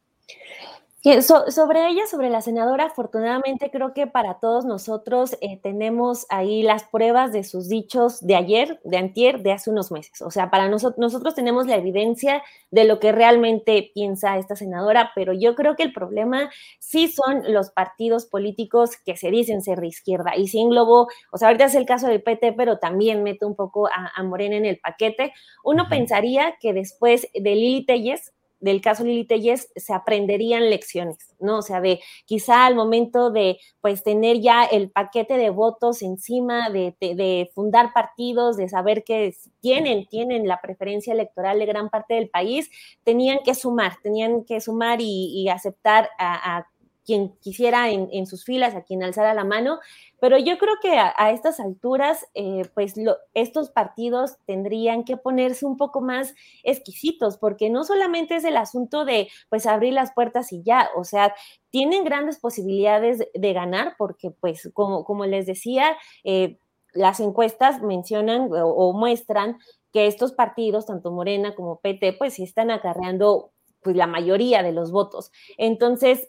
[1.03, 6.85] Sobre ella, sobre la senadora, afortunadamente creo que para todos nosotros eh, tenemos ahí las
[6.85, 10.21] pruebas de sus dichos de ayer, de antier, de hace unos meses.
[10.21, 15.13] O sea, para nosotros, nosotros tenemos la evidencia de lo que realmente piensa esta senadora,
[15.15, 19.81] pero yo creo que el problema sí son los partidos políticos que se dicen ser
[19.81, 20.37] de izquierda.
[20.37, 23.57] Y sí englobo, o sea, ahorita es el caso del PT, pero también mete un
[23.57, 25.33] poco a, Morena en el paquete.
[25.65, 31.59] Uno pensaría que después de Lili Telles, del caso Lili Telles se aprenderían lecciones, ¿no?
[31.59, 36.71] O sea, de quizá al momento de pues tener ya el paquete de votos encima,
[36.71, 42.15] de, de, fundar partidos, de saber que tienen, tienen la preferencia electoral de gran parte
[42.15, 42.71] del país,
[43.05, 46.67] tenían que sumar, tenían que sumar y, aceptar a,
[47.11, 49.81] quien quisiera en, sus filas, a quien alzara la mano,
[50.21, 52.95] pero yo creo que a, estas alturas, eh, pues
[53.35, 59.05] estos partidos tendrían que ponerse un poco más exquisitos, porque no solamente es el asunto
[59.05, 61.35] de, pues, abrir las puertas y ya, o sea,
[61.71, 66.59] tienen grandes posibilidades de, ganar, porque, pues, como, como les decía, eh,
[66.93, 69.59] las encuestas mencionan o, muestran
[69.93, 73.51] que estos partidos, tanto Morena como PT, pues están acarreando
[73.83, 75.33] pues la mayoría de los votos.
[75.57, 76.29] Entonces,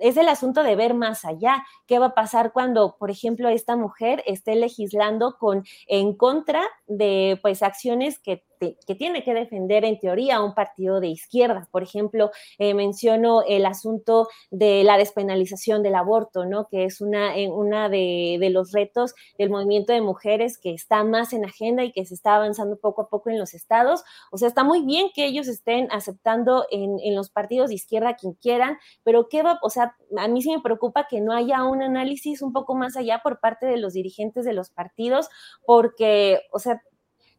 [0.00, 1.64] es el asunto de ver más allá.
[1.86, 7.38] ¿Qué va a pasar cuando, por ejemplo, esta mujer esté legislando con en contra de
[7.42, 11.66] pues acciones que que tiene que defender en teoría un partido de izquierda.
[11.70, 16.68] Por ejemplo, eh, menciono el asunto de la despenalización del aborto, ¿no?
[16.68, 21.32] Que es una, eh, una de, los retos del movimiento de mujeres que está más
[21.32, 24.02] en agenda y que se está avanzando poco a poco en los estados.
[24.30, 28.16] O sea, está muy bien que ellos estén aceptando en, en los partidos de izquierda
[28.16, 29.58] quien quieran, pero ¿qué va?
[29.62, 32.96] O sea, a mí sí me preocupa que no haya un análisis un poco más
[32.96, 35.28] allá por parte de los dirigentes de los partidos,
[35.64, 36.82] porque, o sea,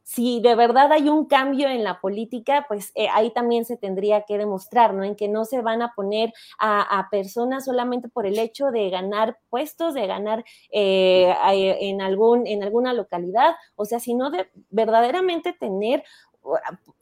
[0.04, 4.24] si de verdad hay un cambio en la política, pues eh, ahí también se tendría
[4.24, 5.04] que demostrar, ¿no?
[5.04, 9.38] En que no se van a poner a, personas solamente por el hecho de ganar
[9.50, 11.34] puestos, de ganar eh,
[11.82, 16.04] en, algún, en alguna localidad, o sea, sino de verdaderamente tener,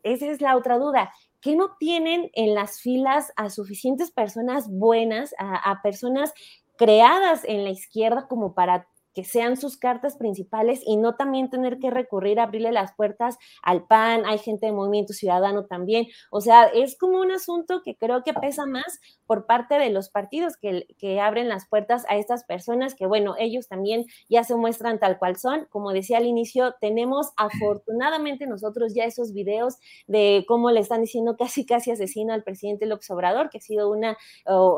[0.04, 1.12] esa es la otra duda,
[1.42, 6.34] que no tienen en las filas a suficientes personas buenas, a personas
[6.78, 8.88] creadas en la izquierda como para
[9.24, 13.86] sean sus cartas principales y no también tener que recurrir a abrirle las puertas al
[13.88, 18.24] PAN, hay gente de Movimiento Ciudadano también, o sea, es como un asunto que creo
[18.24, 22.44] que pesa más por parte de los partidos que, que abren las puertas a estas
[22.44, 26.76] personas que, bueno, ellos también ya se muestran tal cual son, como decía al inicio,
[26.82, 29.78] tenemos afortunadamente nosotros ya esos videos
[30.08, 33.90] de cómo le están diciendo casi casi asesino al presidente López Obrador, que ha sido
[33.90, 34.18] una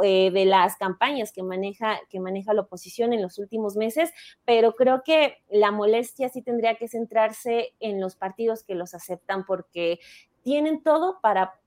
[0.03, 4.11] eh, de las campañas que maneja, que maneja la oposición en los últimos meses,
[4.45, 9.45] pero creo que la molestia sí tendría que centrarse en los partidos que los aceptan
[9.45, 9.99] porque
[10.43, 11.59] tienen todo para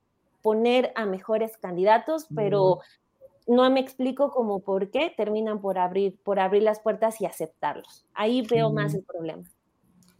[0.43, 2.81] poner a mejores candidatos, pero
[3.47, 8.07] no me explico cómo por qué terminan por abrir, por abrir las puertas y aceptarlos.
[8.15, 9.45] Ahí veo más el problema.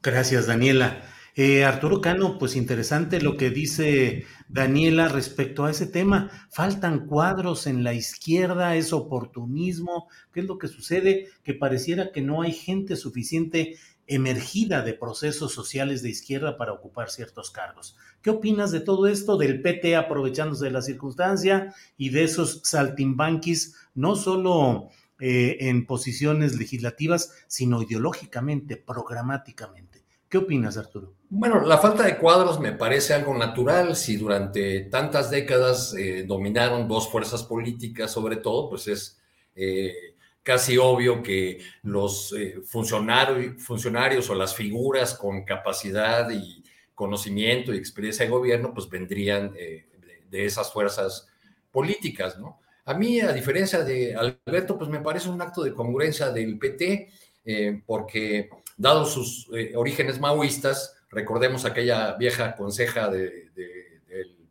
[0.03, 1.03] Gracias, Daniela.
[1.37, 6.31] Eh, Arturo Cano, pues interesante lo que dice Daniela respecto a ese tema.
[6.49, 10.09] Faltan cuadros en la izquierda, es oportunismo.
[10.33, 11.29] ¿Qué es lo que sucede?
[11.43, 17.11] Que pareciera que no hay gente suficiente emergida de procesos sociales de izquierda para ocupar
[17.11, 17.97] ciertos cargos.
[18.23, 23.75] ¿Qué opinas de todo esto, del PT aprovechándose de la circunstancia y de esos saltimbanquis,
[23.95, 29.94] no solo eh, en posiciones legislativas, sino ideológicamente, programáticamente?
[30.29, 31.15] ¿Qué opinas, Arturo?
[31.31, 33.97] Bueno, la falta de cuadros me parece algo natural.
[33.97, 39.21] Si durante tantas décadas eh, dominaron dos fuerzas políticas, sobre todo, pues es
[39.55, 46.63] eh, casi obvio que los eh, funcionarios, o las figuras con capacidad y
[46.95, 49.87] conocimiento y experiencia de gobierno, pues vendrían de,
[50.31, 51.29] de, esas fuerzas
[51.73, 52.61] políticas, ¿no?
[52.85, 57.09] A mí, a diferencia de Alberto, pues me parece un acto de congruencia del PT,
[57.87, 63.51] porque Dado sus eh, orígenes maoístas, recordemos aquella vieja conseja del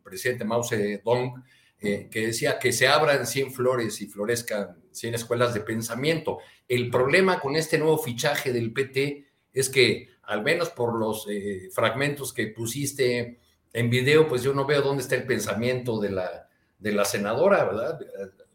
[0.02, 1.42] presidente Mao Zedong,
[1.80, 6.38] eh, que decía que se abran 100 flores y florezcan 100 escuelas de pensamiento.
[6.66, 11.68] El problema con este nuevo fichaje del PT es que, al menos por los eh,
[11.72, 13.38] fragmentos que pusiste
[13.72, 16.48] en video, pues yo no veo dónde está el pensamiento de la,
[16.78, 17.98] de la senadora, ¿verdad?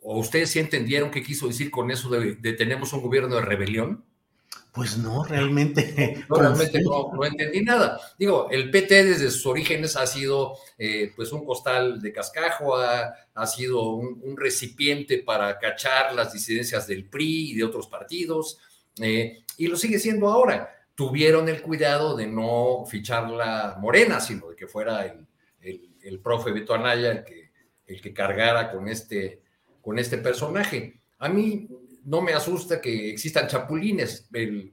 [0.01, 3.41] ¿O ustedes sí entendieron qué quiso decir con eso de, de tenemos un gobierno de
[3.41, 4.05] rebelión?
[4.79, 6.23] Pues no, realmente.
[6.29, 7.99] No, realmente no, entendí nada.
[8.17, 13.13] Digo, el PT desde sus orígenes ha sido eh, pues un costal de cascajo, ha,
[13.45, 18.59] sido un, recipiente para cachar las disidencias del PRI y de otros partidos,
[19.01, 20.73] eh, y lo sigue siendo ahora.
[20.95, 25.27] Tuvieron el cuidado de no fichar la morena, sino de que fuera el,
[26.01, 27.51] el, profe Beto Anaya el que,
[27.85, 29.41] el que cargara con este,
[29.81, 31.01] con este personaje.
[31.17, 31.67] A mí
[32.05, 34.27] no me asusta que existan chapulines,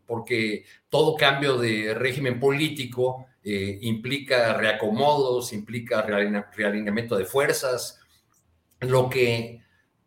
[0.06, 8.00] porque todo cambio de régimen político eh, implica reacomodos, implica realineamiento de fuerzas.
[8.80, 9.62] Lo que,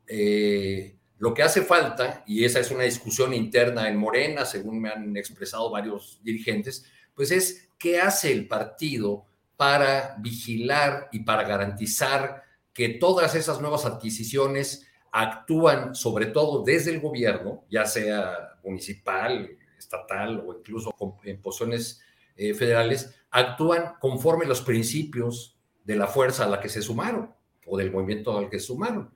[0.07, 4.89] eh, lo que hace falta, y esa es una discusión interna en Morena, según me
[4.89, 9.25] han expresado varios dirigentes, pues es qué hace el partido
[9.57, 12.43] para vigilar y para garantizar
[12.73, 20.43] que todas esas nuevas adquisiciones actúan sobre todo desde el gobierno, ya sea municipal, estatal
[20.45, 22.01] o incluso en posiciones
[22.35, 27.33] eh, federales, actúan conforme los principios de la fuerza a la que se sumaron
[27.65, 29.11] o del movimiento al que se sumaron.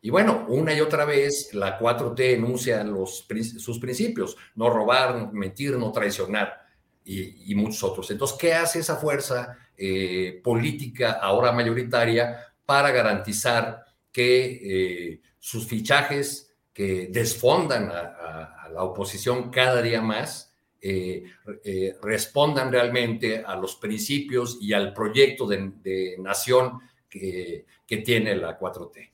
[0.00, 5.90] Y bueno, una y otra vez la 4T enuncia sus principios, no robar, mentir, no
[5.90, 6.68] traicionar
[7.04, 8.10] y, muchos otros.
[8.10, 16.48] Entonces, ¿qué hace esa fuerza eh, política ahora mayoritaria para garantizar que eh, sus fichajes
[16.78, 21.24] que desfondan a, la oposición cada día más, eh,
[21.64, 26.78] eh, respondan realmente a los principios y al proyecto de, nación
[27.08, 27.64] que,
[28.04, 29.10] tiene la 4T.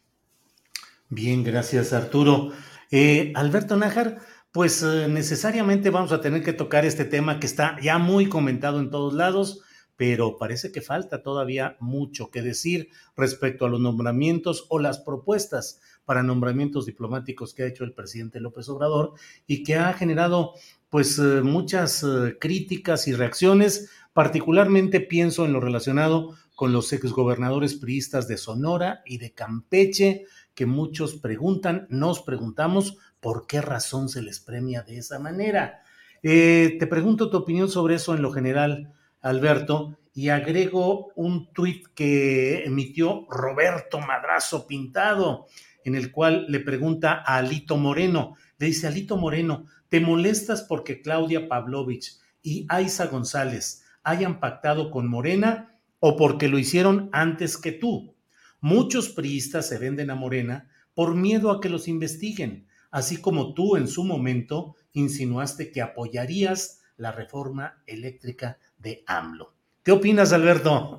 [1.08, 2.52] Bien, gracias Arturo.
[2.90, 4.18] Eh, Alberto Nájar,
[4.52, 8.90] pues necesariamente vamos a tener que tocar este tema que está ya muy comentado en
[8.90, 9.62] todos lados,
[9.96, 15.80] pero parece que falta todavía mucho que decir respecto a los nombramientos o las propuestas
[16.04, 19.14] para nombramientos diplomáticos que ha hecho el presidente López Obrador
[19.46, 20.52] y que ha generado
[20.90, 27.74] pues eh, muchas eh, críticas y reacciones, particularmente pienso en lo relacionado con los exgobernadores
[27.74, 30.24] priistas de Sonora y de Campeche,
[30.54, 35.82] que muchos preguntan, nos preguntamos por qué razón se les premia de esa manera.
[36.22, 41.88] Eh, te pregunto tu opinión sobre eso en lo general, Alberto, y agrego un tuit
[41.94, 45.46] que emitió Roberto Madrazo Pintado
[45.84, 51.02] en el cual le pregunta a Alito Moreno, le dice, Alito Moreno, ¿te molestas porque
[51.02, 57.72] Claudia Pavlovich y Aiza González hayan pactado con Morena o porque lo hicieron antes que
[57.72, 58.14] tú?
[58.60, 63.76] Muchos priistas se venden a Morena por miedo a que los investiguen, así como tú
[63.76, 69.54] en su momento insinuaste que apoyarías la reforma eléctrica de AMLO.
[69.82, 70.96] ¿Qué opinas, Alberto?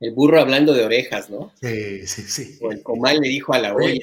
[0.00, 1.52] El burro hablando de orejas, ¿no?
[1.60, 2.58] Sí, sí, sí.
[2.62, 4.00] O el comal le dijo a la olla.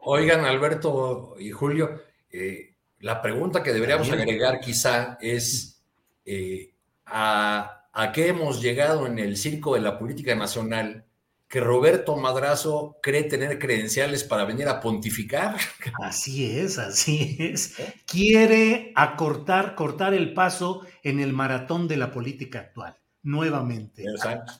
[0.00, 5.82] Oigan, Alberto y Julio, eh, la pregunta que deberíamos agregar quizá es
[6.24, 6.72] eh,
[7.04, 11.04] a, a, qué hemos llegado en el circo de la política nacional
[11.52, 15.56] que Roberto Madrazo cree tener credenciales para venir a pontificar.
[16.02, 17.76] Así es, así es.
[18.06, 24.02] Quiere acortar, cortar el paso en el maratón de la política actual, nuevamente.
[24.02, 24.54] Exacto.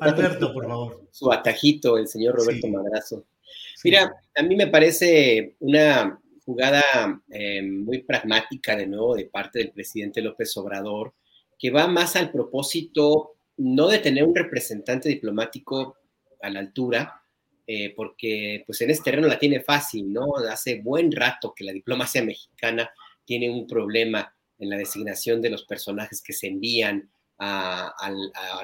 [0.00, 1.08] Alberto, por favor.
[1.10, 3.24] Su atajito, el señor Roberto Madrazo.
[3.84, 9.72] Mira, a mí me parece una jugada eh, muy pragmática de nuevo de parte del
[9.72, 11.14] presidente López Obrador,
[11.58, 15.96] que va más al propósito no de tener un representante diplomático
[16.42, 17.22] a la altura,
[17.66, 20.26] eh, porque pues en este terreno la tiene fácil, ¿no?
[20.50, 22.90] Hace buen rato que la diplomacia mexicana
[23.24, 27.92] tiene un problema en la designación de los personajes que se envían a,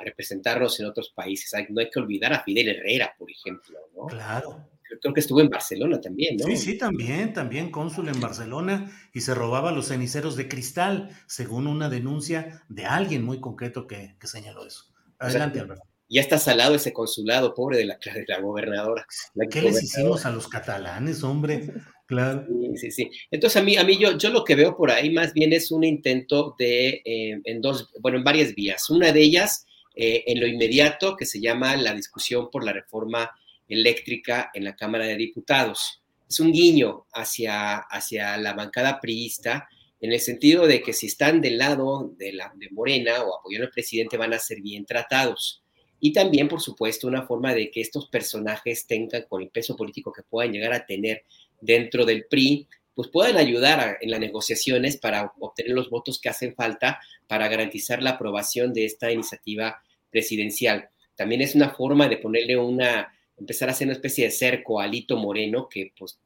[0.05, 1.53] representarnos en otros países.
[1.71, 4.07] no hay que olvidar a Fidel Herrera, por ejemplo, ¿no?
[4.07, 4.69] Claro.
[5.01, 6.47] Creo que estuvo en Barcelona también, ¿no?
[6.47, 11.67] Sí, sí, también, también cónsul en Barcelona y se robaba los ceniceros de cristal, según
[11.67, 14.93] una denuncia de alguien muy concreto que, señaló eso.
[15.19, 15.85] Adelante, Alberto.
[16.11, 19.07] Ya está salado ese consulado, pobre de la, de la gobernadora.
[19.51, 21.73] ¿Qué les hicimos a los catalanes, hombre?
[22.13, 22.47] Claro.
[22.77, 23.11] Sí, sí.
[23.31, 25.71] Entonces, a mí, a mí yo, yo lo que veo por ahí más bien es
[25.71, 28.91] un intento de, eh, en dos, bueno, en varias vías.
[28.91, 29.65] Una de ellas,
[29.95, 33.31] eh, en lo inmediato, que se llama la discusión por la reforma
[33.67, 36.03] eléctrica en la Cámara de Diputados.
[36.29, 39.67] Es un guiño hacia, hacia la bancada priista
[39.99, 43.69] en el sentido de que si están del lado de, la, de Morena o apoyando
[43.69, 45.63] al presidente van a ser bien tratados.
[45.99, 50.13] Y también, por supuesto, una forma de que estos personajes tengan, con el peso político
[50.13, 51.25] que puedan llegar a tener
[51.63, 56.55] dentro del PRI, pues puedan ayudar en las negociaciones para obtener los votos que hacen
[56.55, 60.91] falta para garantizar la aprobación de esta iniciativa presidencial.
[61.17, 64.85] También es una forma de ponerle una, empezar a hacer una especie de cerco a
[64.85, 66.19] Alito Moreno, que pues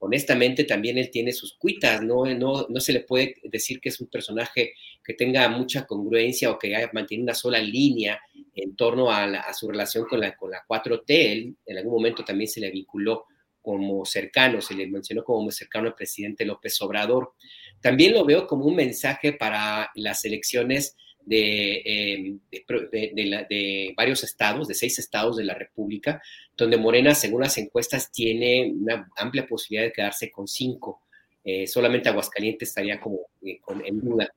[0.00, 2.24] honestamente también él tiene sus cuitas, ¿no?
[2.34, 4.72] No, no se le puede decir que es un personaje
[5.04, 8.20] que tenga mucha congruencia o que mantiene una sola línea
[8.54, 11.04] en torno a, su relación con la, con la 4T.
[11.08, 13.26] Él en algún momento también se le vinculó
[13.68, 17.34] como cercano, se le mencionó como cercano al presidente López Obrador.
[17.80, 20.96] También lo veo como un mensaje para las elecciones
[21.30, 26.22] Em, de, de, varios estados, de seis estados de la República,
[26.56, 31.02] donde Morena, según las encuestas, tiene una amplia posibilidad de quedarse con cinco.
[31.44, 34.28] Eh, solamente Aguascalientes estaría como eh, en duda.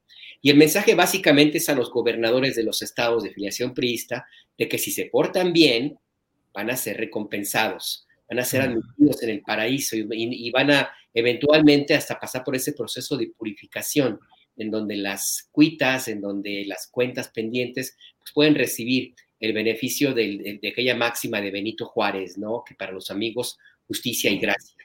[0.42, 4.26] Y el mensaje básicamente es a los gobernadores de los estados de filiación priista
[4.58, 5.98] de que si se portan bien,
[6.54, 11.94] van a ser recompensados, van a ser admitidos en el paraíso y van a eventualmente
[11.94, 14.22] hasta pasar por ese proceso de purificación
[14.56, 20.62] en donde las cuitas, en donde las cuentas pendientes pues pueden recibir el beneficio de,
[20.72, 22.64] aquella máxima de Benito Juárez, ¿no?
[22.66, 24.78] Que para los amigos, justicia y gracia.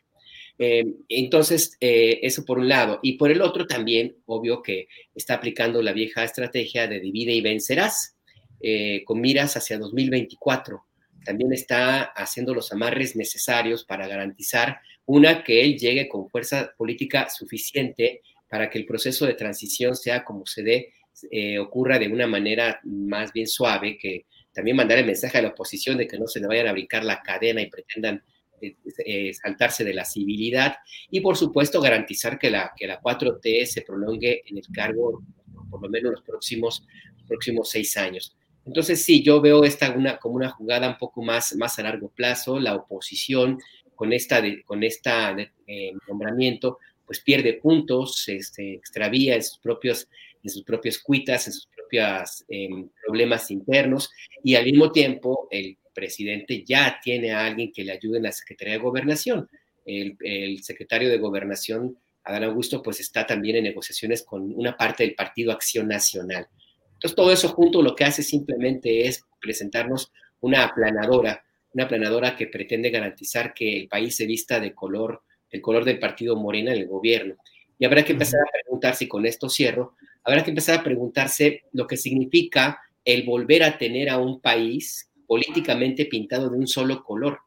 [0.59, 2.99] Eh, entonces, eh, eso por un lado.
[3.01, 7.43] Y por el otro también, obvio que está aplicando la vieja estrategia de divide y
[7.43, 8.17] vencerás,
[8.61, 10.86] eh, con miras hacia 2024.
[11.27, 17.29] También está haciendo los amarres necesarios para garantizar, una, que él llegue con fuerza política
[17.29, 20.93] suficiente para que el proceso de transición sea como se dé,
[21.31, 25.49] eh, ocurra de una manera más bien suave, que también mandar el mensaje a la
[25.49, 28.23] oposición de que no se le vayan a brincar la cadena y pretendan
[28.61, 30.77] eh, eh, saltarse de la civilidad
[31.11, 35.23] y por supuesto garantizar que la, que la 4T se prolongue en el cargo
[35.71, 36.87] por lo menos los próximos,
[37.27, 38.37] próximos seis años.
[38.67, 42.09] Entonces sí, yo veo esta una, como una jugada un poco más, más a largo
[42.09, 43.59] plazo, la oposición
[43.95, 45.37] con esta, con esta
[46.09, 50.09] nombramiento pues pierde puntos, este, extravía en sus propios,
[50.43, 54.11] en sus propios cuitas, en sus propios em, problemas internos,
[54.43, 58.33] y al mismo tiempo el presidente ya tiene a alguien que le ayude en la
[58.33, 59.49] Secretaría de Gobernación.
[59.85, 65.05] El, el, secretario de Gobernación, Adán Augusto, pues está también en negociaciones con una parte
[65.05, 66.49] del Partido Acción Nacional.
[66.97, 72.47] Entonces, todo eso junto lo que hace simplemente es presentarnos una aplanadora, una aplanadora que
[72.47, 76.81] pretende garantizar que el país se vista de color el color del partido Morena en
[76.81, 77.37] el gobierno.
[77.79, 79.95] Y habrá que empezar a preguntarse, y con esto cierro,
[80.25, 85.11] habrá que empezar a preguntarse lo que significa el volver a tener a un país
[85.27, 87.39] políticamente pintado de un solo color.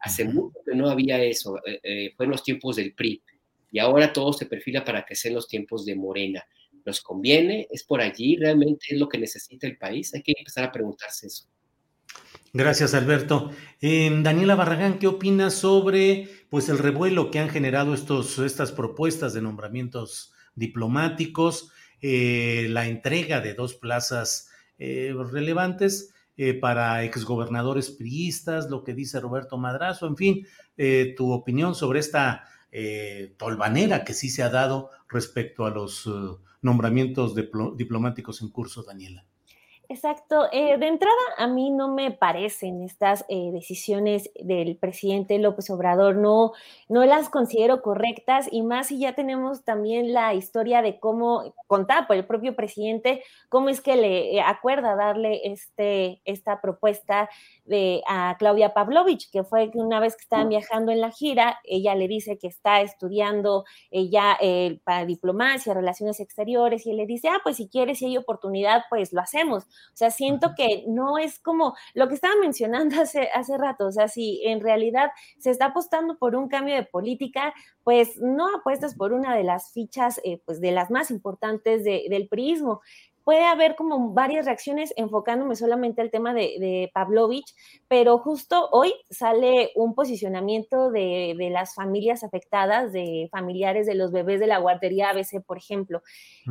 [0.00, 3.22] Hace mucho que no había eso, eh, eh, fue en los tiempos del PRI,
[3.70, 6.44] y ahora todo se perfila para que sean los tiempos de Morena.
[6.86, 7.66] ¿Nos conviene?
[7.70, 8.36] ¿Es por allí?
[8.36, 10.14] ¿Realmente es lo que necesita el país?
[10.14, 11.48] Hay que empezar a preguntarse eso.
[12.52, 13.50] Gracias, Alberto.
[13.80, 19.34] Eh, Daniela Barragán, ¿qué opinas sobre pues, el revuelo que han generado estos, estas propuestas
[19.34, 24.48] de nombramientos diplomáticos, eh, la entrega de dos plazas
[24.78, 26.12] eh, relevantes
[26.60, 30.46] para exgobernadores priistas, lo que dice Roberto Madrazo, en fin,
[31.16, 32.44] tu opinión sobre esta
[33.38, 36.06] tolvanera que sí se ha dado respecto a los
[36.62, 39.24] nombramientos diplomáticos en curso, Daniela?
[39.88, 40.48] Exacto.
[40.50, 46.16] Eh, de entrada, a mí no me parecen estas eh, decisiones del presidente López Obrador,
[46.16, 46.52] no,
[46.88, 52.08] no las considero correctas y más si ya tenemos también la historia de cómo, contada
[52.08, 57.30] por el propio presidente, cómo es que le acuerda darle este, esta propuesta
[57.64, 61.60] de, a Claudia Pavlovich, que fue que una vez que estaban viajando en la gira,
[61.64, 67.06] ella le dice que está estudiando ella eh, para diplomacia, relaciones exteriores, y él le
[67.06, 69.66] dice, ah, pues si quieres, si hay oportunidad, pues lo hacemos.
[69.92, 73.92] O sea, siento que no es como lo que estaba mencionando hace, hace rato, o
[73.92, 77.54] sea, si en realidad se está apostando por un cambio de política,
[77.84, 82.28] pues no apuestas por una de las fichas, eh, pues de las más importantes del
[82.28, 82.80] prismo
[83.26, 87.56] puede haber como varias reacciones enfocándome solamente al tema de, Pavlovich,
[87.88, 94.38] pero justo hoy sale un posicionamiento de, las familias afectadas, de familiares de los bebés
[94.38, 96.02] de la guardería ABC, por ejemplo,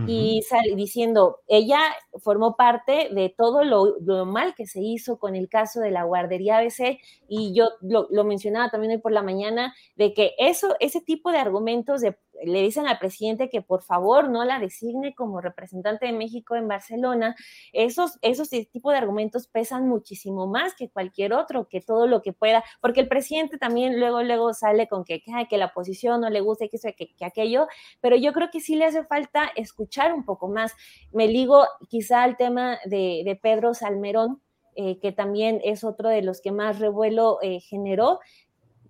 [0.05, 1.79] y sale diciendo, ella
[2.21, 6.57] formó parte de todo lo, mal que se hizo con el caso de la guardería
[6.57, 6.99] ABC,
[7.29, 11.31] y yo lo, lo mencionaba también hoy por la mañana, de que eso, ese tipo
[11.31, 16.05] de argumentos de le dicen al presidente que por favor no la designe como representante
[16.05, 17.35] de México en Barcelona,
[17.73, 22.33] esos, esos tipos de argumentos pesan muchísimo más que cualquier otro, que todo lo que
[22.33, 26.41] pueda, porque el presidente también luego, luego sale con que, que la oposición no le
[26.41, 27.67] gusta, que, que, que aquello,
[28.01, 30.73] pero yo creo que sí le hace falta escuchar un poco más.
[31.11, 34.41] Me ligo quizá al tema de, Pedro Salmerón,
[34.75, 38.19] eh, que también es otro de los que más revuelo eh, generó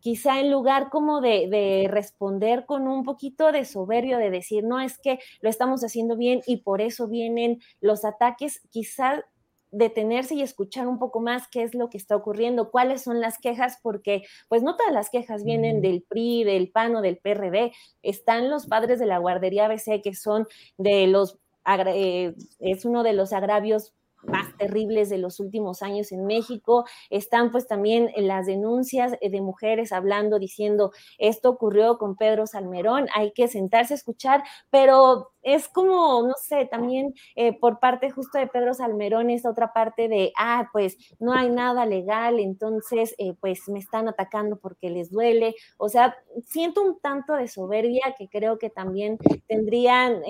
[0.06, 5.00] quizá en lugar como de, responder con un poquito de soberbio, de decir, no, es
[5.00, 9.26] que lo estamos haciendo bien y por eso vienen los ataques, quizá
[9.72, 13.40] detenerse y escuchar un poco más qué es lo que está ocurriendo, cuáles son las
[13.40, 17.74] quejas, porque pues no todas las quejas vienen del PRI, del PAN o del PRD,
[18.04, 20.46] están los padres de la guardería ABC que son
[20.78, 21.40] de los,
[21.88, 26.86] eh, es uno de los agravios más terribles de los últimos años en México.
[27.10, 33.08] Están pues también las denuncias eh, de mujeres hablando, diciendo, esto ocurrió con Pedro Salmerón,
[33.14, 38.40] hay que sentarse a escuchar, pero es como, no sé, también eh, por parte justo
[38.40, 43.34] de Pedro Salmerón, esta otra parte de, ah, pues no hay nada legal, entonces eh,
[43.40, 45.56] pues me están atacando porque les duele.
[45.78, 46.16] O sea,
[46.46, 49.18] siento un tanto de soberbia que creo que también
[49.48, 50.24] tendrían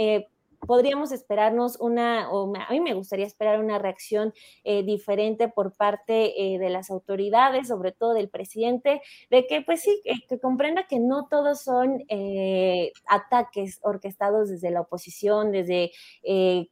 [0.65, 4.33] podríamos esperarnos una, o a mí me gustaría esperar una reacción
[4.63, 9.81] eh, diferente por parte eh, de las autoridades, sobre todo del presidente, de que pues
[9.81, 15.91] sí, que, comprenda que no todos son eh, ataques orquestados desde la oposición, desde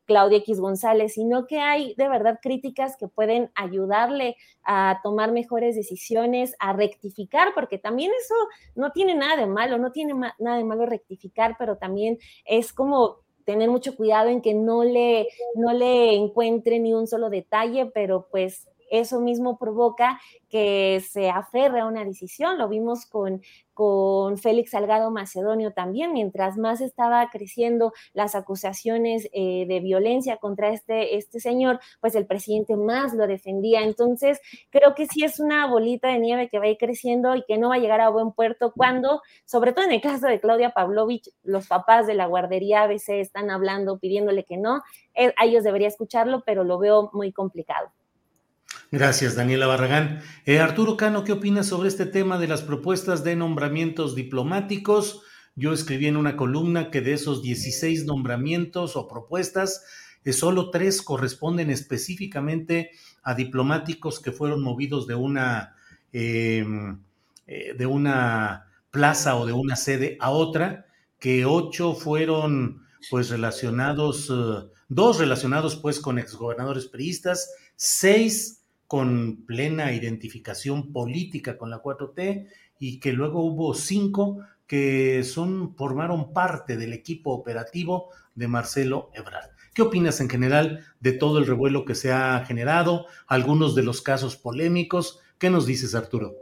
[0.05, 5.75] Claudia X González, sino que hay de verdad críticas que pueden ayudarle a tomar mejores
[5.75, 8.35] decisiones, a rectificar, porque también eso
[8.75, 13.22] no tiene nada de malo, no tiene nada de malo rectificar, pero también es como
[13.45, 18.27] tener mucho cuidado en que no le, no le encuentre ni un solo detalle, pero
[18.31, 20.19] pues eso mismo provoca
[20.49, 22.57] que se aferre a una decisión.
[22.57, 23.41] Lo vimos con,
[23.73, 30.69] con Félix Salgado Macedonio también, mientras más estaba creciendo las acusaciones eh, de violencia contra
[30.69, 33.81] este, este señor, pues el presidente más lo defendía.
[33.81, 34.39] Entonces,
[34.69, 37.57] creo que sí es una bolita de nieve que va a ir creciendo y que
[37.57, 40.71] no va a llegar a buen puerto cuando, sobre todo en el caso de Claudia
[40.71, 44.81] Pavlovich, los papás de la guardería ABC están hablando, pidiéndole que no.
[45.15, 47.91] Eh, a ellos debería escucharlo, pero lo veo muy complicado.
[48.93, 50.21] Gracias, Daniela Barragán.
[50.45, 55.23] Eh, Arturo Cano, ¿qué opinas sobre este tema de las propuestas de nombramientos diplomáticos?
[55.55, 59.83] Yo escribí en una columna que de esos 16 nombramientos o propuestas,
[60.23, 62.91] eh, solo tres corresponden específicamente
[63.23, 65.75] a diplomáticos que fueron movidos de una,
[66.11, 67.01] em,
[67.47, 70.85] eh, de una plaza o de una sede a otra,
[71.17, 74.31] que ocho fueron pues relacionados,
[74.87, 82.47] dos relacionados pues con exgobernadores priistas, seis con plena identificación política con la 4T
[82.79, 89.51] y que luego hubo cinco que son, formaron parte del equipo operativo de Marcelo Ebrard.
[89.73, 94.01] ¿Qué opinas en general de todo el revuelo que se ha generado, algunos de los
[94.01, 95.19] casos polémicos?
[95.37, 96.35] ¿Qué nos dices, Arturo?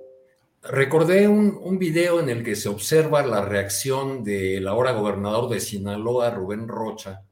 [0.63, 5.59] Recordé un, un video en el que se observa la reacción del ahora gobernador de
[5.59, 7.23] Sinaloa, Rubén Rocha,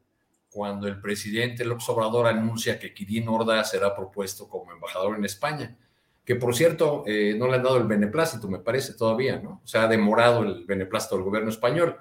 [0.59, 5.77] cuando el presidente López Obrador anuncia que Quirino Ordaz será propuesto como embajador en España.
[6.25, 9.61] que por cierto eh, no le han dado el beneplácito, me parece todavía, ¿no?
[9.63, 11.95] O sea, ha demorado el beneplácito del gobierno español.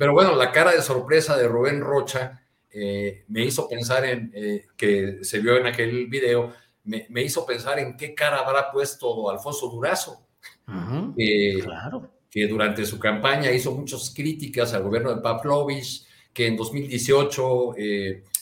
[0.00, 2.42] Pero bueno, la cara de sorpresa de Rubén Rocha
[2.72, 7.78] eh, me hizo pensar en, eh, que se vio en aquel video, me, hizo pensar
[7.78, 10.26] en qué cara habrá puesto Alfonso Durazo,
[11.62, 12.10] claro.
[12.28, 16.04] que durante su campaña hizo muchas críticas al gobierno de Pavlovich,
[16.36, 17.74] que en 2018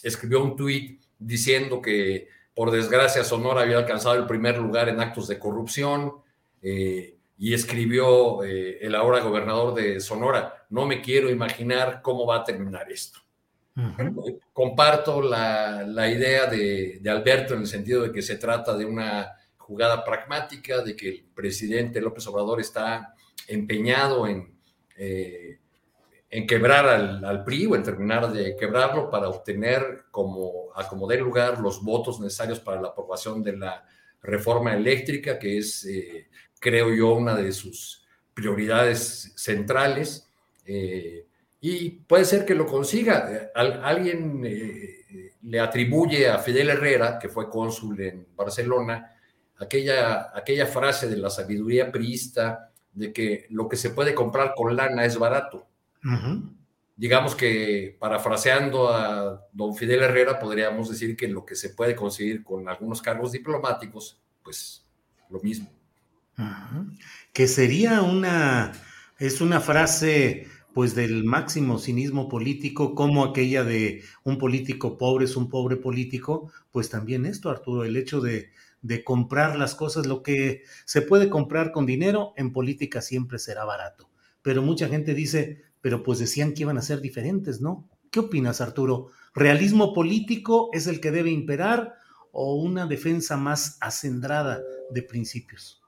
[0.03, 5.27] escribió un tuit diciendo que por desgracia Sonora había alcanzado el primer lugar en actos
[5.27, 6.15] de corrupción
[6.63, 12.37] eh, y escribió eh, el ahora gobernador de Sonora, no me quiero imaginar cómo va
[12.37, 13.19] a terminar esto.
[14.53, 20.05] comparto la, idea de, Alberto en el sentido de que se trata de una jugada
[20.05, 23.15] pragmática, de que el presidente López Obrador está
[23.49, 24.55] empeñado en
[24.97, 25.59] eh,
[26.35, 26.89] en quebrar
[27.25, 32.59] al, PRI o en terminar de quebrarlo para obtener como acomodar lugar los votos necesarios
[32.59, 33.87] para la aprobación de la
[34.21, 36.27] reforma eléctrica, que es, eh,
[36.59, 38.05] creo yo, una de sus
[38.35, 40.29] prioridades centrales.
[40.67, 41.25] Eh,
[41.61, 43.53] y puede ser que lo consiga.
[43.55, 49.15] alguien eh, le atribuye a Fidel Herrera, que fue cónsul en Barcelona,
[49.59, 54.75] aquella, aquella frase de la sabiduría priista de que lo que se puede comprar con
[54.75, 55.69] lana es barato.
[56.97, 62.45] Digamos que parafraseando a don Fidel Herrera, podríamos decir que lo que se puede conseguir
[62.45, 64.87] con algunos cargos diplomáticos, pues
[65.31, 65.71] lo mismo.
[67.33, 68.73] Que sería una,
[69.19, 75.37] es una frase pues del máximo cinismo político, como aquella de un político pobre es
[75.37, 78.51] un pobre político, pues también esto, Arturo, el hecho de,
[78.83, 83.65] de comprar las cosas, lo que se puede comprar con dinero, en política siempre será
[83.65, 84.11] barato.
[84.43, 87.87] Pero mucha gente dice, pero pues decían que iban a ser diferentes, ¿no?
[88.11, 89.09] ¿Qué opinas, Arturo?
[89.35, 91.97] ¿Realismo político es el que debe imperar
[92.33, 95.83] o una defensa más acendrada de principios?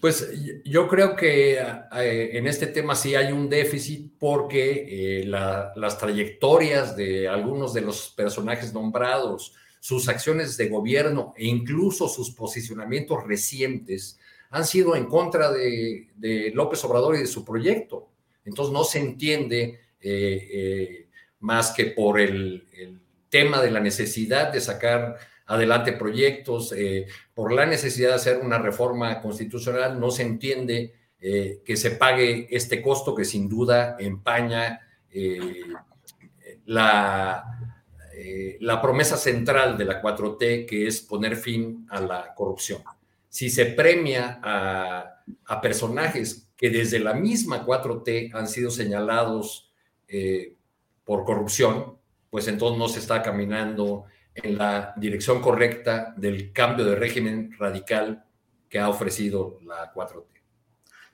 [0.00, 0.30] Pues
[0.64, 6.94] yo creo que eh, en este tema sí hay un déficit porque eh, las trayectorias
[6.94, 14.20] de algunos de los personajes nombrados, sus acciones de gobierno e incluso sus posicionamientos recientes
[14.50, 18.13] han sido en contra de López Obrador y de su proyecto.
[18.44, 21.08] Entonces no se entiende eh, eh,
[21.40, 22.68] más que por el,
[23.30, 25.16] tema de la necesidad de sacar
[25.46, 31.76] adelante proyectos, eh, por la necesidad de hacer una reforma constitucional, no se entiende que
[31.76, 34.82] se pague este costo que sin duda empaña
[36.66, 37.44] la,
[38.82, 42.82] promesa central de la 4T, que es poner fin a la corrupción.
[43.30, 49.70] Si se premia a personajes que desde la misma 4T han sido señalados
[50.08, 50.56] eh,
[51.04, 51.98] por corrupción,
[52.30, 58.24] pues entonces no se está caminando en la dirección correcta del cambio de régimen radical
[58.70, 60.24] que ha ofrecido la 4T.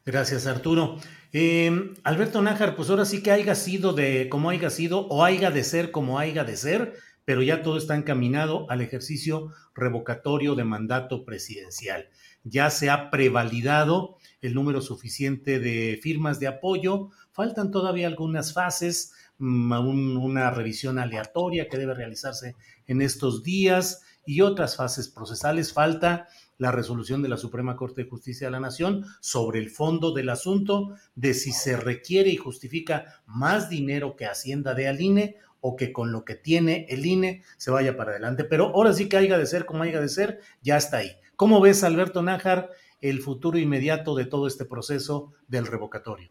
[0.06, 0.98] Gracias, Arturo.
[1.32, 5.50] Em, Alberto Nájar, pues ahora sí que haya sido de como haya sido o haya
[5.50, 6.94] de ser como haya de ser,
[7.24, 12.08] pero ya todo está encaminado al ejercicio revocatorio de mandato presidencial.
[12.44, 17.10] Ya se ha prevalidado el número suficiente de firmas de apoyo.
[17.32, 22.56] Faltan todavía algunas fases, mm, una revisión aleatoria que debe realizarse
[22.86, 25.72] en estos días y otras fases procesales.
[25.72, 30.12] Falta la resolución de la Suprema Corte de Justicia de la Nación sobre el fondo
[30.12, 35.36] del asunto de si se requiere y justifica más dinero que Hacienda de al INE
[35.60, 38.44] o que con lo que tiene el INE se vaya para adelante.
[38.44, 41.12] Pero ahora sí que haya de ser como haya de ser, ya está ahí.
[41.36, 46.30] ¿Cómo ves, Alberto Nájar, el futuro inmediato de todo este proceso del revocatorio?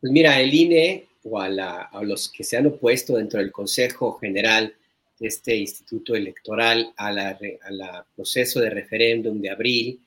[0.00, 1.48] Pues mira, el INE o a,
[2.02, 4.74] los que se han opuesto dentro del Consejo General
[5.18, 7.36] de este Instituto Electoral al
[8.16, 10.00] proceso de referéndum de abril,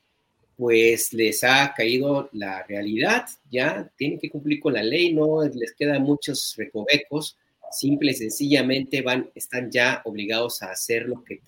[0.57, 5.73] pues les ha caído la realidad, ya tienen que cumplir con la ley, no les
[5.73, 7.37] quedan muchos recovecos,
[7.71, 11.39] simple y sencillamente van, están ya obligados a hacer lo que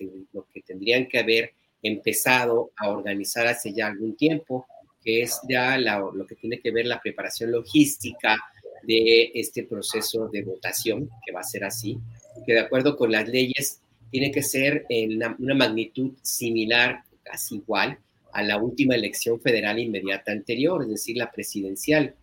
[0.62, 4.66] tendrían que haber empezado a organizar hace ya algún tiempo,
[5.02, 8.36] que es ya lo que tiene que ver la preparación logística
[8.82, 11.98] de este proceso de votación, que va a ser así,
[12.46, 13.80] que de acuerdo con las leyes
[14.10, 17.98] tiene que ser en una, magnitud similar, casi igual,
[18.32, 22.14] a la última elección federal inmediata anterior, es decir, la presidencial.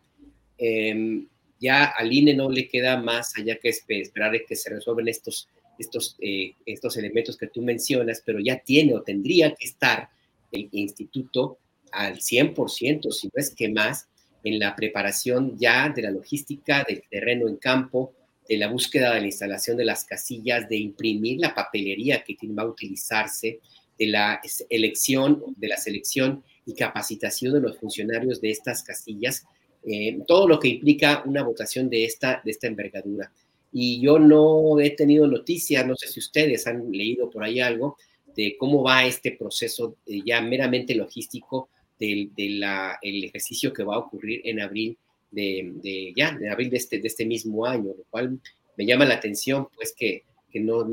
[0.58, 1.28] Em,
[1.60, 5.48] ya al INE no le queda más allá que esperar que se resuelvan estos
[5.80, 10.10] estos, eh, estos elementos que tú mencionas, pero ya tiene o tendría que estar
[10.52, 11.60] el instituto
[11.92, 14.08] al 100%, si no es que más,
[14.44, 18.14] en la preparación ya de la logística del terreno en campo,
[18.48, 22.64] de la búsqueda de la instalación de las casillas, de imprimir la papelería que va
[22.64, 23.60] a utilizarse,
[23.98, 29.46] de la elección, de la selección y capacitación de los funcionarios de estas casillas,
[29.84, 33.32] eh, todo lo que implica una votación de esta, de esta envergadura.
[33.78, 37.98] Y yo no he tenido noticias, no sé si ustedes han leído por ahí algo,
[38.34, 41.68] de cómo va este proceso eh, ya meramente logístico
[42.00, 42.62] del de
[43.02, 44.98] el ejercicio que va a ocurrir en abril
[45.30, 48.40] de, ya, de abril de este, de este mismo año, lo cual
[48.78, 50.88] me llama la atención, pues, que, que no,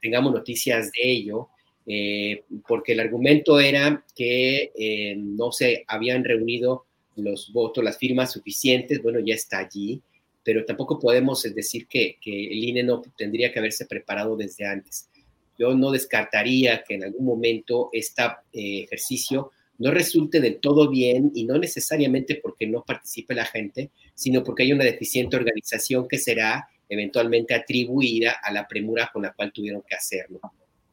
[0.00, 1.48] tengamos noticias de ello,
[1.84, 6.86] eh, porque el argumento era que eh, no se habían reunido
[7.16, 10.00] los votos, las firmas suficientes, bueno, ya está allí,
[10.48, 15.10] pero tampoco podemos decir que, que el INE no tendría que haberse preparado desde antes.
[15.58, 18.22] Yo no descartaría que en algún momento este
[18.52, 24.42] ejercicio no resulte del todo bien y no necesariamente porque no participe la gente, sino
[24.42, 29.52] porque hay una deficiente organización que será eventualmente atribuida a la premura con la cual
[29.52, 30.40] tuvieron que hacerlo.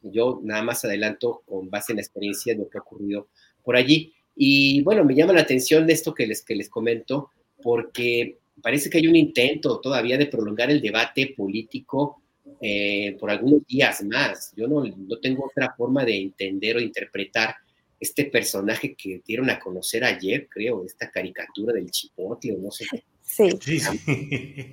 [0.02, 3.28] Yo nada más adelanto con base en la experiencia de lo que ha ocurrido
[3.64, 4.12] por allí.
[4.36, 7.30] Y bueno, me llama la atención de esto que les, que les comento,
[7.62, 12.22] porque parece que hay un intento todavía de prolongar el debate político
[12.60, 14.52] eh, por algunos días más.
[14.56, 17.56] Yo no, no tengo otra forma de entender o interpretar
[17.98, 22.84] este personaje que dieron a conocer ayer, creo, esta caricatura del chipotle o no sé
[22.90, 23.04] qué.
[23.22, 23.48] Sí.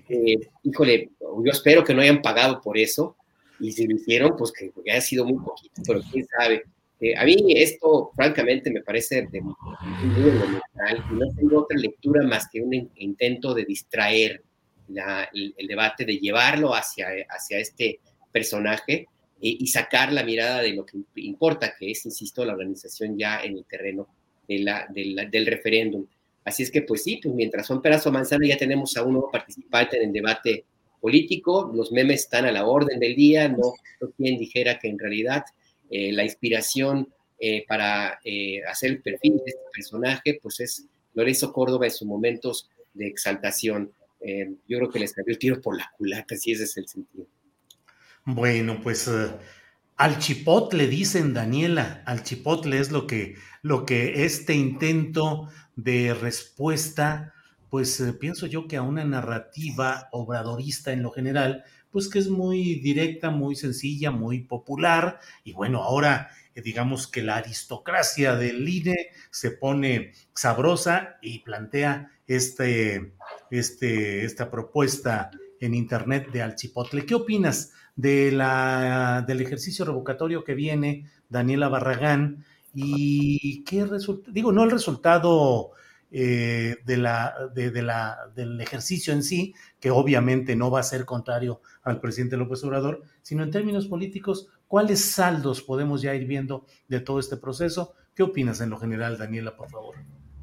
[0.09, 3.17] Eh, híjole, yo espero que no hayan pagado por eso
[3.59, 6.63] y si lo hicieron, pues que, haya sido muy poquito, pero quién sabe.
[6.99, 9.55] Eh, a mí esto, francamente, me parece de, muy
[10.15, 14.41] elemental y no tengo otra lectura más que un intento de distraer
[15.33, 17.99] el, el, debate, de llevarlo hacia, hacia este
[18.31, 19.07] personaje
[19.45, 23.57] y sacar la mirada de lo que importa, que es, insisto, la organización ya en
[23.57, 24.07] el terreno
[24.47, 26.05] de la, del referéndum.
[26.45, 28.11] Así es que, pues sí, pues mientras son peras o
[28.41, 30.65] ya tenemos a un nuevo participante en el debate
[30.99, 33.73] político, los memes están a la orden del día, no,
[34.15, 35.43] quien dijera que en realidad
[35.89, 41.51] eh, la inspiración eh, para eh, hacer el perfil de este personaje, pues es Lorenzo
[41.51, 43.91] Córdoba en sus momentos de exaltación.
[44.67, 47.27] yo creo que les salió el tiro por la culata, si ese es el sentido.
[48.23, 49.09] Bueno, pues
[49.97, 57.33] al chipotle dicen Daniela, al chipotle es lo que, lo que este intento de respuesta,
[57.69, 62.75] pues pienso yo que a una narrativa obradorista en lo general, pues que es muy
[62.81, 69.11] directa, muy sencilla, muy popular, y bueno, ahora eh, digamos que la aristocracia del INE
[69.31, 73.13] se pone sabrosa y plantea este,
[73.49, 77.05] este, esta propuesta en internet de al chipotle.
[77.05, 77.71] ¿Qué opinas?
[77.95, 82.43] de la, del ejercicio revocatorio que viene Daniela Barragán
[82.73, 85.71] y qué resulta, digo, no el resultado
[86.15, 91.05] eh, de la, de, la, del ejercicio en sí, que obviamente no va a ser
[91.05, 96.67] contrario al presidente López Obrador, sino en términos políticos, ¿cuáles saldos podemos ya ir viendo
[96.87, 97.95] de todo este proceso?
[98.13, 99.95] ¿Qué opinas en lo general, Daniela, por favor?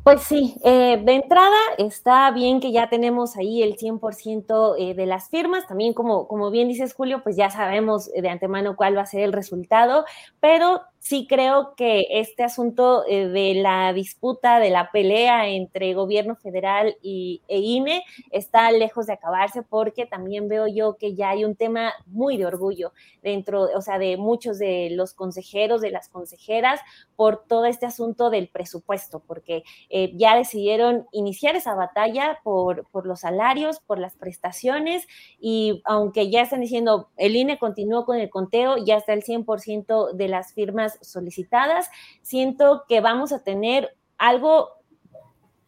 [0.03, 5.07] Pues sí, eh, de entrada está bien que ya tenemos ahí el 100% eh, de
[5.07, 5.69] las firmas.
[5.69, 9.21] También, como, como bien dices, Julio, pues ya sabemos de antemano cuál va a ser
[9.21, 10.05] el resultado,
[10.41, 16.37] pero sí creo que este asunto eh, de la disputa, de la pelea entre gobierno
[16.37, 21.45] federal y, e INE está lejos de acabarse porque también veo yo que ya hay
[21.45, 26.09] un tema muy de orgullo dentro, o sea, de muchos de los consejeros, de las
[26.11, 26.81] consejeras,
[27.17, 33.07] por todo este asunto del presupuesto, porque eh, ya decidieron iniciar esa batalla por, por
[33.07, 35.09] los salarios, por las prestaciones
[35.41, 40.13] y aunque ya están diciendo el INE continuó con el conteo, ya está el 100%
[40.13, 41.89] de las firmas solicitadas.
[42.23, 44.71] Siento que vamos a tener algo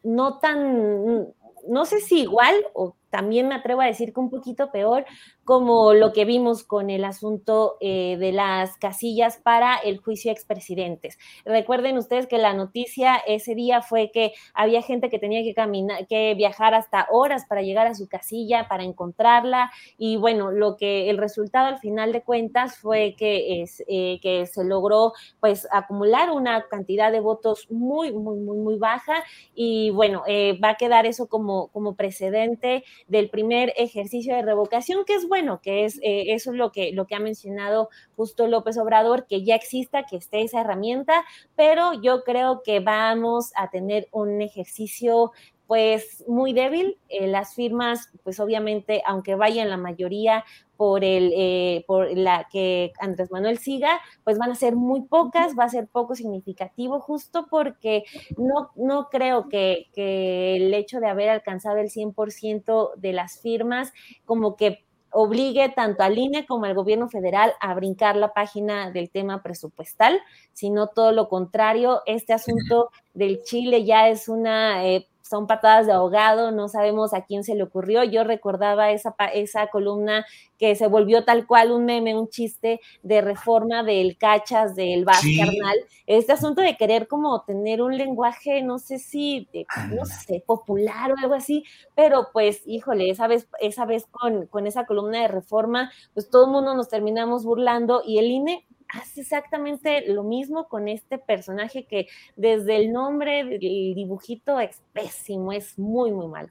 [0.02, 1.32] no tan,
[1.68, 5.04] no sé si igual o también me atrevo a decir que un poquito peor,
[5.44, 11.18] como lo que vimos con el asunto eh, de las casillas para el juicio expresidentes.
[11.44, 16.06] Recuerden ustedes que la noticia ese día fue que había gente que tenía que caminar,
[16.06, 21.10] que viajar hasta horas para llegar a su casilla, para encontrarla, y bueno, lo que
[21.10, 26.30] el resultado al final de cuentas fue que, es, eh, que se logró pues acumular
[26.30, 29.22] una cantidad de votos muy, muy, muy, muy baja,
[29.54, 35.04] y bueno, eh, va a quedar eso como, como precedente del primer ejercicio de revocación,
[35.04, 38.46] que es bueno, que es eh, eso es lo que, lo que ha mencionado justo
[38.46, 41.24] López Obrador, que ya exista, que esté esa herramienta,
[41.56, 45.32] pero yo creo que vamos a tener un ejercicio
[45.66, 46.98] pues muy débil.
[47.08, 50.44] Eh, las firmas, pues obviamente, aunque vayan la mayoría
[50.82, 55.56] por el eh, por la que Andrés Manuel siga, pues van a ser muy pocas,
[55.56, 58.02] va a ser poco significativo, justo porque
[58.36, 63.92] no, no creo que, que el hecho de haber alcanzado el 100% de las firmas,
[64.24, 69.08] como que obligue tanto al INE como al gobierno federal a brincar la página del
[69.08, 70.18] tema presupuestal,
[70.52, 72.00] sino todo lo contrario.
[72.06, 77.24] Este asunto del Chile ya es una eh, son patadas de ahogado, no sabemos a
[77.24, 78.04] quién se le ocurrió.
[78.04, 80.26] Yo recordaba esa, esa columna
[80.58, 85.22] que se volvió tal cual un meme, un chiste de reforma del cachas, del Vaz
[85.22, 85.76] carnal.
[86.06, 89.48] Este asunto de querer como tener un lenguaje, no sé si,
[89.88, 91.64] no sé, popular o algo así,
[91.94, 96.44] pero pues, híjole, esa vez, esa vez con, con esa columna de reforma, pues todo
[96.44, 101.86] el mundo nos terminamos burlando y el INE hace exactamente lo mismo con este personaje
[101.86, 106.50] que desde el nombre, el dibujito es pésimo, es muy, muy mal.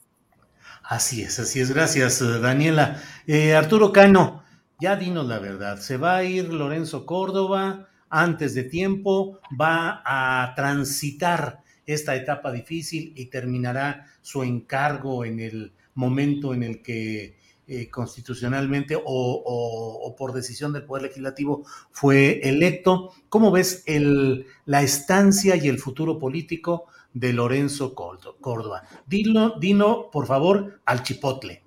[0.83, 1.71] Así es, así es.
[1.71, 3.01] Gracias, eh, Daniela.
[3.27, 4.43] Eh, Arturo Cano,
[4.79, 5.77] ya dinos la verdad.
[5.77, 9.39] ¿Se va a ir Lorenzo Córdoba antes de tiempo?
[9.59, 16.81] ¿Va a transitar esta etapa difícil y terminará su encargo en el momento en el
[16.81, 17.37] que
[17.73, 23.13] eh, constitucionalmente o, por decisión del Poder Legislativo fue electo.
[23.29, 28.83] ¿Cómo ves el, la estancia y el futuro político de Lorenzo Córdoba?
[29.07, 31.63] Dino, por favor, al chipotle.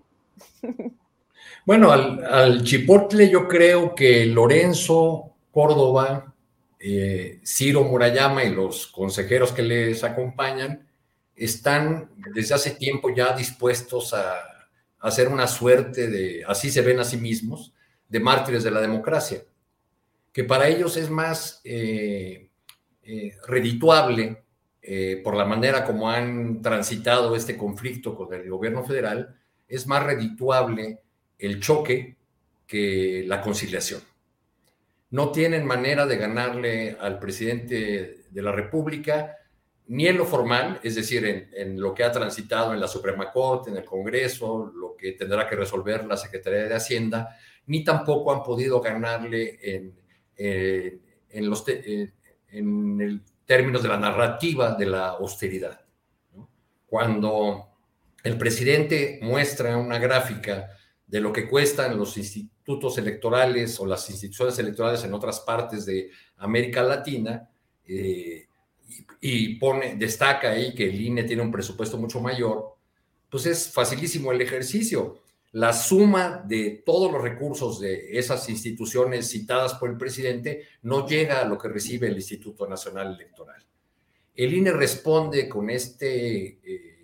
[1.66, 6.34] Bueno, al, chipotle yo creo que Lorenzo Córdoba,
[6.78, 10.86] eh, Ciro Murayama y los consejeros que les acompañan
[11.34, 14.53] están desde hace tiempo ya dispuestos a
[15.04, 17.74] hacer una suerte de, así se ven a sí mismos,
[18.08, 19.44] de mártires de la democracia,
[20.32, 22.48] que para ellos es más eh,
[23.02, 24.44] eh, redituable
[24.80, 30.02] eh, por la manera como han transitado este conflicto con el gobierno federal, es más
[30.02, 31.00] redituable
[31.38, 32.16] el choque
[32.66, 34.00] que la conciliación.
[35.10, 39.36] No tienen manera de ganarle al presidente de la República
[39.86, 43.70] ni en lo formal, es decir, en, lo que ha transitado en la Suprema Corte,
[43.70, 47.36] en el Congreso, lo que tendrá que resolver la Secretaría de Hacienda,
[47.66, 49.94] ni tampoco han podido ganarle en,
[50.36, 50.98] eh,
[51.30, 52.12] en los eh,
[52.48, 55.80] en el términos de la narrativa de la austeridad.
[56.86, 57.68] Cuando
[58.22, 60.70] el presidente muestra una gráfica
[61.06, 66.10] de lo que cuestan los institutos electorales o las instituciones electorales en otras partes de
[66.38, 67.50] América Latina,
[67.86, 68.46] eh,
[69.20, 72.76] y pone, destaca ahí que el INE tiene un presupuesto mucho mayor,
[73.30, 75.20] pues es facilísimo el ejercicio.
[75.52, 81.40] La suma de todos los recursos de esas instituciones citadas por el presidente no llega
[81.40, 83.64] a lo que recibe el Instituto Nacional Electoral.
[84.34, 86.94] El INE responde con este eh,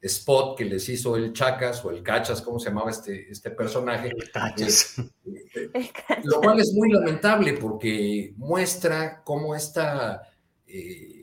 [0.00, 4.12] spot que les hizo el Chacas o el Cachas, ¿cómo se llamaba este, este personaje?
[4.32, 4.98] Cachas.
[4.98, 5.90] Eh, eh,
[6.24, 10.22] lo cual es muy lamentable porque muestra cómo esta
[10.66, 11.17] eh,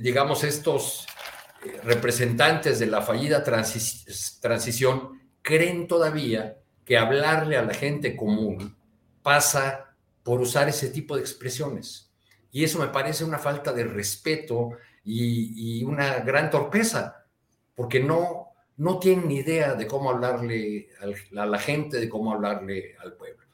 [0.00, 1.06] digamos, estos
[1.64, 8.76] eh, representantes de la fallida transición creen todavía que hablarle a la gente común
[9.22, 12.10] pasa por usar ese tipo de expresiones.
[12.50, 14.70] Y eso me parece una falta de respeto
[15.04, 17.24] y, una gran torpeza,
[17.74, 20.88] porque no, no tienen ni idea de cómo hablarle
[21.36, 23.44] a la gente, de cómo hablarle al pueblo.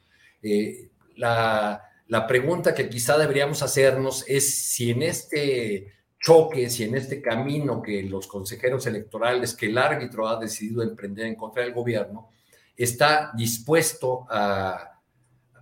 [0.42, 5.92] Eh, la, la pregunta que quizá deberíamos hacernos es si en este
[6.22, 11.26] choque, si en este camino que los consejeros electorales, que el árbitro ha decidido emprender
[11.26, 12.30] en contra del gobierno,
[12.76, 14.88] está dispuesto a,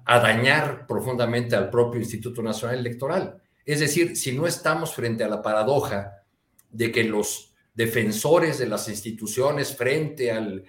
[0.07, 3.41] dañar profundamente al propio Instituto Nacional Electoral.
[3.65, 6.25] Es decir, si no estamos frente a la paradoja
[6.69, 10.65] de que los defensores de las instituciones frente al,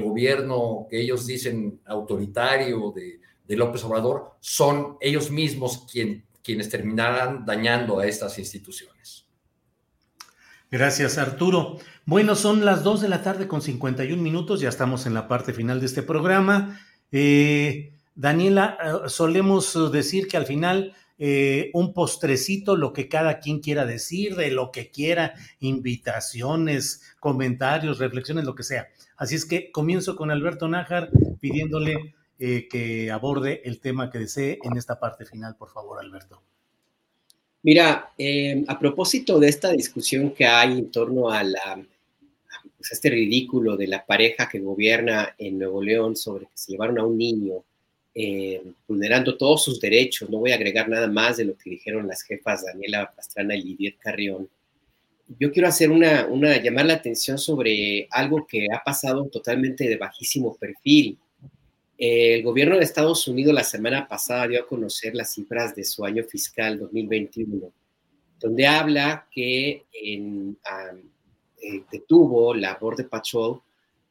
[0.00, 3.20] gobierno que ellos dicen autoritario de,
[3.56, 9.19] López Obrador son ellos mismos quien, quienes terminarán dañando a estas instituciones.
[10.70, 11.78] Gracias, Arturo.
[12.06, 15.52] Bueno, son las 2 de la tarde con 51 minutos, ya estamos en la parte
[15.52, 16.80] final de este programa.
[17.10, 23.60] Eh, Daniela, eh, solemos decir que al final eh, un postrecito, lo que cada quien
[23.60, 28.88] quiera decir, de lo que quiera, invitaciones, comentarios, reflexiones, lo que sea.
[29.18, 34.58] Así es que comienzo con Alberto Nájar pidiéndole eh, que aborde el tema que desee
[34.62, 36.42] en esta parte final, por favor, Alberto.
[37.62, 41.84] Mira, eh, a propósito de esta discusión que hay en torno a, la,
[42.76, 46.98] pues, este ridículo de la pareja que gobierna en Nuevo León sobre que se llevaron
[46.98, 47.62] a un niño
[48.14, 52.08] eh, vulnerando todos sus derechos, no voy a agregar nada más de lo que dijeron
[52.08, 54.48] las jefas Daniela Pastrana y Lidiet Carrión.
[55.38, 59.96] Yo quiero hacer una, una, llamar la atención sobre algo que ha pasado totalmente de
[59.96, 61.18] bajísimo perfil
[62.02, 66.02] el gobierno de Estados Unidos la semana pasada dio a conocer las cifras de su
[66.02, 67.70] año fiscal 2021,
[68.40, 70.56] donde habla que en,
[71.62, 73.60] eh, detuvo la Border Patrol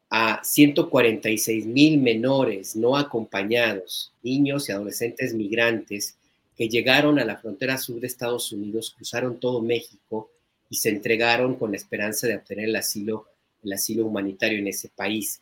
[0.07, 6.15] a 146 mil menores no acompañados, niños y adolescentes migrantes
[6.55, 10.29] que llegaron a la frontera sur de Estados Unidos, cruzaron todo México
[10.69, 13.25] y se entregaron con la esperanza de obtener el asilo,
[13.63, 15.41] el asilo humanitario en ese país.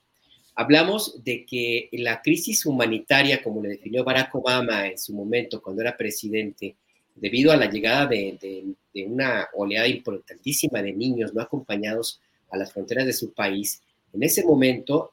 [0.60, 5.84] Hablamos de que la crisis humanitaria, como le definió Barack Obama en su momento cuando
[5.84, 6.76] era presidente,
[7.14, 8.66] debido a la llegada de,
[9.06, 12.20] una oleada importantísima de niños no acompañados
[12.50, 15.12] a las fronteras de su país, en ese momento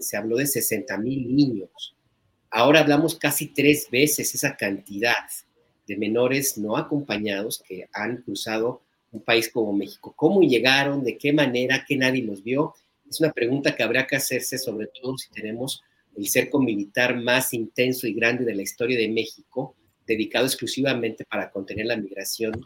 [0.00, 1.96] se habló de 60 mil niños.
[2.50, 5.24] Ahora hablamos casi tres veces esa cantidad
[5.88, 10.12] de menores no acompañados que han cruzado un país como México.
[10.14, 11.02] ¿Cómo llegaron?
[11.02, 11.82] ¿De qué manera?
[11.88, 12.74] ¿Qué nadie los vio?
[13.08, 15.82] Es una pregunta que habría que hacerse, sobre todo si tenemos
[16.16, 19.74] el cerco militar más intenso y grande de la historia de México,
[20.06, 22.60] dedicado exclusivamente para contener la migración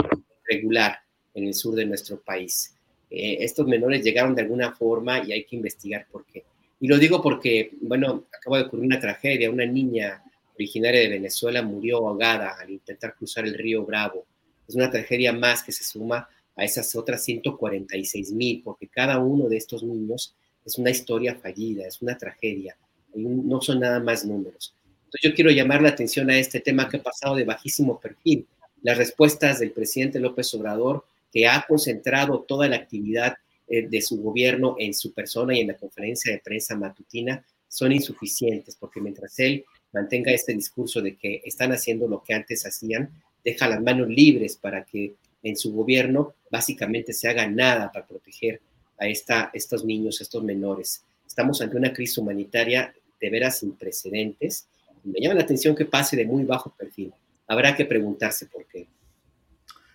[0.49, 1.01] regular
[1.35, 2.75] en el sur de nuestro país.
[3.11, 6.45] Eh, estos menores llegaron de alguna forma y hay que investigar por qué.
[6.81, 9.51] Y lo digo porque, bueno, acaba de ocurrir una tragedia.
[9.51, 10.23] Una niña
[10.55, 14.25] originaria de Venezuela murió ahogada al intentar cruzar el río Bravo.
[14.67, 19.49] Es una tragedia más que se suma a esas otras 146 mil, porque cada uno
[19.49, 22.77] de estos niños es una historia fallida, es una tragedia.
[23.15, 24.75] No son nada más números.
[24.85, 28.47] Entonces yo quiero llamar la atención a este tema que ha pasado de bajísimo perfil.
[28.83, 33.35] Las respuestas del presidente López Obrador que ha concentrado toda la actividad
[33.69, 37.93] eh, de su gobierno en su persona y en la conferencia de prensa matutina son
[37.93, 43.11] insuficientes, porque mientras él mantenga este discurso de que están haciendo lo que antes hacían,
[43.45, 48.61] deja las manos libres para que en su gobierno básicamente se haga nada para proteger
[48.99, 51.03] a esta, estos niños, estos menores.
[51.27, 54.67] Estamos ante una crisis humanitaria de veras sin precedentes.
[55.05, 57.13] Me llama la atención que pase de muy bajo perfil.
[57.47, 58.89] Habrá que preguntarse por qué.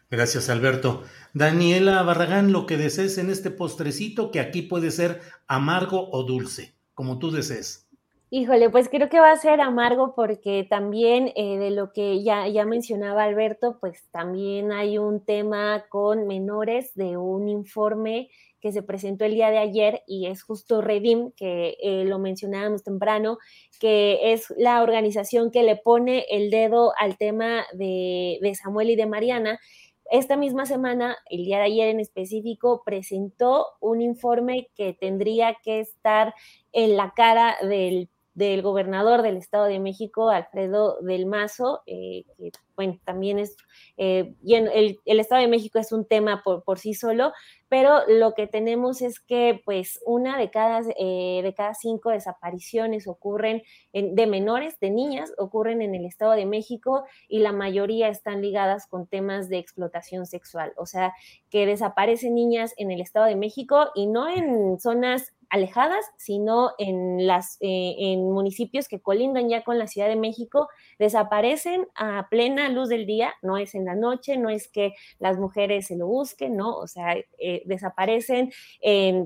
[0.09, 1.03] Gracias, Alberto.
[1.34, 6.73] Daniela Barragán, lo que desees en este postrecito, que aquí puede ser amargo o dulce,
[6.93, 7.85] como tú desees.
[8.38, 12.49] Híjole, pues creo que va a ser amargo porque también eh, de lo que ya,
[12.49, 18.30] ya mencionaba Alberto, pues también hay un tema con menores de un informe
[18.60, 22.84] que se presentó el día de ayer y es justo Redim, que eh, lo mencionábamos
[22.84, 23.38] temprano,
[23.80, 28.98] que es la organización que le pone el dedo al tema de, de Samuel y
[28.98, 29.62] de Mariana.
[30.12, 35.80] Esta misma semana, el día de ayer en específico, presentó un informe que tendría que
[35.80, 36.34] estar
[36.74, 42.99] en la cara del, gobernador del Estado de México, Alfredo del Mazo, eh, que bueno,
[43.06, 43.56] también es,
[43.95, 47.32] eh, el, Estado de México es un tema por, por, sí solo,
[47.70, 53.07] pero lo que tenemos es que pues una de cada, eh, de cada cinco desapariciones
[53.07, 53.64] ocurren
[53.94, 58.88] de menores, de niñas, ocurren en el Estado de México y la mayoría están ligadas
[58.88, 61.14] con temas de explotación sexual, o sea,
[61.49, 67.26] que desaparecen niñas en el Estado de México y no en zonas alejadas, sino en,
[67.27, 70.67] las, eh, en municipios que colindan ya con la Ciudad de México,
[70.99, 75.38] desaparecen a plena luz del día, no es en la noche, no es que las
[75.38, 76.76] mujeres se lo busquen, ¿no?
[76.77, 78.51] O sea, eh, desaparecen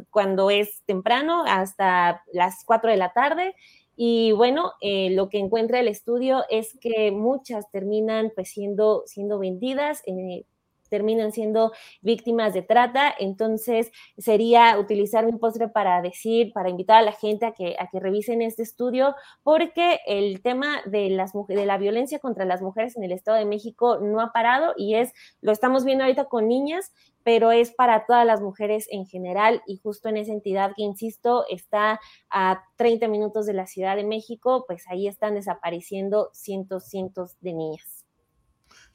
[0.09, 3.55] cuando es temprano hasta las 4 de la tarde.
[4.01, 9.39] Y bueno, eh, lo que encuentra el estudio es que muchas terminan pues siendo, siendo
[9.39, 10.45] vendidas, eh,
[10.89, 11.71] terminan siendo
[12.01, 13.13] víctimas de trata.
[13.17, 17.87] Entonces, sería utilizar un postre para decir, para invitar a la gente a que, a
[17.87, 22.95] que revisen este estudio, porque el tema de, las, de la violencia contra las mujeres
[22.97, 26.47] en el Estado de México no ha parado y es, lo estamos viendo ahorita con
[26.47, 26.91] niñas,
[27.23, 31.45] pero es para todas las mujeres en general y justo en esa entidad que, insisto,
[31.49, 31.99] está
[32.29, 37.53] a 30 minutos de la Ciudad de México, pues ahí están desapareciendo cientos, cientos de
[37.53, 38.05] niñas.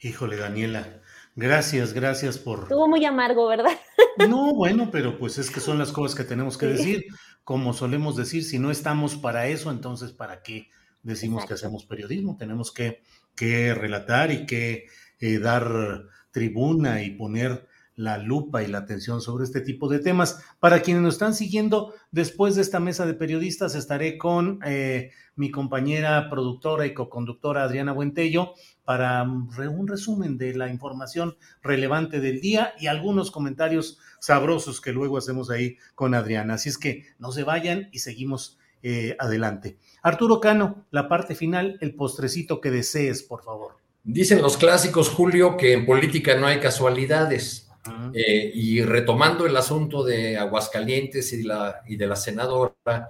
[0.01, 1.01] Híjole, Daniela,
[1.35, 2.63] Gracias, gracias por...
[2.63, 3.71] Estuvo muy amargo, ¿verdad?
[4.29, 7.05] No, bueno, pero pues es que son las cosas que tenemos que decir.
[7.43, 10.69] Como solemos decir, si no estamos para eso, entonces ¿para qué
[11.03, 12.37] decimos que hacemos periodismo?
[12.37, 13.01] Tenemos que,
[13.35, 14.85] que relatar y que
[15.19, 20.43] eh, dar tribuna y poner la lupa y la atención sobre este tipo de temas.
[20.59, 25.51] Para quienes nos están siguiendo, después de esta mesa de periodistas estaré con eh, mi
[25.51, 28.53] compañera productora y coconductora Adriana Buentello
[28.83, 35.17] para un resumen de la información relevante del día y algunos comentarios sabrosos que luego
[35.17, 36.55] hacemos ahí con Adriana.
[36.55, 39.77] Así es que no se vayan y seguimos eh, adelante.
[40.03, 43.77] Arturo Cano, la parte final, el postrecito que desees, por favor.
[44.03, 47.64] Dicen los clásicos, Julio, que en política no hay casualidades.
[48.13, 53.09] Eh, y retomando el asunto de Aguascalientes y, la, y de la senadora,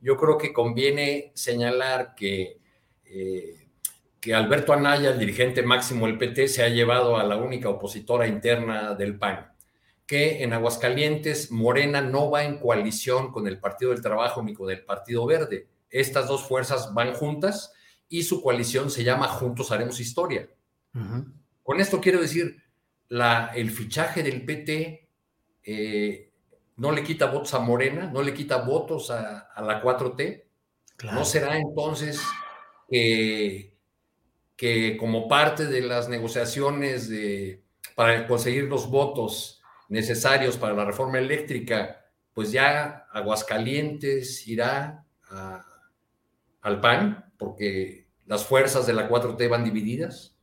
[0.00, 2.58] yo creo que conviene señalar que,
[3.04, 3.68] eh,
[4.20, 8.26] que Alberto Anaya, el dirigente máximo del PT, se ha llevado a la única opositora
[8.26, 9.52] interna del PAN.
[10.06, 14.70] que en Aguascalientes Morena no va en coalición con el Partido del Trabajo ni con
[14.70, 15.66] el Partido Verde.
[15.90, 17.72] Estas dos fuerzas van juntas
[18.08, 20.48] y su coalición se llama Juntos Haremos Historia.
[21.64, 22.56] Con esto quiero decir,
[23.08, 25.08] la, el fichaje del PT
[25.64, 26.32] eh,
[26.76, 30.44] no le quita votos a Morena, no le quita votos a, la 4T.
[31.12, 32.22] No será entonces
[32.88, 33.76] que
[34.98, 37.62] como parte de las negociaciones de,
[37.94, 45.04] para conseguir los votos necesarios para la reforma eléctrica, pues ya Aguascalientes irá
[46.60, 50.35] al PAN, porque las fuerzas de la 4T van divididas.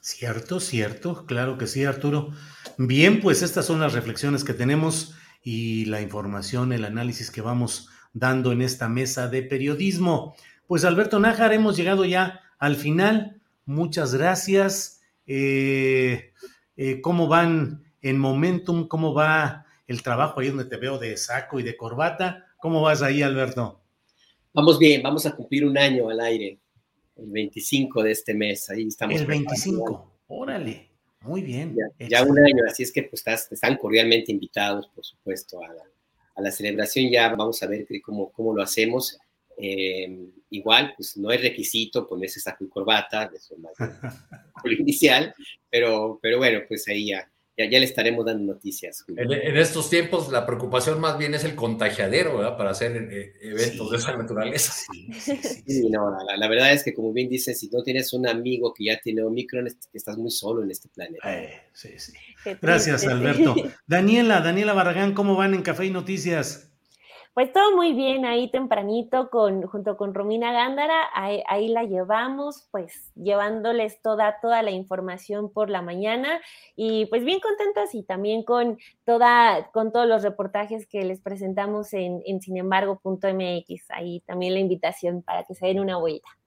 [0.00, 2.30] Cierto, cierto, claro que sí, Arturo.
[2.78, 7.90] Bien, pues estas son las reflexiones que tenemos y la información, el análisis que vamos
[8.12, 10.34] dando en esta mesa de periodismo.
[10.66, 13.40] Pues Alberto Nájar, hemos llegado ya al final.
[13.66, 15.02] Muchas gracias.
[15.26, 16.32] Eh,
[16.76, 18.88] eh, ¿Cómo van en Momentum?
[18.88, 22.46] ¿Cómo va el trabajo ahí donde te veo de saco y de corbata?
[22.58, 23.80] ¿Cómo vas ahí, Alberto?
[24.52, 26.58] Vamos bien, vamos a cumplir un año al aire,
[27.20, 29.20] el 25 de este mes, ahí estamos.
[29.20, 30.90] El 25, órale,
[31.22, 31.76] muy bien.
[31.98, 37.10] Ya, un año, así es que pues están cordialmente invitados, por supuesto, a la, celebración.
[37.10, 39.18] Ya vamos a ver cómo, cómo lo hacemos.
[39.58, 43.74] Eh, igual, pues no es requisito ponerse saco y corbata, eso más
[44.64, 45.34] inicial,
[45.68, 47.30] pero, pero bueno, pues ahí ya
[47.68, 49.04] ya, le estaremos dando noticias.
[49.16, 52.56] En, estos tiempos la preocupación más bien es el contagiadero, ¿verdad?
[52.56, 54.72] Para hacer eh, eventos de esa naturaleza.
[55.66, 58.84] Sí, no, la, verdad es que como bien dices, si no tienes un amigo que
[58.84, 61.42] ya tiene Omicron, estás muy solo en este planeta.
[61.42, 62.12] Eh, sí, sí.
[62.60, 63.54] Gracias, Alberto.
[63.86, 66.69] Daniela, Daniela Barragán, ¿cómo van en Café y Noticias?
[67.32, 73.12] Pues todo muy bien ahí tempranito con, junto con Romina Gándara, ahí, la llevamos, pues
[73.14, 76.40] llevándoles toda, toda la información por la mañana
[76.74, 81.92] y pues bien contentos y también con, toda, con todos los reportajes que les presentamos
[81.94, 86.39] en, en sinembargo.mx, ahí también la invitación para que se den una vuelta.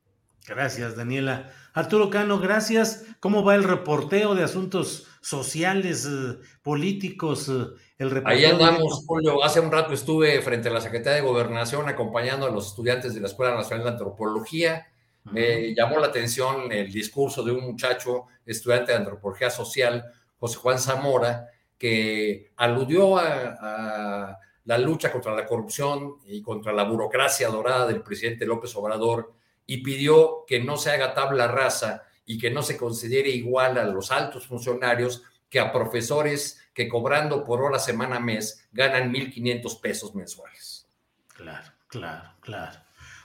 [0.47, 1.49] Gracias, Daniela.
[1.73, 3.05] Arturo Cano, gracias.
[3.21, 7.47] ¿Cómo va el reporteo de asuntos sociales, eh, políticos?
[7.49, 7.67] Eh,
[7.97, 9.41] el Ahí andamos, Julio.
[9.43, 13.21] Hace un rato estuve frente a la Secretaría de Gobernación acompañando a los estudiantes de
[13.21, 14.87] la Escuela Nacional de Antropología.
[15.31, 20.03] Me llamó la atención el discurso de un muchacho, estudiante de Antropología Social,
[20.37, 21.47] José Juan Zamora,
[21.77, 28.45] que aludió a la lucha contra la corrupción y contra la burocracia dorada del presidente
[28.45, 29.33] López Obrador
[29.65, 33.85] y pidió que no se haga tabla rasa y que no se considere igual a
[33.85, 40.15] los altos funcionarios que a profesores que cobrando por hora, semana, mes, ganan 1.500 pesos
[40.15, 40.87] mensuales.
[41.35, 42.79] Claro, claro, claro.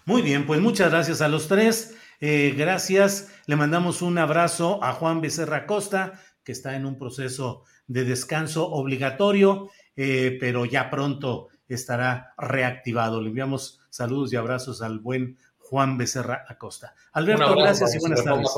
[0.05, 1.97] Muy bien, pues muchas gracias a los tres.
[2.20, 3.32] Eh, gracias.
[3.47, 8.70] Le mandamos un abrazo a Juan Becerra Costa, que está en un proceso de descanso
[8.70, 13.20] obligatorio, eh, pero ya pronto estará reactivado.
[13.20, 15.39] Le enviamos saludos y abrazos al buen
[15.69, 16.95] Juan Becerra Acosta.
[17.12, 18.49] Alberto, gracias y buenas tardes.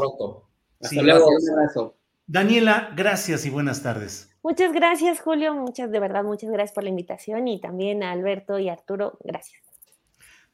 [0.81, 1.97] Hasta luego, un abrazo.
[2.25, 4.31] Daniela, gracias y buenas tardes.
[4.45, 5.53] Muchas gracias, Julio.
[5.55, 9.61] Muchas, de verdad, muchas gracias por la invitación y también a Alberto y Arturo, gracias.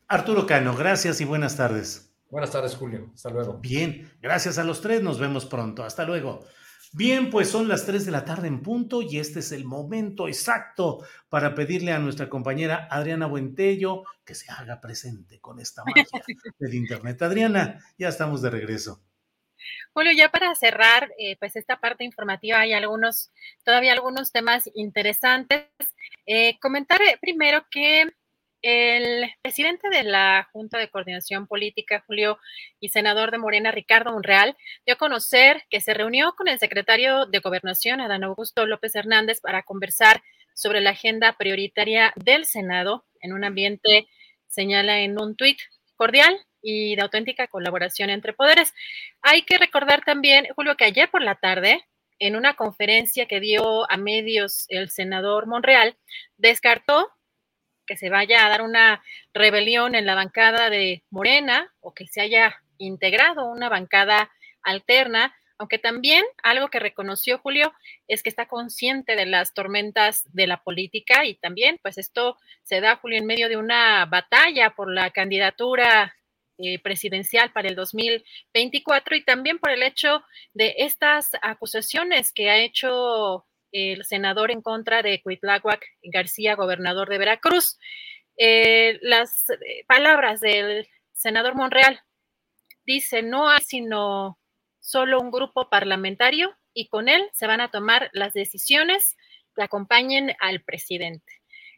[0.08, 2.10] Arturo Cano, gracias y buenas tardes.
[2.30, 3.10] Buenas tardes, Julio.
[3.14, 3.58] Hasta luego.
[3.58, 5.02] Bien, gracias a los tres.
[5.02, 5.84] Nos vemos pronto.
[5.84, 6.40] Hasta luego.
[6.96, 10.28] Bien, pues son las 3 de la tarde en punto y este es el momento
[10.28, 16.06] exacto para pedirle a nuestra compañera Adriana Buentello que se haga presente con esta magia
[16.58, 17.20] del Internet.
[17.20, 19.02] Adriana, ya estamos de regreso.
[19.92, 23.30] Julio, ya para cerrar, eh, pues esta parte informativa hay algunos,
[23.62, 25.66] todavía algunos temas interesantes.
[26.24, 28.10] Eh, comentar eh, primero que
[28.68, 32.40] el presidente de la Junta de Coordinación Política, Julio,
[32.80, 37.26] y senador de Morena, Ricardo Monreal, dio a conocer que se reunió con el secretario
[37.26, 40.20] de Gobernación, Adán Augusto López Hernández, para conversar
[40.52, 44.08] sobre la agenda prioritaria del Senado en un ambiente,
[44.48, 45.60] señala en un tuit,
[45.94, 48.74] cordial y de auténtica colaboración entre poderes.
[49.22, 51.84] Hay que recordar también, Julio, que ayer por la tarde,
[52.18, 55.96] en una conferencia que dio a medios el senador Monreal,
[56.36, 57.12] descartó
[57.86, 59.02] que se vaya a dar una
[59.32, 64.30] rebelión en la bancada de Morena o que se haya integrado una bancada
[64.62, 67.72] alterna, aunque también algo que reconoció Julio
[68.08, 72.80] es que está consciente de las tormentas de la política y también pues esto se
[72.80, 76.14] da Julio en medio de una batalla por la candidatura
[76.58, 82.58] eh, presidencial para el 2024 y también por el hecho de estas acusaciones que ha
[82.58, 87.78] hecho el senador en contra de Cuitláhuac García, gobernador de Veracruz.
[88.36, 92.00] Eh, las eh, palabras del senador Monreal
[92.84, 94.38] dice, no hay sino
[94.80, 99.16] solo un grupo parlamentario y con él se van a tomar las decisiones
[99.54, 101.32] que acompañen al presidente.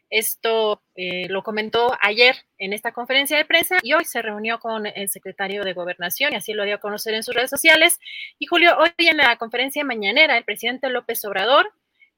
[0.09, 4.87] Esto eh, lo comentó ayer en esta conferencia de prensa y hoy se reunió con
[4.87, 7.99] el secretario de Gobernación y así lo dio a conocer en sus redes sociales.
[8.39, 11.71] Y Julio, hoy en la conferencia mañanera, el presidente López Obrador,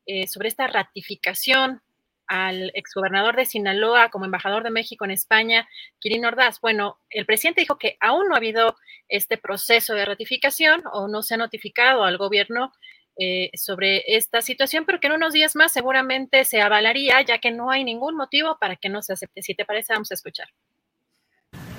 [0.05, 1.81] eh, sobre esta ratificación
[2.27, 5.68] al exgobernador de Sinaloa como embajador de México en España,
[5.99, 6.61] Kirin Ordaz.
[6.61, 8.77] Bueno, el presidente dijo que aún no ha habido
[9.09, 12.72] este proceso de ratificación o no se ha notificado al gobierno
[13.18, 17.52] eh, sobre esta situación, pero que en unos días más seguramente se avalaría, ya que
[17.52, 19.42] no hay ningún motivo para que no se acepte.
[19.42, 20.48] Si te parece, vamos a escuchar.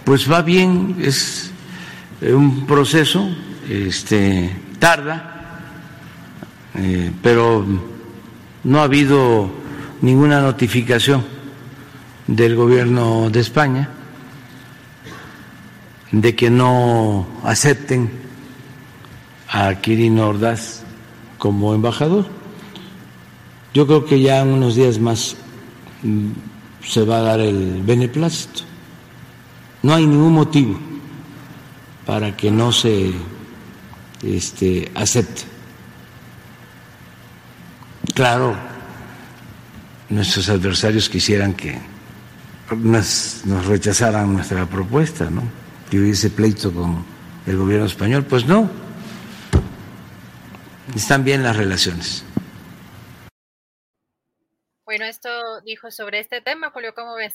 [0.04, 1.50] Pues va bien, es
[2.20, 3.28] eh, un proceso,
[3.68, 5.60] este, tarda,
[6.74, 7.64] eh, pero
[8.64, 9.50] no ha habido
[10.00, 11.24] ninguna notificación
[12.26, 13.88] del gobierno de España
[16.12, 18.10] de que no acepten
[19.48, 20.81] a Quirino Ordaz
[21.42, 22.24] como embajador.
[23.74, 25.34] Yo creo que ya en unos días más
[26.04, 26.28] mm,
[26.86, 28.60] se va a dar el beneplácito.
[29.82, 30.78] No hay ningún motivo
[32.06, 33.10] para que no se
[34.22, 35.42] este, acepte.
[38.14, 38.54] Claro,
[40.10, 41.76] nuestros adversarios quisieran que
[42.76, 45.42] nos, nos rechazaran nuestra propuesta, ¿no?
[45.90, 47.04] Que hubiese pleito con
[47.48, 48.24] el gobierno español.
[48.26, 48.70] Pues no,
[50.94, 52.24] están bien las relaciones.
[54.84, 57.34] Bueno, esto dijo sobre este tema, Julio, ¿cómo ves?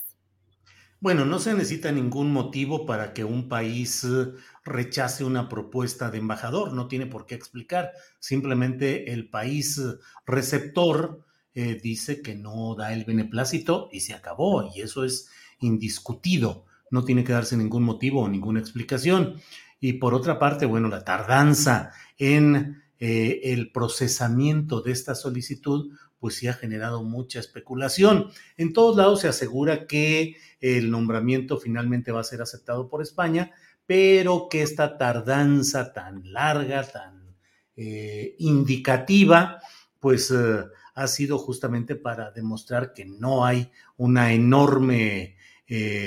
[1.00, 4.32] Bueno, no se necesita ningún motivo para que un país eh,
[4.64, 9.94] rechace una propuesta de embajador, no tiene por qué explicar, simplemente el país eh,
[10.26, 15.30] receptor eh, dice que no da el beneplácito y se acabó, y eso es
[15.60, 19.40] indiscutido, no tiene que darse ningún motivo o ninguna explicación.
[19.80, 26.34] Y por otra parte, bueno, la tardanza en eh, el procesamiento de esta solicitud, pues
[26.34, 28.30] sí ha generado mucha especulación.
[28.56, 33.52] En todos lados se asegura que el nombramiento finalmente va a ser aceptado por España,
[33.86, 37.36] pero que esta tardanza tan larga, tan
[37.76, 39.60] eh, indicativa,
[40.00, 40.64] pues eh,
[40.96, 45.36] ha sido justamente para demostrar que no hay una enorme,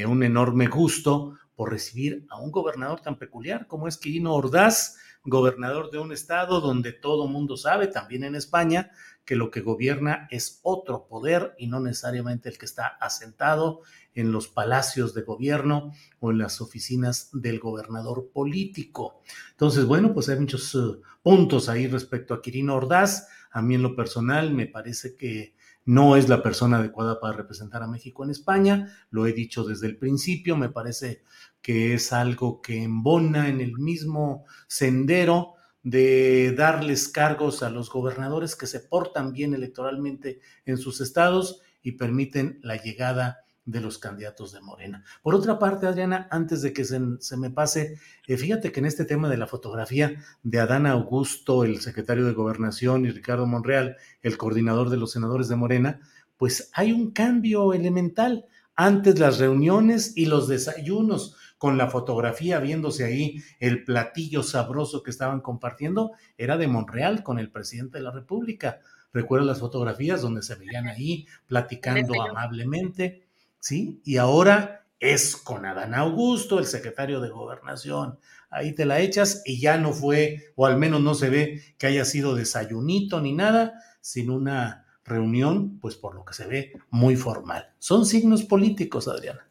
[0.07, 5.91] un enorme gusto por recibir a un gobernador tan peculiar como es Quirino Ordaz, gobernador
[5.91, 8.91] de un estado donde todo mundo sabe, también en España,
[9.25, 13.81] que lo que gobierna es otro poder y no necesariamente el que está asentado
[14.13, 19.21] en los palacios de gobierno o en las oficinas del gobernador político.
[19.51, 23.27] Entonces, bueno, pues hay muchos eh, puntos ahí respecto a Quirino Ordaz.
[23.51, 27.83] A mí en lo personal me parece que no es la persona adecuada para representar
[27.83, 31.23] a México en España, lo he dicho desde el principio, me parece
[31.61, 38.55] que es algo que embona en el mismo sendero de darles cargos a los gobernadores
[38.55, 44.51] que se portan bien electoralmente en sus estados y permiten la llegada de los candidatos
[44.51, 45.03] de Morena.
[45.21, 46.99] Por otra parte, Adriana, antes de que se,
[47.37, 51.79] me pase, eh, fíjate que en este tema de la fotografía de Adán Augusto, el
[51.79, 55.99] secretario de Gobernación, y Ricardo Monreal, el coordinador de los senadores de Morena,
[56.37, 58.45] pues hay un cambio elemental.
[58.75, 65.11] Antes las reuniones y los desayunos con la fotografía viéndose ahí el platillo sabroso que
[65.11, 68.79] estaban compartiendo, era de Monreal con el presidente de la República.
[69.13, 73.27] Recuerdo las fotografías donde se veían ahí platicando amablemente,
[73.59, 74.01] ¿sí?
[74.03, 78.17] Y ahora es con Adán Augusto, el secretario de Gobernación.
[78.49, 81.85] Ahí te la echas y ya no fue, o al menos no se ve que
[81.85, 87.15] haya sido desayunito ni nada, sino una reunión, pues por lo que se ve, muy
[87.15, 87.69] formal.
[87.77, 89.47] Son signos políticos, Adriana.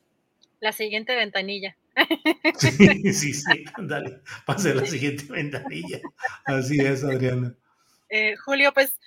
[0.59, 1.77] La siguiente ventanilla.
[2.59, 6.01] Sí, sí, sí, dale, pase la siguiente ventanilla.
[6.45, 7.55] Así es, Adriana.
[8.09, 8.99] Eh, Julio, pues,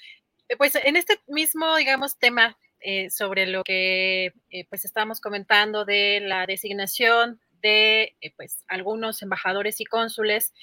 [0.49, 4.33] eh, pues en este mismo, digamos, tema eh, sobre lo que
[4.69, 10.53] pues estábamos comentando de la designación de pues algunos embajadores y cónsules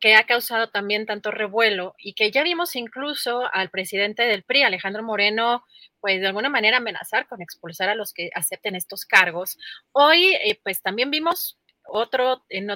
[0.00, 4.64] que ha causado también tanto revuelo y que ya vimos incluso al presidente del PRI,
[4.64, 5.64] Alejandro Moreno,
[6.02, 9.56] pues de alguna manera amenazar con expulsar a los que acepten estos cargos.
[9.92, 12.70] Hoy, pues también vimos otro, en,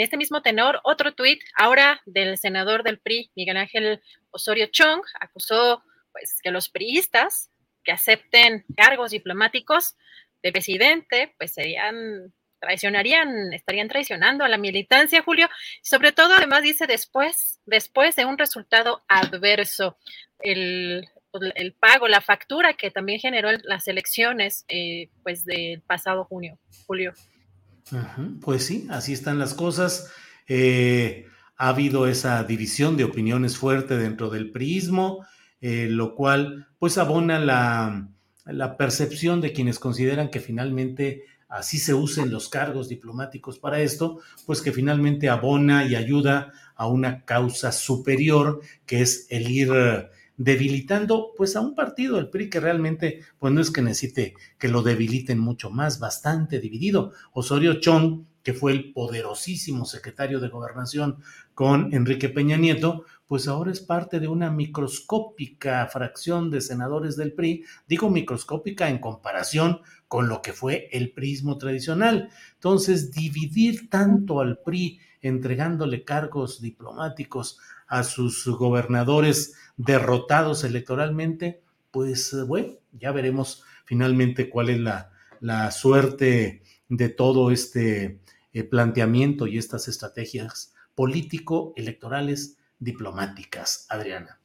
[0.00, 5.82] este mismo tenor, otro tuit ahora del senador del PRI, Miguel Ángel Osorio Chong, acusó
[6.12, 7.50] pues que los priistas
[7.82, 9.96] que acepten cargos diplomáticos
[10.40, 15.48] de presidente, pues serían, traicionarían, estarían traicionando a la militancia, Julio.
[15.82, 19.98] Sobre todo, además, dice después, después de un resultado adverso,
[20.38, 21.08] el,
[21.54, 27.12] el pago, la factura que también generó las elecciones, eh, pues del pasado junio, Julio.
[28.40, 30.12] Pues sí, así están las cosas.
[30.48, 31.26] Eh,
[31.56, 35.24] ha habido esa división de opiniones fuerte dentro del priismo.
[35.62, 38.08] eh, lo cual pues abona la,
[38.44, 44.20] la percepción de quienes consideran que finalmente así se usen los cargos diplomáticos para esto,
[44.44, 49.70] pues que finalmente abona y ayuda a una causa superior, que es el ir
[50.42, 54.66] debilitando pues a un partido, el PRI, que realmente pues no es que necesite que
[54.66, 57.12] lo debiliten mucho más, bastante dividido.
[57.32, 61.18] Osorio Chong, que fue el poderosísimo secretario de gobernación
[61.54, 67.34] con Enrique Peña Nieto, pues ahora es parte de una microscópica fracción de senadores del
[67.34, 72.30] PRI, digo microscópica en comparación con lo que fue el prismo tradicional.
[72.54, 77.60] Entonces, dividir tanto al PRI entregándole cargos diplomáticos
[77.92, 81.60] a sus gobernadores derrotados electoralmente,
[81.90, 88.18] pues bueno, ya veremos finalmente cuál es la, la suerte de todo este
[88.54, 94.40] eh, planteamiento y estas estrategias político-electorales diplomáticas, Adriana.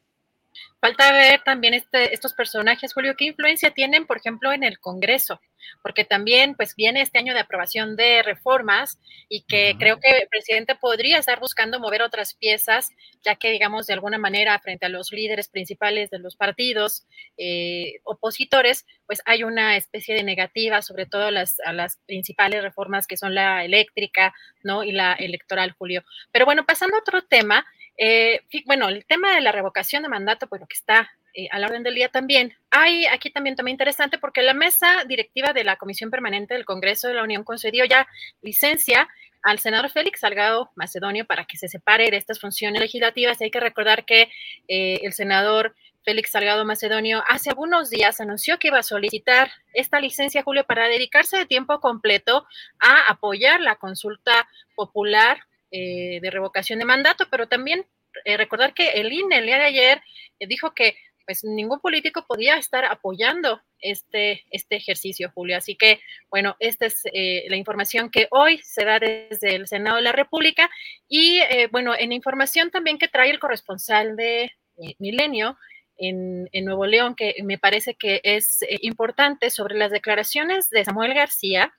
[0.82, 5.40] Falta ver también este, estos personajes, Julio, qué influencia tienen, por ejemplo, en el Congreso,
[5.82, 9.00] porque también pues viene este año de aprobación de reformas
[9.30, 12.90] y que creo que el presidente podría estar buscando mover otras piezas,
[13.24, 17.06] ya que digamos de alguna manera frente a los líderes principales de los partidos
[17.38, 23.08] eh, opositores, pues hay una especie de negativa, sobre todo las, a las principales reformas
[23.08, 24.34] que son la eléctrica,
[24.64, 24.84] ¿no?
[24.84, 26.04] Y la electoral, Julio.
[26.32, 27.66] Pero bueno, pasando a otro tema,
[27.98, 31.60] eh, bueno, el tema de la revocación de mandato, pues lo que está eh, a
[31.60, 32.58] la orden del día también.
[32.72, 37.08] Hay aquí también, también interesante porque la mesa directiva de la Comisión Permanente del Congreso
[37.08, 38.08] de la Unión concedió ya
[38.42, 39.08] licencia
[39.44, 43.40] al senador Félix Salgado Macedonio para que se separe de estas funciones legislativas.
[43.40, 44.32] Hay que recordar que
[44.68, 50.00] eh, el senador Félix Salgado Macedonio hace algunos días anunció que iba a solicitar esta
[50.00, 52.48] licencia, Julio, para dedicarse de tiempo completo
[52.80, 55.38] a apoyar la consulta popular
[55.70, 57.86] eh, de revocación de mandato, pero también
[58.26, 60.02] eh, recordar que el INE el día de ayer
[60.40, 60.96] dijo que
[61.28, 65.58] pues ningún político podía estar apoyando este, este ejercicio, Julio.
[65.58, 66.00] Así que,
[66.32, 70.70] bueno, esta es la información que hoy se da desde el Senado de la República.
[71.08, 74.52] Y, bueno, en información también que trae el corresponsal de
[74.98, 75.58] Milenio
[75.98, 81.14] en, en, Nuevo León, que me parece que es importante sobre las declaraciones de Samuel
[81.14, 81.74] García,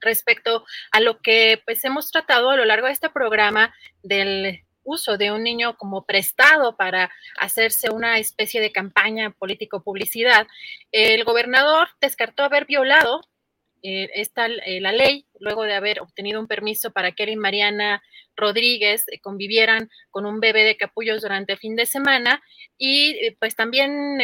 [0.00, 5.18] respecto a lo que pues hemos tratado a lo largo de este programa del uso
[5.18, 10.46] de un niño como prestado para hacerse una especie de campaña político-publicidad,
[10.92, 13.20] el gobernador descartó haber violado
[13.82, 17.36] eh, esta, eh, la ley luego de haber obtenido un permiso para que él y
[17.36, 18.02] Mariana
[18.34, 22.42] Rodríguez eh, convivieran con un bebé de capullos durante el fin de semana.
[22.78, 24.18] Y pues también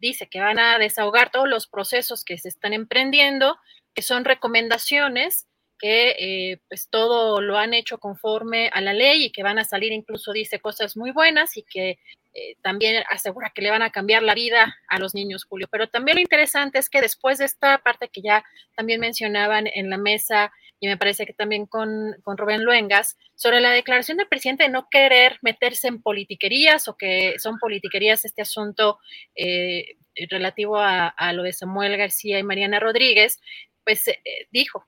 [0.00, 3.56] dice que van a desahogar todos los procesos que se están emprendiendo
[3.94, 5.47] que son recomendaciones
[5.78, 9.64] que eh, pues todo lo han hecho conforme a la ley y que van a
[9.64, 11.98] salir incluso dice cosas muy buenas y que
[12.34, 15.66] eh, también asegura que le van a cambiar la vida a los niños, Julio.
[15.70, 18.44] Pero también lo interesante es que después de esta parte que ya
[18.76, 23.60] también mencionaban en la mesa y me parece que también con, con Rubén Luengas, sobre
[23.60, 28.42] la declaración del presidente de no querer meterse en politiquerías o que son politiquerías este
[28.42, 29.00] asunto
[29.34, 29.96] eh,
[30.30, 33.40] relativo a, lo de Samuel García y Mariana Rodríguez,
[33.84, 34.04] pues
[34.52, 34.84] dijo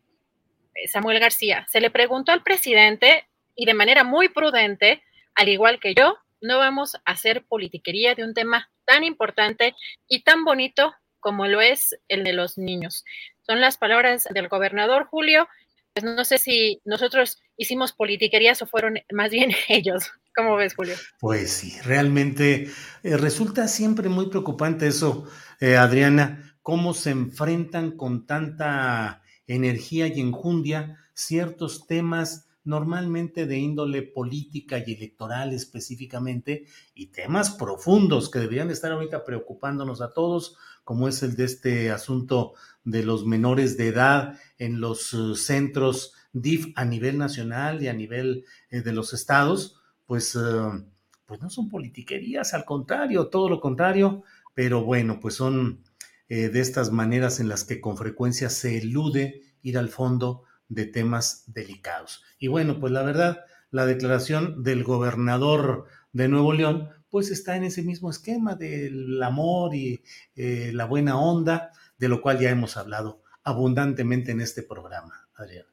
[0.89, 5.02] Samuel García, se le preguntó al presidente y de manera muy prudente,
[5.35, 9.74] al igual que yo, no vamos a hacer politiquería de un tema tan importante
[10.09, 13.05] y tan bonito como lo es el de los niños.
[13.43, 15.48] Son las palabras del gobernador Julio.
[15.93, 20.11] Pues no sé si nosotros hicimos politiquerías o fueron más bien ellos.
[20.35, 20.94] ¿Cómo ves, Julio?
[21.19, 22.70] Pues sí, realmente
[23.02, 25.28] eh, resulta siempre muy preocupante eso,
[25.61, 29.23] Adriana cómo se enfrentan con tanta
[29.55, 38.31] energía y enjundia ciertos temas normalmente de índole política y electoral específicamente, y temas profundos
[38.31, 42.55] que deberían estar ahorita preocupándonos a todos, como es el de este asunto
[42.85, 47.93] de los menores de edad en los eh, centros DIF a nivel nacional y a
[47.93, 50.85] nivel eh, de los estados, pues, eh,
[51.27, 54.22] pues no son politiquerías, al contrario, todo lo contrario,
[54.55, 55.82] pero bueno, pues son
[56.31, 60.86] eh, de estas maneras en las que con frecuencia se elude ir al fondo de
[60.86, 62.23] temas delicados.
[62.39, 63.40] Y bueno, pues la verdad,
[63.73, 69.74] la declaración del gobernador de Nuevo León, pues está en ese mismo esquema del amor
[69.74, 70.05] y
[70.36, 75.66] eh, la buena onda, de lo cual ya hemos hablado abundantemente en este programa, Adrián.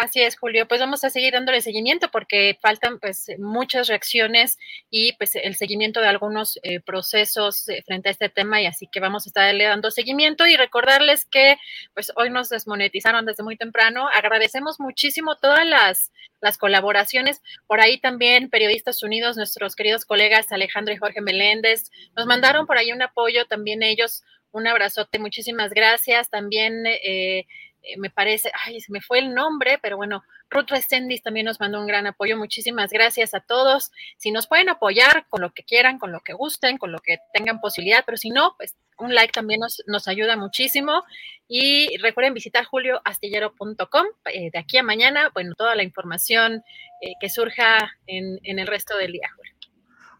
[0.00, 0.66] Así es, Julio.
[0.66, 4.56] Pues vamos a seguir dándole seguimiento porque faltan pues muchas reacciones
[4.88, 8.88] y pues el seguimiento de algunos eh, procesos eh, frente a este tema y así
[8.90, 11.58] que vamos a estarle dando seguimiento y recordarles que
[11.92, 14.08] pues hoy nos desmonetizaron desde muy temprano.
[14.08, 17.42] Agradecemos muchísimo todas las, las colaboraciones.
[17.66, 22.78] Por ahí también Periodistas Unidos, nuestros queridos colegas Alejandro y Jorge Meléndez, nos mandaron por
[22.78, 24.22] ahí un apoyo también ellos.
[24.50, 26.30] Un abrazote, muchísimas gracias.
[26.30, 27.46] También eh,
[27.82, 31.60] eh, me parece, ay, se me fue el nombre, pero bueno, Ruth Resendis también nos
[31.60, 32.36] mandó un gran apoyo.
[32.36, 33.92] Muchísimas gracias a todos.
[34.16, 37.18] Si nos pueden apoyar con lo que quieran, con lo que gusten, con lo que
[37.32, 41.04] tengan posibilidad, pero si no, pues un like también nos, nos ayuda muchísimo.
[41.48, 44.06] Y recuerden visitar julioastillero.com.
[44.32, 46.62] Eh, de aquí a mañana, bueno, toda la información
[47.00, 49.52] eh, que surja en, en el resto del día, Julio.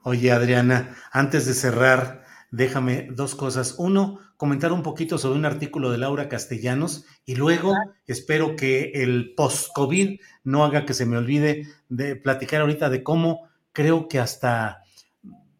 [0.02, 3.74] Oye, Adriana, antes de cerrar, déjame dos cosas.
[3.78, 7.74] Uno, comentar un poquito sobre un artículo de Laura Castellanos y luego
[8.06, 13.50] espero que el post-COVID no haga que se me olvide de platicar ahorita de cómo
[13.72, 14.82] creo que hasta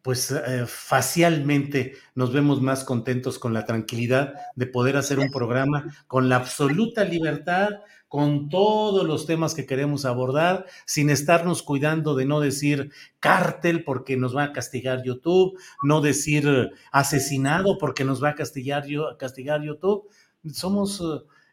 [0.01, 5.85] pues eh, facialmente nos vemos más contentos con la tranquilidad de poder hacer un programa
[6.07, 7.69] con la absoluta libertad
[8.11, 14.17] con todos los temas que queremos abordar, sin estarnos cuidando de no decir cártel porque
[14.17, 18.83] nos va a castigar YouTube, no decir asesinado porque nos va a castigar,
[19.17, 20.09] castigar YouTube.
[20.51, 21.01] Somos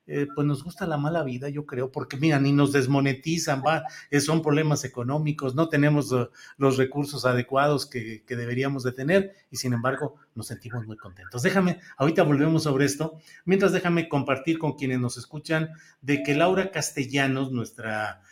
[0.08, 3.62] eh, eh, pues nos gusta la mala vida, yo creo, porque mira, ni nos desmonetizan,
[3.64, 9.34] va, eh, son problemas económicos, no tenemos eh, los recursos adecuados que, deberíamos de tener
[9.50, 11.42] y sin embargo nos sentimos muy contentos.
[11.42, 15.70] Déjame, ahorita volvemos sobre esto, mientras déjame compartir con quienes nos escuchan
[16.00, 18.22] de que Laura Castellanos, nuestra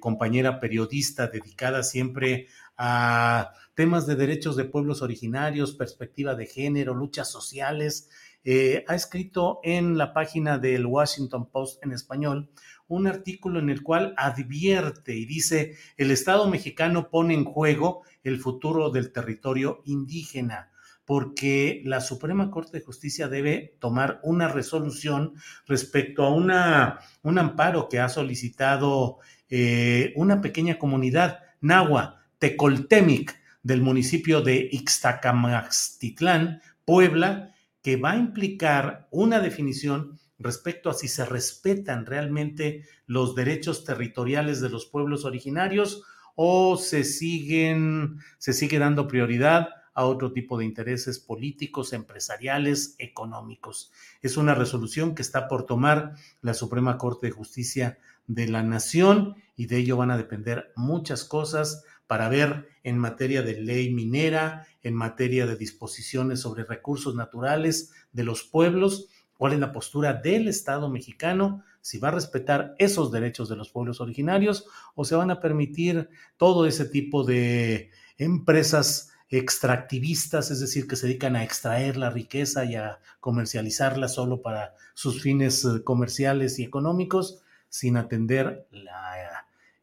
[0.00, 7.30] compañera periodista dedicada siempre a temas de derechos de pueblos originarios, perspectiva de género, luchas
[7.30, 8.10] sociales,
[8.50, 12.48] eh, ha escrito en la página del Washington Post en español
[12.86, 18.38] un artículo en el cual advierte y dice, el Estado mexicano pone en juego el
[18.38, 20.70] futuro del territorio indígena
[21.04, 25.34] porque la Suprema Corte de Justicia debe tomar una resolución
[25.66, 29.18] respecto a una, un amparo que ha solicitado
[29.50, 37.52] eh, una pequeña comunidad, Nahua, Tecoltemic, del municipio de Ixtacamaxtitlán, Puebla,
[37.82, 44.60] que va a implicar una definición respecto a si se respetan realmente los derechos territoriales
[44.60, 46.02] de los pueblos originarios
[46.36, 53.90] o se siguen se sigue dando prioridad a otro tipo de intereses políticos, empresariales, económicos.
[54.22, 57.98] Es una resolución que está por tomar la Suprema Corte de Justicia
[58.28, 63.42] de la Nación y de ello van a depender muchas cosas para ver en materia
[63.42, 69.60] de ley minera, en materia de disposiciones sobre recursos naturales de los pueblos, cuál es
[69.60, 74.66] la postura del Estado mexicano, si va a respetar esos derechos de los pueblos originarios
[74.94, 81.06] o se van a permitir todo ese tipo de empresas extractivistas, es decir, que se
[81.06, 86.64] dedican a extraer la riqueza y a comercializarla solo para sus fines eh, comerciales y
[86.64, 89.37] económicos, sin atender la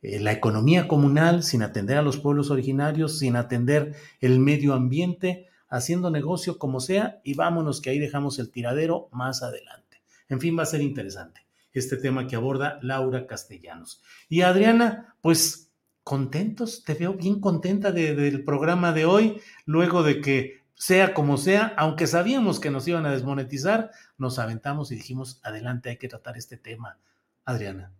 [0.05, 5.47] eh, la economía comunal, sin atender a los pueblos originarios, sin atender el medio ambiente,
[5.67, 10.01] haciendo negocio como sea y vámonos que ahí dejamos el tiradero más adelante.
[10.29, 11.41] En fin, va a ser interesante
[11.73, 14.01] este tema que aborda Laura Castellanos.
[14.29, 15.71] Y Adriana, pues
[16.03, 21.73] contentos, te veo bien contenta del programa de hoy, luego de que sea como sea,
[21.77, 26.37] aunque sabíamos que nos iban a desmonetizar, nos aventamos y dijimos, adelante, hay que tratar
[26.37, 26.99] este tema.
[27.43, 27.91] Adriana.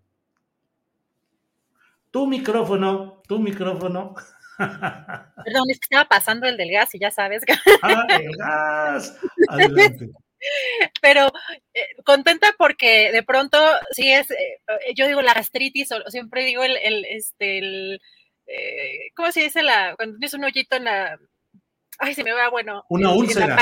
[2.16, 4.16] Tu micrófono, tu micrófono.
[4.58, 7.44] Perdón, es que estaba pasando el del gas y ya sabes.
[7.82, 9.19] ¡Ah, el gas!
[9.50, 10.11] Adelante.
[11.02, 11.27] Pero
[11.74, 13.58] eh, contenta porque de pronto
[13.92, 14.61] sí es, eh,
[14.95, 18.02] yo digo la gastritis, o siempre digo el, el este, el,
[18.48, 21.19] eh, ¿cómo se dice la, cuando tienes un hoyito en la,
[22.00, 22.85] ay, se me va, bueno.
[22.88, 23.61] Una úlcera.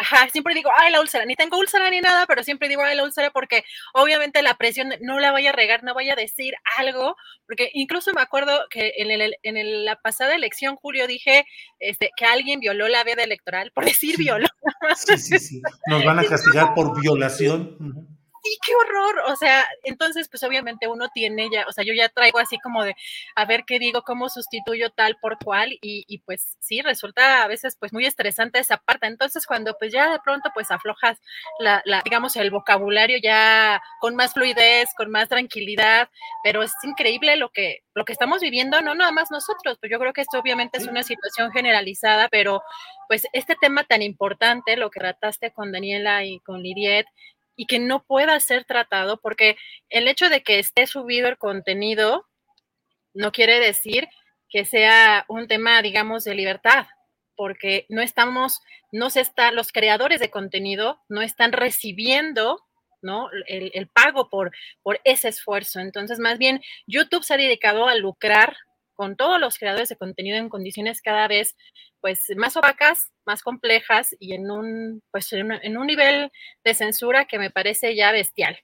[0.00, 2.96] Ajá, siempre digo, ay, la úlcera, ni tengo úlcera ni nada, pero siempre digo, ay,
[2.96, 6.54] la úlcera, porque obviamente la presión no la vaya a regar, no vaya a decir
[6.78, 11.44] algo, porque incluso me acuerdo que en, el, en la pasada elección, Julio, dije
[11.80, 14.48] este, que alguien violó la veda electoral por decir violó.
[14.96, 15.62] Sí, sí, sí.
[15.86, 17.76] Nos van a castigar por violación
[18.42, 19.22] sí, qué horror.
[19.28, 22.84] O sea, entonces, pues obviamente uno tiene ya, o sea, yo ya traigo así como
[22.84, 22.94] de,
[23.36, 27.48] a ver qué digo, cómo sustituyo tal por cual, y, y pues sí, resulta a
[27.48, 29.06] veces pues muy estresante esa parte.
[29.06, 31.18] Entonces, cuando pues ya de pronto pues aflojas
[31.58, 36.08] la, la, digamos, el vocabulario ya con más fluidez, con más tranquilidad,
[36.42, 39.98] pero es increíble lo que, lo que estamos viviendo, no nada más nosotros, pues yo
[39.98, 42.62] creo que esto obviamente es una situación generalizada, pero
[43.08, 47.06] pues este tema tan importante, lo que trataste con Daniela y con Lidiet,
[47.60, 49.58] y que no pueda ser tratado, porque
[49.90, 52.26] el hecho de que esté subido el contenido
[53.12, 54.08] no quiere decir
[54.48, 56.86] que sea un tema, digamos, de libertad,
[57.36, 62.64] porque no estamos, no se está, los creadores de contenido no están recibiendo
[63.02, 63.28] ¿no?
[63.46, 65.80] El, pago por, por ese esfuerzo.
[65.80, 68.56] Entonces, más bien, YouTube se ha dedicado a lucrar
[69.00, 71.56] con todos los creadores de contenido en condiciones cada vez
[72.02, 76.30] pues más opacas, más complejas y en un pues en un nivel
[76.64, 78.58] de censura que me parece ya bestial.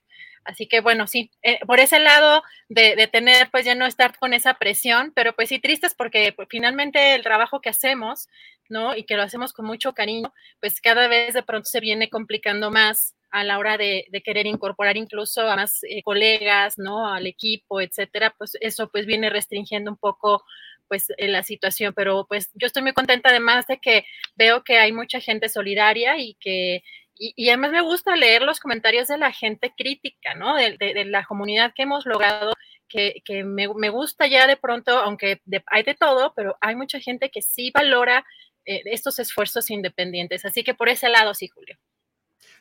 [0.45, 4.35] Así que bueno, sí, eh, por ese lado de, tener, pues ya no estar con
[4.35, 8.27] esa presión, pero pues sí tristes porque pues, finalmente el trabajo que hacemos,
[8.69, 8.95] ¿no?
[8.95, 12.69] Y que lo hacemos con mucho cariño, pues cada vez de pronto se viene complicando
[12.69, 17.07] más a la hora de, querer incorporar incluso a más eh, colegas, ¿no?
[17.07, 20.43] Al equipo, etcétera, pues eso pues viene restringiendo un poco
[20.87, 24.93] pues la situación, pero pues yo estoy muy contenta además de que veo que hay
[24.93, 26.81] mucha gente solidaria y que
[27.19, 30.55] y, además me gusta leer los comentarios de la gente crítica, ¿no?
[30.55, 32.53] De, la comunidad que hemos logrado,
[32.87, 37.41] que, me, gusta ya de pronto, aunque hay de todo, pero hay mucha gente que
[37.41, 38.25] sí valora
[38.65, 40.45] eh, estos esfuerzos independientes.
[40.45, 41.77] Así que por ese lado sí, Julio.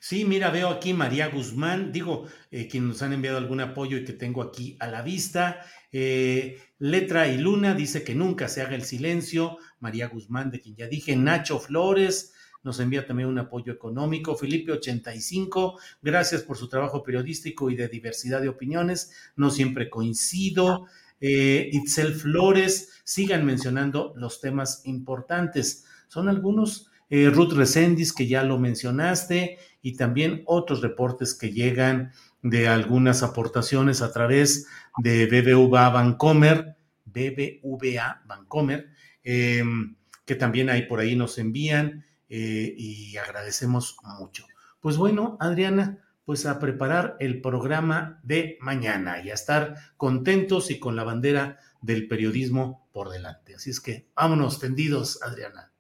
[0.00, 4.05] Sí, mira, veo aquí María Guzmán, digo, eh, quienes nos han enviado algún apoyo y
[4.05, 5.60] que tengo aquí a la vista.
[5.90, 9.58] Eh, Letra y Luna dice que nunca se haga el silencio.
[9.80, 11.16] María Guzmán, de quien ya dije.
[11.16, 14.36] Nacho Flores, nos envía también un apoyo económico.
[14.36, 19.12] Felipe 85, gracias por su trabajo periodístico y de diversidad de opiniones.
[19.36, 20.86] No siempre coincido.
[21.20, 25.86] Eh, Itzel Flores, sigan mencionando los temas importantes.
[26.08, 26.90] Son algunos.
[27.09, 32.12] Eh, Ruth Resendis, que ya lo mencionaste, y también otros reportes que llegan
[32.43, 34.67] de algunas aportaciones a través
[34.99, 38.91] de BBVA Bancomer, BBVA Bancomer,
[39.23, 42.05] em, que también ahí por ahí nos envían.
[42.28, 44.47] Eh, y agradecemos mucho.
[44.81, 50.81] Pues bueno, Adriana, pues a preparar el programa de mañana y a estar contentos y
[50.81, 53.55] con la bandera del periodismo por delante.
[53.55, 55.73] Así es que vámonos tendidos, Adriana.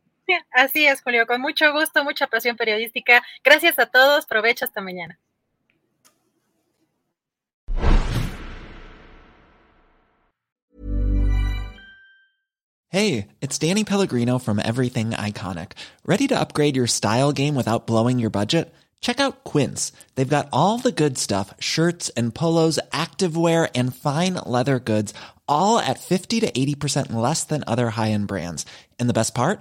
[0.52, 3.22] Así es, Julio, con mucho gusto, mucha pasión periodística.
[3.44, 5.18] Gracias a todos, provecho hasta mañana.
[12.88, 15.72] Hey, it's Danny Pellegrino from Everything Iconic.
[16.06, 18.72] Ready to upgrade your style game without blowing your budget?
[19.00, 19.92] Check out Quince.
[20.14, 25.12] They've got all the good stuff shirts and polos, activewear, and fine leather goods,
[25.46, 28.64] all at 50 to 80% less than other high end brands.
[28.98, 29.60] And the best part?